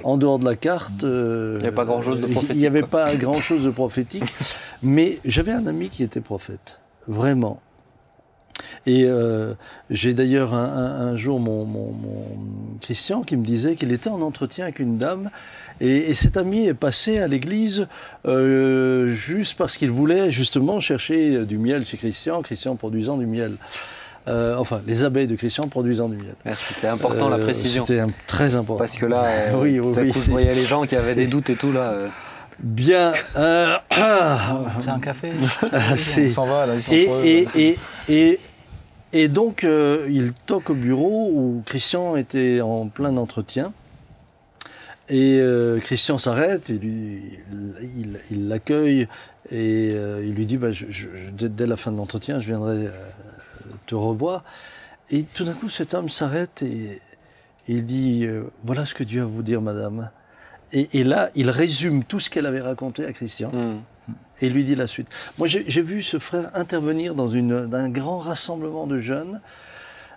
[0.04, 2.66] en dehors de la carte, euh, Il y a pas grand-chose de prophétique, Il n'y
[2.66, 4.24] avait pas grand-chose de prophétique.
[4.82, 7.60] mais j'avais un ami qui était prophète, vraiment.
[8.86, 9.54] Et euh,
[9.90, 12.24] j'ai d'ailleurs un, un- un jour mon, mon- mon
[12.80, 15.30] Christian qui me disait qu'il était en entretien avec une dame
[15.80, 17.86] et, et cet ami est passé à l'église
[19.14, 23.56] juste parce qu'il voulait justement chercher du miel chez Christian, Christian produisant du miel.
[24.28, 26.34] Euh, enfin, les abeilles de Christian produisant du miel.
[26.44, 27.84] Merci, c'est important la Euh, précision.
[27.86, 28.78] C'était très important.
[28.78, 31.72] Parce que là, euh, Oui, oui, voyais les gens qui avaient des doutes et tout
[31.72, 31.90] là.
[31.92, 32.08] euh.
[32.62, 33.14] Bien.
[33.36, 33.76] euh,
[34.78, 35.32] C'est un café.
[35.72, 37.24] Ah, c'est- On s'en va, là, ils sont et, creux.
[37.24, 38.40] et, et, et,
[39.14, 43.72] et donc, euh, il toque au bureau où Christian était en plein entretien.
[45.08, 47.22] Et euh, Christian s'arrête, il lui-
[47.96, 49.08] il il l'accueille
[49.50, 52.38] et euh, il lui dit bah, je- je- je- dès, dès la fin de l'entretien,
[52.40, 52.90] je viendrai euh,
[53.86, 54.44] te revoir.
[55.10, 57.00] Et tout d'un coup, cet homme s'arrête et
[57.68, 60.10] il dit euh, Voilà ce que Dieu a à vous dire, madame.
[60.72, 63.80] Et, et là, il résume tout ce qu'elle avait raconté à Christian Mhm.
[64.40, 65.08] et il lui dit la suite.
[65.38, 69.40] Moi, j'ai vu ce frère intervenir dans une, dans un grand rassemblement de jeunes.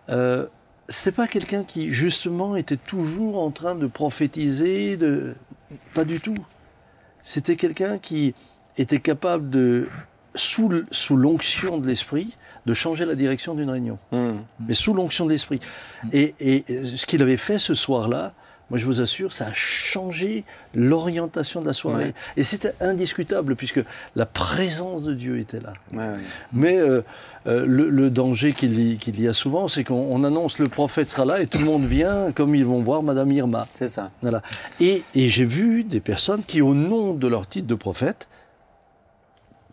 [0.10, 0.46] Euh,
[0.90, 5.34] C'était pas quelqu'un qui, justement, était toujours en train de prophétiser, de...
[5.94, 6.36] pas du tout.
[7.24, 8.36] C'était quelqu'un qui
[8.78, 9.88] était capable de,
[10.36, 12.36] sous l'onction de l'esprit,
[12.66, 13.98] de changer la direction d'une réunion.
[14.12, 14.40] Mhm.
[14.68, 15.60] Mais sous l'onction de l'esprit.
[16.12, 18.34] Et, et ce qu'il avait fait ce soir-là,
[18.70, 22.06] moi je vous assure, ça a changé l'orientation de la soirée.
[22.06, 22.14] Ouais.
[22.38, 23.82] Et c'était indiscutable puisque
[24.16, 25.74] la présence de Dieu était là.
[25.92, 26.24] Ouais, ouais.
[26.54, 27.02] Mais euh,
[27.46, 31.26] euh, le, le danger qu'il y, a souvent, c'est qu'on on annonce le prophète sera
[31.26, 33.68] là et tout le monde vient comme ils vont voir Madame Irma.
[33.70, 34.12] C'est ça.
[34.22, 34.42] Voilà.
[34.80, 38.28] Et, et j'ai vu des personnes qui, au nom de leur titre de prophète,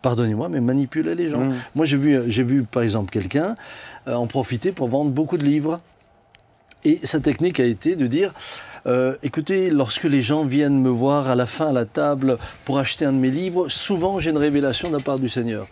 [0.01, 1.41] pardonnez-moi, mais manipulaient les gens.
[1.41, 1.55] Mhm.
[1.75, 3.55] Moi, j'ai vu, j'ai vu par exemple quelqu'un
[4.07, 5.79] euh, en profiter pour vendre beaucoup de livres.
[6.83, 8.33] Et sa technique a été de dire
[8.87, 12.79] euh, écoutez, lorsque les gens viennent me voir à la fin à la table pour
[12.79, 15.67] acheter un de mes livres, souvent j'ai une révélation de la part du Seigneur.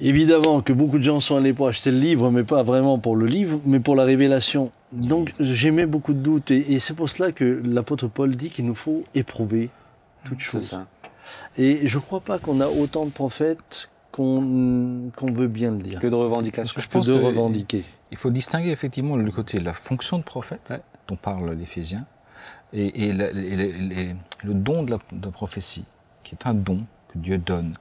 [0.00, 3.16] Évidemment que beaucoup de gens sont allés pour acheter le livre, mais pas vraiment pour
[3.16, 4.72] le livre, mais pour la révélation.
[4.92, 8.66] Donc j'aimais beaucoup de doutes, et, et c'est pour cela que l'apôtre Paul dit qu'il
[8.66, 9.70] nous faut éprouver
[10.24, 10.68] toutes C'est choses.
[10.68, 10.86] ça.
[11.56, 15.98] Et je ne crois pas qu'on a autant de prophètes qu'on veut bien le dire,
[16.00, 16.50] Que de.
[16.50, 17.84] Parce que je que pense de que revendiquer.
[18.12, 20.80] il faut distinguer effectivement le côté de la fonction de prophète Ouais.
[21.08, 22.06] dont parle l'Éphésiens
[22.72, 25.84] et, et la- et le, et le don de la, de la prophétie,
[26.22, 27.72] qui est un don que Dieu donne.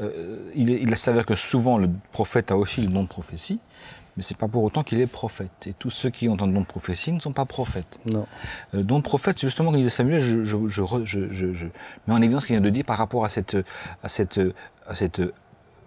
[0.00, 3.58] Euh, il s'avère que souvent le prophète a aussi le don de prophétie,
[4.18, 5.68] mais c'est pas pour autant qu'il est prophète.
[5.68, 8.00] Et tous ceux qui ont un don de prophétie ne sont pas prophètes.
[8.04, 8.26] Non.
[8.74, 11.66] Euh, don de prophète, justement, comme disait Samuel, je,
[12.08, 13.56] mets en évidence ce qu'il vient de dire par rapport à cette,
[14.02, 14.40] à cette,
[14.88, 15.22] à cette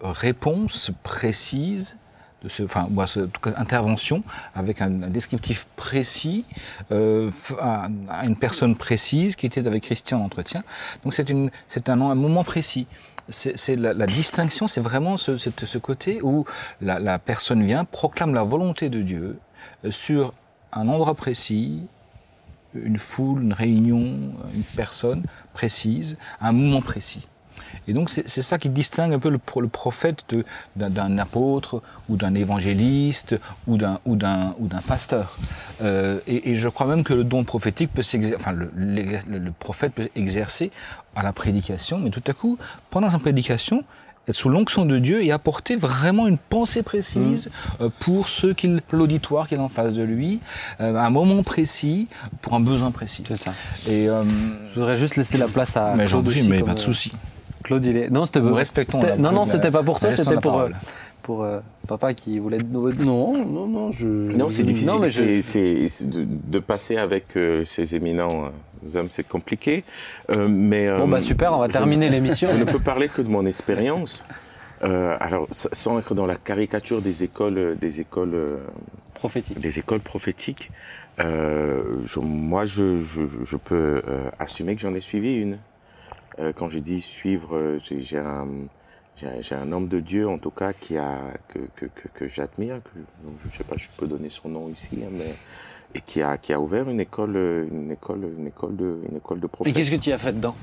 [0.01, 1.97] réponse précise
[2.41, 4.23] de ce, enfin, ou à ce, en tout cas, intervention
[4.55, 6.45] avec un, un descriptif précis
[6.93, 7.29] euh,
[7.59, 10.63] à, à une personne précise qui était avec Christian en entretien.
[11.03, 12.88] Donc c'est une, c'est un, un moment précis.
[13.32, 16.45] C'est la, la distinction, c'est vraiment ce, ce côté où
[16.82, 19.39] la, la personne vient, proclame la volonté de Dieu
[19.86, 20.34] euh, sur
[20.73, 21.84] un endroit précis,
[22.73, 25.23] une foule, une réunion, une personne
[25.53, 27.27] précise, un moment précis.
[27.88, 30.23] Et donc c'est ça qui distingue un peu le, pro- le prophète
[30.75, 33.36] d'un apôtre ou d'un évangéliste
[33.67, 35.38] ou d'un ou d'un ou d'un pasteur.
[35.82, 39.25] Euh, et, et je crois même que le don prophétique peut s'exercer, enfin le, l'exer-
[39.29, 40.69] le- le prophète peut exercer
[41.15, 42.57] à la prédication, mais tout à coup,
[42.91, 43.84] pendant sa prédication,
[44.27, 47.49] être sous l'onction de Dieu et apporter vraiment une pensée précise
[47.82, 50.39] euh, pour ceux qui l'auditoire qui est en face de lui,
[50.79, 52.07] euh, à un moment précis,
[52.43, 53.23] pour un besoin précis.
[53.27, 53.53] C'est ça.
[53.88, 54.23] Et euh,
[54.69, 55.95] Je voudrais juste laisser la place à.
[55.95, 57.11] mais j'en prie, mais pas de euh, souci.
[57.72, 58.09] Claude, il est.
[58.09, 60.59] Non, c'était Nous respectons Non, non, la- c'était pas pour toi, c'était pour.
[60.59, 60.69] euh,
[61.24, 62.91] pour euh, papa qui voulait de nouveau.
[62.91, 64.05] Non, non, non, je.
[64.07, 64.91] Non, c'est difficile.
[64.93, 68.49] non, mais je- c'est, de, de passer avec euh, ces éminents
[68.86, 69.84] euh, hommes, c'est compliqué.
[70.30, 72.49] Euh, mais Bon, euh, bah super, on va terminer l'émission.
[72.51, 74.26] Je ne peux parler que de mon expérience.
[74.84, 78.57] Euh, alors, sans être dans la caricature des écoles, euh, des écoles, euh,
[79.13, 79.59] Prophétique.
[79.59, 80.72] des écoles prophétiques,
[81.19, 85.59] euh, je- moi, je, je, je peux euh, assumer que j'en ai suivi une.
[86.39, 88.47] Euh, quand je dis suivre, euh, j'ai, j'ai un,
[89.15, 91.19] j'ai, j'ai homme de Dieu, en tout cas, qui a
[91.49, 92.79] que que, que, que j'admire.
[93.41, 95.34] Je ne sais pas, je peux donner son nom ici, hein, mais
[95.93, 97.36] et qui a qui a ouvert une école,
[97.71, 100.55] une école, une école de, une école de Et qu'est-ce que tu as fait dedans?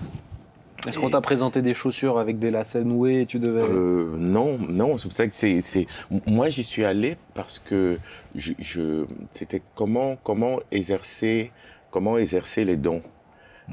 [0.87, 3.63] Est-ce qu'on t'a présenté des chaussures avec des lacets noués et tu devais.
[3.63, 5.87] Euh, non, non, c'est pour ça que c'est, c'est,
[6.25, 7.99] moi j'y suis allé parce que
[8.37, 11.51] je, je c'était comment, comment exercer,
[11.91, 13.03] comment exercer les dons.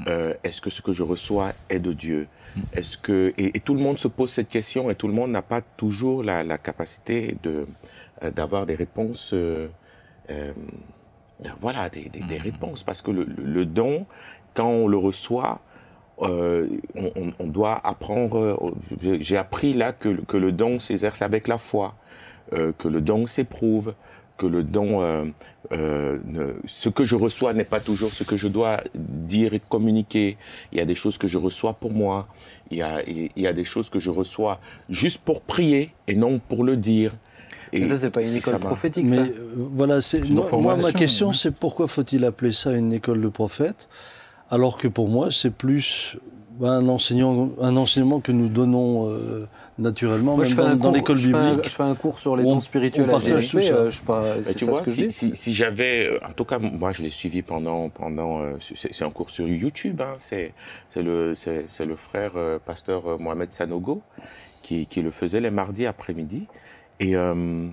[0.06, 2.28] Euh, est-ce que ce que je reçois est de Dieu?
[2.72, 5.30] Est-ce que et, et tout le monde se pose cette question et tout le monde
[5.30, 7.66] n'a pas toujours la, la capacité de
[8.22, 9.30] euh, d'avoir des réponses.
[9.32, 9.68] euh,
[10.30, 10.52] euh,
[11.60, 14.06] voilà, des, des, des réponses parce que le, le- don,
[14.54, 15.60] quand on le reçoit,
[16.22, 18.38] euh, on, on- doit apprendre.
[18.38, 21.94] euh, j'ai- appris là que, que le don s'exerce avec la foi,
[22.54, 23.94] euh, que le don s'éprouve,
[24.36, 25.24] que le don, euh,
[25.72, 29.60] euh, ne- ce que je reçois n'est pas toujours ce que je dois dire et
[29.68, 30.36] communiquer.
[30.72, 32.28] Il y a des choses que je reçois pour moi.
[32.70, 36.14] Il y a, il y a des choses que je reçois juste pour prier et
[36.14, 37.14] non pour le dire.
[37.72, 39.22] Et, Mais ça, c'est pas une école ça prophétique, Mais ça.
[39.22, 43.20] euh, voilà, c'est une moi, moi, ma question, c'est pourquoi faut-il appeler ça une école
[43.20, 43.88] de prophètes,
[44.50, 46.16] alors que pour moi, c'est plus
[46.62, 49.46] un, enseignant, un enseignement que nous donnons euh,
[49.78, 51.64] naturellement, Moi, même dans, l'école je, fais un, biblique.
[51.70, 53.74] je fais un cours sur les On- dons spirituels on partage tout ça.
[53.74, 55.12] euh, je pas, Bah, tu ça vois, ce que je si, dis.
[55.12, 59.10] si, si j'avais, euh, en tout cas, moi je l'ai suivi pendant, pendant, c'est un
[59.10, 60.00] cours sur YouTube.
[60.00, 60.54] Hein, c'est,
[60.88, 64.02] c'est le, c'est, le frère euh, pasteur euh, Mohamed Sanogo
[64.62, 66.46] qui, qui le faisait les mardis après-midi.
[67.00, 67.68] Et, euh,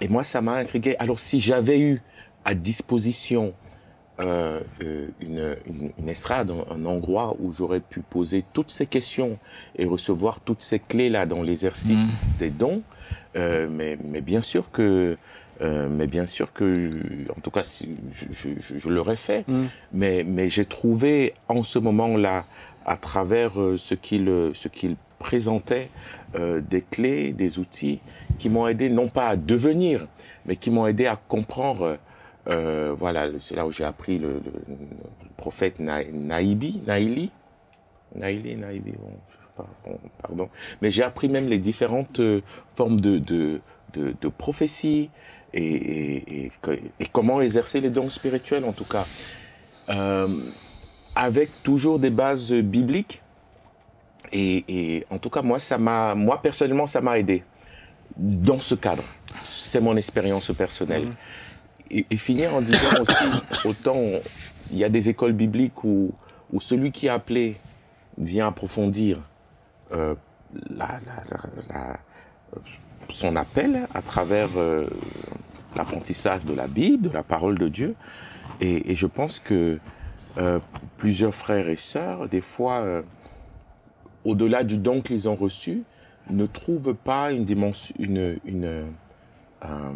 [0.00, 0.96] et moi, ça m'a intrigué.
[0.98, 2.00] Alors, si j'avais eu
[2.44, 3.52] à disposition
[4.20, 4.60] euh,
[5.20, 9.38] une, une, une estrade, un, un endroit où j'aurais pu poser toutes ces questions
[9.76, 12.08] et recevoir toutes ces clés-là dans l'exercice
[12.38, 12.82] des dons,
[13.36, 15.16] euh, mais, mais bien sûr que,
[15.62, 16.90] euh, mais bien sûr que,
[17.34, 17.62] en tout cas,
[18.12, 18.26] je,
[18.60, 19.48] je, je l'aurais fait.
[19.48, 19.64] Mm.
[19.92, 22.44] Mais, mais j'ai trouvé en ce moment-là,
[22.84, 25.88] à travers euh, ce qu'il euh, ce qu'il présentait,
[26.34, 28.00] euh, des clés, des outils
[28.38, 30.06] qui m'ont aidé non pas à devenir,
[30.46, 31.98] mais qui m'ont aidé à comprendre.
[32.48, 37.30] Euh, voilà, c'est là où j'ai appris le, le- le prophète Na- Naïbi, Naïli,
[38.14, 39.64] Naïli, Naïbi, bon,
[40.22, 40.48] pardon.
[40.80, 42.40] Mais j'ai appris même les différentes euh,
[42.74, 43.60] formes de, de,
[43.92, 45.10] de, de prophétie
[45.54, 46.52] et, et,
[47.00, 49.06] et, comment exercer les dons spirituels en tout cas.
[49.88, 50.28] Euh,
[51.14, 53.20] avec toujours des bases bibliques.
[54.34, 57.44] Et, en tout cas, moi, ça m'a, moi personnellement, ça m'a aidé
[58.16, 59.04] dans ce cadre.
[59.44, 61.08] C'est mon expérience personnelle.
[61.92, 63.24] Et, et finir en disant aussi,
[63.68, 64.00] autant
[64.70, 66.12] il y a des écoles bibliques où,
[66.52, 67.58] où celui qui est appelé
[68.18, 69.20] vient approfondir
[69.92, 70.14] euh,
[70.70, 71.98] la- la- la- la-
[73.08, 74.86] son appel à travers euh,
[75.76, 77.94] l'apprentissage de la Bible, de la parole de Dieu.
[78.60, 79.78] Et, et je pense que
[80.38, 80.60] euh,
[80.96, 83.02] plusieurs frères et sœurs, des fois,
[84.24, 85.82] au-delà du don qu'ils ont reçu,
[86.30, 88.84] ne trouvent pas une dimension, une, une
[89.62, 89.92] un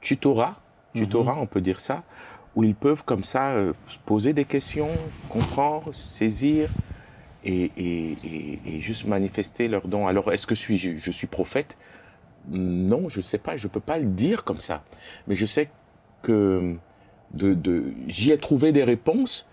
[0.00, 0.56] tutorat,
[0.94, 2.02] tutorat, on peut dire ça,
[2.54, 3.72] où ils peuvent comme ça euh,
[4.04, 4.90] poser des questions,
[5.28, 6.68] comprendre, saisir
[7.44, 10.06] et, et- et- et juste manifester leur don.
[10.06, 11.76] Alors, est-ce que suis-je je suis prophète?
[12.48, 14.84] Non, je ne sais pas, je ne peux pas le dire comme ça.
[15.28, 15.70] Mais je sais
[16.22, 16.76] que
[17.34, 19.46] de, de, j'y ai trouvé des réponses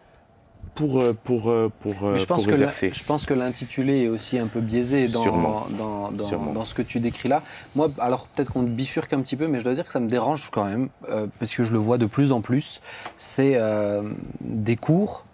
[0.79, 2.87] pour, euh, pour, euh, pour, euh, Mais je pense, pour que exercer.
[2.87, 5.67] l'in- je pense que l'intitulé est aussi un peu biaisé dans, Sûrement.
[5.77, 6.53] dans, dans, Sûrement.
[6.53, 7.43] dans ce que tu décris là.
[7.75, 10.07] Moi, alors peut-être qu'on bifurque un petit peu, mais je dois dire que ça me
[10.07, 12.79] dérange quand même, euh, parce que je le vois de plus en plus.
[13.17, 14.03] C'est euh,
[14.41, 15.25] des cours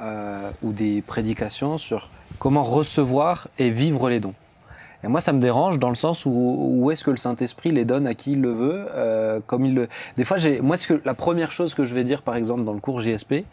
[0.00, 4.34] euh, ou des prédications sur comment recevoir et vivre les dons.
[5.04, 7.84] Et moi, ça me dérange dans le sens où, où est-ce que le Saint-Esprit les
[7.84, 9.88] donne à qui il le veut, euh, comme il le.
[10.16, 10.60] Des fois, j'ai.
[10.60, 13.00] Moi, ce que la première chose que je vais dire, par exemple, dans le cours
[13.00, 13.44] JSP,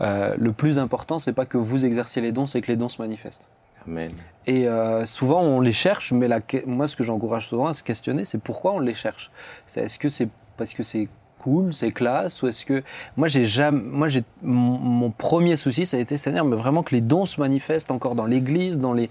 [0.00, 2.88] euh, le plus important, c'est pas que vous exerciez les dons, c'est que les dons
[2.88, 3.48] se manifestent.
[3.86, 4.12] Amen.
[4.46, 7.82] Et euh, souvent, on les cherche, mais la, moi, ce que j'encourage souvent à se
[7.82, 9.30] questionner, c'est pourquoi on les cherche?
[9.76, 10.28] Est-ce que c'est
[10.58, 11.08] parce que c'est
[11.38, 12.82] cool, c'est classe, ou est-ce que
[13.16, 16.94] moi j'ai jamais, moi j'ai mon, premier souci, ça a été Seigneur, mais vraiment que
[16.94, 19.10] les dons se manifestent encore dans l'Église, dans les.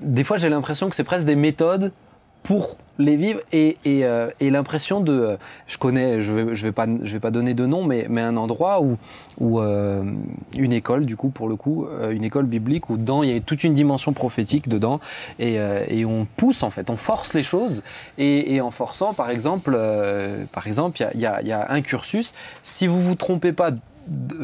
[0.00, 1.92] Des fois, j'ai l'impression que c'est presque des méthodes
[2.44, 6.86] pour les vivre et, euh, l'impression de euh, je connais je vais, je vais pas
[7.02, 8.98] je vais pas donner de nom mais, mais un endroit où,
[9.40, 10.04] où euh,
[10.52, 13.40] une école du coup pour le coup une école biblique où dedans il y a
[13.40, 15.00] toute une dimension prophétique dedans
[15.40, 15.58] et,
[16.04, 17.82] on pousse en fait on force les choses
[18.18, 19.76] et, en forçant par exemple
[20.52, 23.70] par exemple il y a, y, a, un cursus si vous vous trompez pas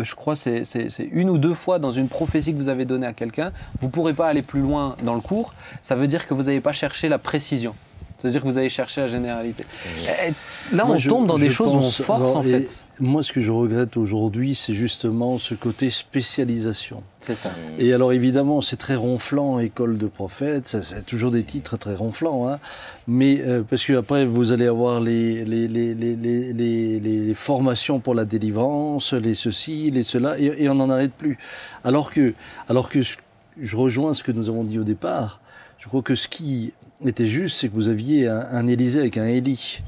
[0.02, 0.64] je crois c'est
[1.12, 4.14] une ou deux fois dans une prophétie que vous avez donnée à quelqu'un, vous pourrez
[4.14, 5.52] pas aller plus loin dans le cours.
[5.82, 7.74] Ça veut dire que vous n'avez pas cherché la précision.
[8.20, 9.64] Ça veut dire que vous avez cherché la généralité.
[9.97, 10.32] Et
[10.76, 12.84] là, Moi, on je- tombe dans des choses où on pense- force en fait.
[13.01, 15.88] Moi, ce que je regrette aujourd'hui, c'est justement ce côté
[16.34, 17.02] spécialisation.
[17.20, 17.51] C'est ça.
[17.78, 22.48] Et alors évidemment, c'est très ronflant, école de prophètes, c'est toujours des titres très ronflants,
[22.48, 22.59] hein.
[23.06, 27.34] mais euh, parce que après vous allez avoir les les, les, les, les, les- les
[27.34, 31.38] formations pour la délivrance, les ceci, les cela, et, et on n'en arrête plus.
[31.84, 32.34] Alors que,
[32.68, 33.16] alors que je-
[33.60, 35.40] je rejoins ce que nous avons dit au départ,
[35.78, 36.74] je crois que ce qui
[37.06, 39.82] était juste, c'est que vous aviez un, un Élysée avec un Élie.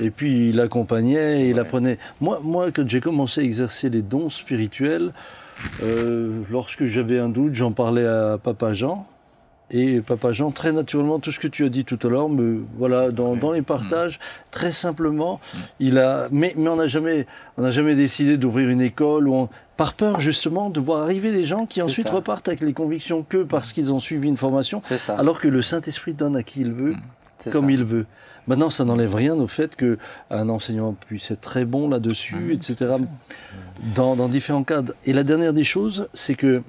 [0.00, 1.98] Et puis il accompagnait, il apprenait.
[2.20, 5.12] Moi, moi, quand j'ai commencé à exercer les dons spirituels,
[5.82, 9.06] euh, lorsque j'avais un doute, j'en parlais à Papa Jean.
[9.70, 12.28] Et Papa Jean, très naturellement, tout ce que tu as dit tout à l'heure,
[12.78, 14.18] voilà, dans, dans les partages,
[14.50, 15.40] très simplement,
[15.78, 16.28] il a.
[16.30, 17.26] Mais, mais on n'a jamais,
[17.58, 19.48] on n'a jamais décidé d'ouvrir une école où on,
[19.78, 22.14] par peur justement de voir arriver des gens qui ensuite ça.
[22.14, 24.82] repartent avec les convictions que parce qu'ils ont suivi une formation,
[25.16, 26.94] alors que le Saint Esprit donne à qui il veut
[27.38, 27.70] C'est comme ça.
[27.70, 28.04] il veut.
[28.48, 29.96] Maintenant, ça n'enlève rien au fait que
[30.30, 32.94] un enseignant puisse être très bon là-dessus, etc.
[33.94, 34.94] Dans, dans différents cadres.
[35.06, 36.62] Et la dernière des choses, c'est que,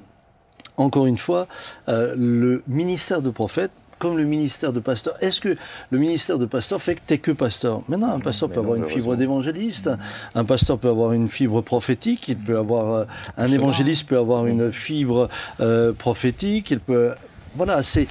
[0.77, 1.47] encore une fois,
[1.87, 5.55] euh, le ministère de prophète, comme le ministère de pasteur, est-ce que
[5.91, 8.67] le ministère de pasteur fait que t'es que pasteur Maintenant, un pasteur mais peut non,
[8.71, 9.89] avoir une fibre d'évangéliste,
[10.35, 13.05] un pasteur peut avoir une fibre prophétique, il peut avoir euh,
[13.37, 17.11] un évangéliste peut avoir une fibre euh, prophétique, il peut
[17.55, 18.07] voilà, c'est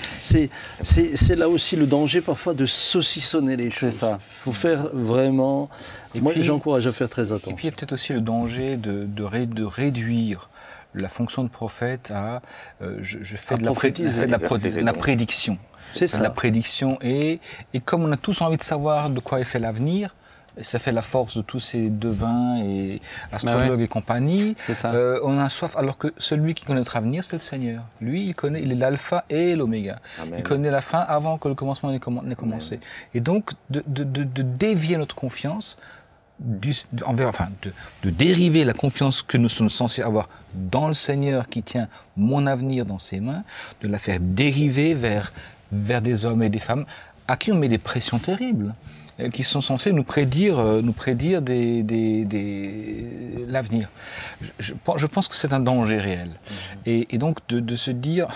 [1.37, 3.95] là aussi le danger parfois de saucissonner les choses.
[3.95, 4.19] ça.
[4.21, 5.71] faut faire vraiment.
[6.15, 7.55] Et Moi, j'encourage à faire très Et attention.
[7.55, 10.51] puis il y a peut-être aussi le danger de, de, ré- de réduire
[10.95, 12.43] la fonction de prophète à
[12.83, 15.57] euh, je, je fais À de la, pré- je fais de prédiction.
[15.93, 16.31] C'est de la ça.
[16.31, 17.41] prédiction et,
[17.75, 20.15] et comme on a tous envie de savoir de quoi est fait l'avenir,
[20.61, 23.01] ça fait la force de tous ces devins et
[23.31, 24.57] astrologues et compagnie.
[24.67, 24.91] C'est ça.
[24.93, 27.85] euh, on a soif, alors que celui qui connaît notre avenir, c'est le Seigneur.
[28.01, 30.01] Lui, il connaît, il est l'alpha et l'oméga.
[30.37, 32.81] Il connaît la fin avant que le commencement n'ait commen- n'ait commencé.
[33.15, 35.79] Et donc, de, de, de, de dévier notre confiance,
[36.41, 36.73] du,
[37.07, 41.49] envers, enfin, de, de dériver la confiance que nous sommes censés avoir dans le Seigneur
[41.49, 41.87] qui tient
[42.17, 43.45] mon avenir dans ses mains,
[43.81, 45.33] de la faire dériver vers,
[45.73, 46.85] vers des hommes et des femmes
[47.27, 48.75] à qui on met des pressions terribles
[49.21, 53.89] euh, qui sont censés nous prédire, euh, nous prédire des, des, des- l'avenir.
[54.41, 56.31] Je, je pense- je pense que c'est un danger réel.
[56.87, 58.29] Et, et donc de, de se dire,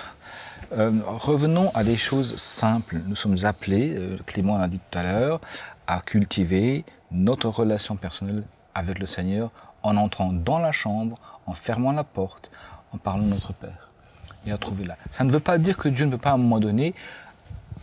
[0.73, 2.99] euh, revenons à des choses simples.
[3.07, 5.41] Nous sommes appelés, euh, Clément l'a dit tout à l'heure,
[5.87, 8.43] à cultiver notre relation personnelle
[8.75, 9.51] avec le Seigneur
[9.83, 12.51] en entrant dans la chambre, en fermant la porte,
[12.93, 13.89] en parlant de notre Père.
[14.47, 14.97] Et à trouver là.
[15.11, 16.95] Ça ne veut pas dire que Dieu ne peut pas à un moment donné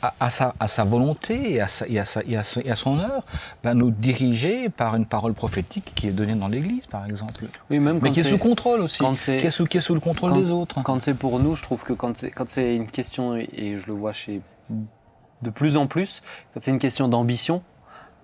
[0.02, 2.62] à, à sa, à sa volonté et à, sa- et à sa- et à sa-
[2.62, 3.24] et à son heure,
[3.64, 7.46] ben, nous diriger par une parole prophétique qui est donnée dans l'Église, par exemple.
[7.70, 9.82] Oui, même Mais quand qui est sous contrôle aussi, quand qui est sous, qui est
[9.82, 10.82] sous le contrôle quand- des autres.
[10.84, 13.88] Quand c'est pour nous, je trouve que quand c'est quand c'est une question et je
[13.88, 14.42] le vois chez
[15.42, 16.22] de plus en plus,
[16.54, 17.62] quand c'est une question d'ambition,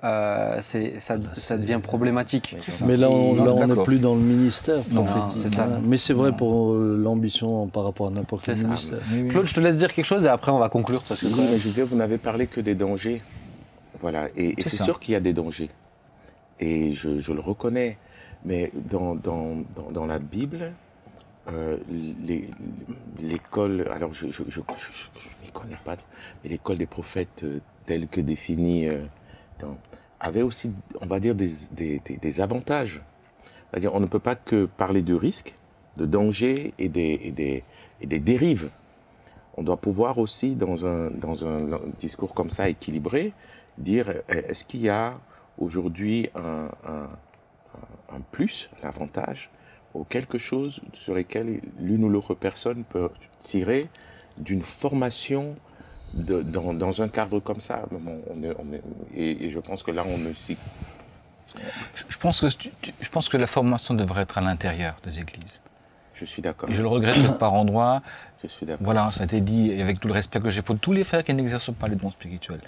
[0.04, 2.56] euh, c'est ça, ça devient problématique.
[2.60, 2.86] Ça.
[2.86, 4.80] Mais là, on n'est plus dans le ministère.
[4.92, 5.64] Non, ça.
[5.64, 5.82] hein.
[5.84, 9.00] Mais c'est vrai pour euh, l'ambition par rapport à n'importe quel ministère.
[9.12, 9.28] Oui, oui.
[9.30, 11.48] Claude, je te laisse dire quelque chose et après on va conclure parce que Oui,
[11.58, 13.22] je disais, vous n'avez parlé que des dangers.
[14.02, 15.70] Voilà, et, et C'est sûr qu'il y a des dangers.
[16.60, 17.98] Et je, je le reconnais.
[18.44, 20.72] Mais dans, dans, dans, dans la Bible,
[21.52, 21.78] euh,
[23.20, 25.96] l'école, alors je ne je, je, je- je m'y connais pas,
[26.44, 28.88] mais l'école des prophètes euh, telle que définie
[29.60, 29.78] dans-
[30.20, 33.02] avait aussi, on va dire, des, des, avantages.
[33.70, 35.56] C'est-à-dire, on ne peut pas que parler de risques,
[35.98, 37.64] de dangers et des, et
[38.02, 38.72] et dérives
[39.58, 43.34] on doit pouvoir aussi, dans un, dans un discours comme ça équilibré,
[43.78, 45.20] dire euh, est-ce qu'il y a
[45.58, 47.08] aujourd'hui un, un,
[48.14, 49.50] un plus, un avantage,
[49.94, 53.10] ou quelque chose sur lequel l'une ou l'autre personne peut
[53.40, 53.88] tirer
[54.38, 55.56] d'une formation
[56.16, 57.84] de- dans, dans un cadre comme ça.
[57.92, 58.82] Bon, on est- on est-
[59.16, 60.58] et, et je pense que là, on est aussi.
[61.94, 64.96] Je- Je pense, que, tu- tu- je pense que la formation devrait être à l'intérieur
[65.04, 65.62] des églises.
[66.14, 66.70] Je suis d'accord.
[66.72, 68.02] Je le regrette par endroits.
[68.42, 68.84] Je suis d'accord.
[68.86, 71.04] Voilà, ça a été dit, et avec tout le respect que j'ai pour tous les
[71.04, 72.62] frères qui n'exercent pas les dons spirituels.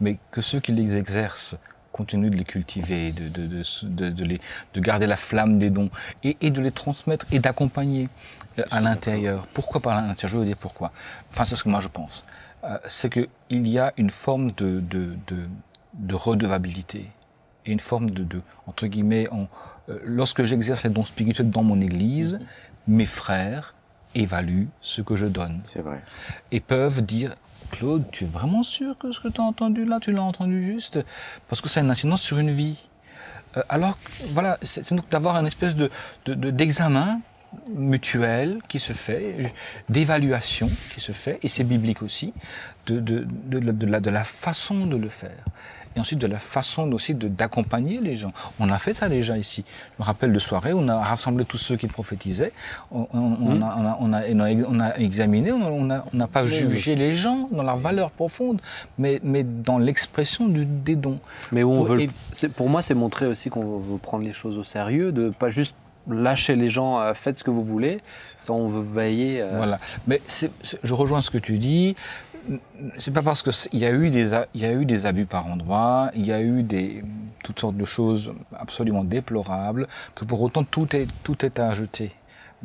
[0.00, 1.56] Mais que ceux qui les exercent
[1.92, 4.38] continuent de les cultiver, de, de, de, de, de les,
[4.74, 5.90] de garder la flamme des dons
[6.24, 8.08] et, et de les transmettre et d'accompagner
[8.70, 9.46] à l'intérieur.
[9.54, 10.32] Pourquoi par l'intérieur?
[10.32, 10.90] Je veux dire pourquoi.
[11.30, 12.24] Enfin, c'est ce que moi je pense.
[12.64, 15.48] Euh, c'est qu'il y a une forme de, de, de,
[15.94, 17.10] de redevabilité
[17.66, 19.48] et une forme de, de entre guillemets, en,
[19.88, 22.40] euh, lorsque j'exerce les dons spirituels dans mon église,
[22.88, 23.74] mes frères
[24.14, 26.02] évaluent ce que je donne C'est vrai.
[26.52, 27.34] et peuvent dire
[27.70, 30.62] Claude, tu es vraiment sûr que ce que tu as entendu là, tu l'as entendu
[30.64, 30.98] juste?
[31.48, 32.76] Parce que ça a une incidence sur une vie.
[33.56, 33.98] Euh, alors,
[34.30, 35.90] voilà, c'est donc d'avoir une espèce de,
[36.26, 36.50] de- de-
[37.66, 39.52] d'examen mutuel qui se fait,
[39.88, 42.32] d'évaluation qui se fait, et c'est biblique aussi,
[42.86, 45.44] de, de, de, la- de la, de la façon de le faire.
[45.96, 48.32] Et ensuite de la façon aussi de- d'accompagner les gens.
[48.58, 49.64] On a fait ça déjà ici.
[49.96, 52.52] Je me rappelle de soirée, on a rassemblé tous ceux qui prophétisaient,
[52.90, 57.62] on, on- on a, on, a, on, examiné, on n'a pas jugé les gens dans
[57.62, 58.60] leur valeur profonde,
[58.98, 61.20] mais, mais dans l'expression du- des dons.
[61.52, 62.08] Mais où on Pour veut.
[62.56, 65.76] Pour moi, c'est montrer aussi qu'on veut prendre les choses au sérieux, de pas juste
[66.08, 68.00] lâcher les gens, euh, faites ce que vous voulez.
[68.38, 69.40] Ça, on veut veiller.
[69.40, 69.78] euh, Voilà.
[70.06, 70.20] Mais
[70.82, 71.96] je rejoins ce que tu dis.
[72.98, 75.46] C'est pas parce que il y a eu des y a eu des abus par
[75.46, 77.02] endroits, il y a eu des
[77.42, 82.10] toutes sortes de choses absolument déplorables que pour autant tout est tout est à ajouter.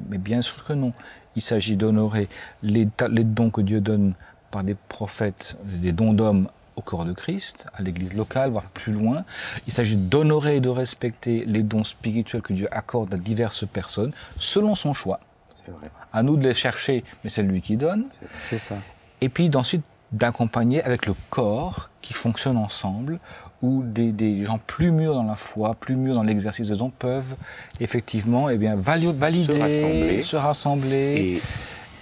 [0.10, 0.92] Mais bien sûr que non.
[1.38, 2.28] Il s'agit d'honorer
[2.62, 4.16] les, les dons que Dieu donne
[4.52, 6.50] par des prophètes, des dons d'hommes
[6.80, 9.24] au corps de Christ, à l'église locale, voire plus loin.
[9.68, 14.12] Il s'agit d'honorer et de respecter les dons spirituels que Dieu accorde à diverses personnes
[14.38, 15.20] selon son choix.
[15.50, 15.90] C'est vrai.
[16.14, 18.06] À nous de les chercher, mais c'est lui qui donne.
[18.46, 18.76] C'est ça.
[19.22, 23.20] Et puis d'ensuite d'accompagner avec le corps qui fonctionne ensemble,
[23.62, 26.92] où des, des gens plus mûrs dans la foi, plus mûrs dans l'exercice des dons
[26.98, 27.36] peuvent
[27.82, 30.22] effectivement eh bien, vali- valider, rassembler.
[30.22, 31.16] se rassembler.
[31.38, 31.42] Et,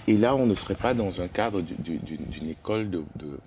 [0.08, 3.40] et là, on ne serait pas dans un cadre du- du- d'une école de, de-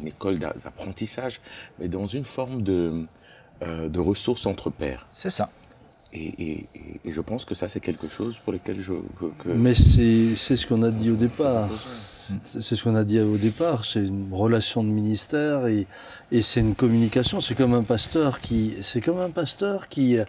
[0.00, 1.40] une école d'a- d'apprentissage,
[1.78, 3.04] mais dans une forme de,
[3.62, 5.06] euh, de ressources entre pairs.
[5.08, 5.50] C'est ça.
[6.12, 8.92] Et, et- et- et je pense que ça, c'est quelque chose pour lequel je.
[8.92, 11.68] que- que- Mais c'est ce qu'on a dit au départ.
[12.44, 13.84] C'est c'est ce qu'on a dit au départ.
[13.84, 15.86] C'est une relation de ministère et,
[16.32, 17.40] et c'est une communication.
[17.40, 20.24] C'est comme un pasteur qui, c'est comme un pasteur qui, euh,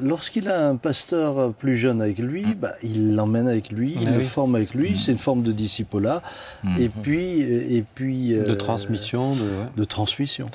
[0.00, 4.22] lorsqu'il a un pasteur plus jeune avec lui, bah, il l'emmène avec lui, il le
[4.22, 4.98] forme avec lui.
[4.98, 6.22] C'est une forme de discipolat.
[6.64, 6.80] Mm.
[6.80, 9.34] Et puis, et puis De euh, transmission.
[9.34, 9.40] De...
[9.42, 9.66] ouais.
[9.76, 10.46] de transmission.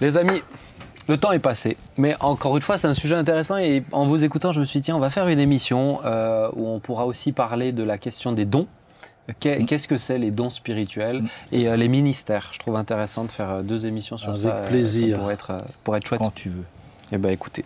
[0.00, 0.40] Les amis,
[1.08, 4.24] le temps est passé, mais encore une fois, c'est un sujet intéressant et en vous
[4.24, 7.06] écoutant, je me suis dit, tiens, on va faire une émission euh, où on pourra
[7.06, 8.66] aussi parler de la question des dons.
[9.28, 9.64] Mm.
[9.66, 12.50] Qu'est-ce que c'est les dons spirituels et euh, les ministères?
[12.52, 14.56] Je trouve intéressant de faire euh, deux émissions sur Avec ça.
[14.56, 15.16] euh, plaisir.
[15.16, 16.20] Ça pourrait être, euh, pourrait être chouette.
[16.20, 16.64] Quand tu veux.
[17.12, 17.64] Eh ben, écoutez,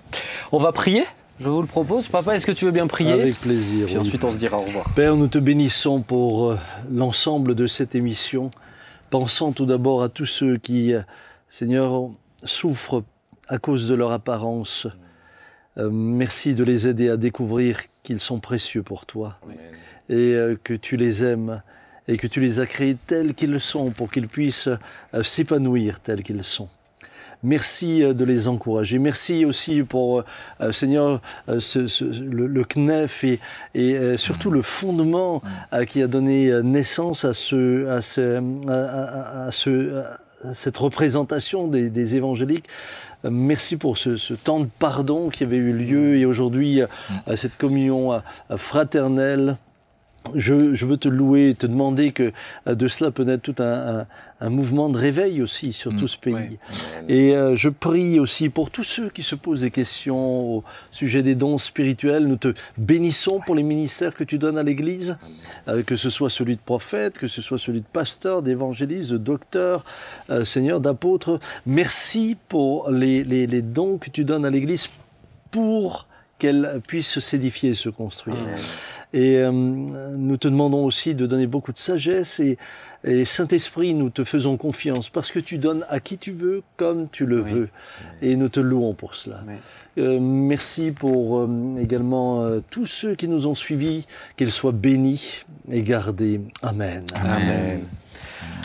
[0.53, 1.05] on va prier.
[1.41, 2.09] Je vous le propose.
[2.09, 3.87] Papa, est-ce que tu veux bien prier Avec plaisir.
[3.87, 4.01] Puis oui.
[4.01, 4.87] ensuite, on se dira au revoir.
[4.95, 6.59] Père, nous te bénissons pour euh,
[6.91, 8.51] l'ensemble de cette émission,
[9.11, 11.03] pensant tout d'abord à tous ceux qui, euh,
[11.49, 12.11] Seigneur,
[12.43, 13.05] souffrent
[13.47, 14.89] à cause de leur apparence.
[15.77, 19.57] Euh, merci de les aider à découvrir qu'ils sont précieux pour toi Amen.
[20.09, 21.63] et que tu les aimes
[22.09, 24.71] et que tu les as créés tels qu'ils sont pour qu'ils puissent
[25.23, 26.69] s'épanouir tels qu'ils sont.
[27.43, 28.99] Merci euh, de les encourager.
[28.99, 30.25] Merci aussi pour,
[30.61, 33.39] euh, Seigneur, euh, ce- ce- le, le CNEF et,
[33.75, 35.41] et euh, surtout le fondement
[35.73, 40.03] euh, qui a donné naissance à, ce, à, ce, à, ce-
[40.45, 42.67] à cette représentation des, des évangéliques.
[43.25, 46.81] Merci pour ce, ce temps de pardon qui avait eu lieu et aujourd'hui
[47.27, 48.23] à cette communion
[48.57, 49.57] fraternelle.
[50.35, 52.33] Je, je veux te louer te demander que
[52.67, 54.07] euh, de cela peut naître tout un, un-
[54.41, 56.59] un mouvement de réveil aussi sur tout ce pays.
[57.09, 61.23] Et euh, je prie aussi pour tous ceux qui se posent des questions au sujet
[61.23, 62.27] des dons spirituels.
[62.27, 65.17] Nous te bénissons pour les ministères que tu donnes à l'Église,
[65.67, 69.19] euh, que ce soit celui de prophète, que ce soit celui de pasteur, d'évangéliste, de
[69.19, 69.85] docteur,
[70.31, 71.41] euh, Seigneur, d'apôtre.
[71.65, 74.89] Merci pour les, les- les dons que tu donnes à l'Église
[75.51, 76.07] pour
[76.39, 78.37] qu'elle puisse s'édifier et se construire.
[79.15, 82.59] Et euh, nous te demandons aussi de donner beaucoup de sagesse et,
[83.05, 87.09] et Saint-Esprit, nous te faisons confiance parce que tu donnes à qui tu veux comme
[87.09, 87.51] tu le Oui.
[87.53, 87.69] veux.
[88.21, 89.41] Et nous te louons pour cela.
[89.47, 89.55] Oui.
[89.99, 91.49] Euh, merci pour euh,
[91.81, 94.07] également euh, tous ceux qui nous ont suivis,
[94.37, 95.41] qu'ils soient bénis
[95.71, 96.41] et gardés.
[96.63, 97.03] Amen.
[97.21, 97.31] Amen.
[97.33, 97.81] Amen.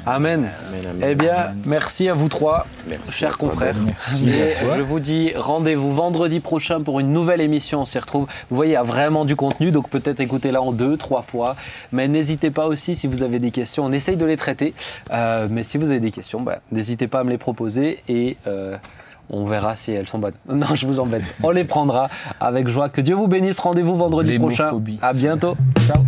[0.05, 1.01] Amen, amen.
[1.01, 3.73] Eh bien, merci à vous trois, Merci chers toi, confrères.
[3.75, 3.85] Ben.
[3.85, 4.73] Merci Et à toi.
[4.77, 7.81] je vous dis rendez-vous vendredi prochain pour une nouvelle émission.
[7.81, 8.25] On s'y retrouve.
[8.49, 11.55] Vous voyez, il y a vraiment du contenu, donc peut-être écoutez-la en deux, trois fois.
[11.93, 13.85] Mais n'hésitez pas aussi si vous avez des questions.
[13.85, 14.73] On essaye de les traiter.
[15.11, 18.35] Euh, mais si vous avez des questions, bah, n'hésitez pas à me les proposer et
[18.47, 18.75] euh,
[19.29, 20.33] on verra si elles sont bonnes.
[20.49, 21.23] Non, je vous embête.
[21.43, 22.09] On les prendra
[22.41, 22.89] avec joie.
[22.89, 23.59] Que Dieu vous bénisse.
[23.59, 24.69] Rendez-vous vendredi prochain.
[25.01, 25.55] À bientôt.
[25.87, 26.03] Ciao.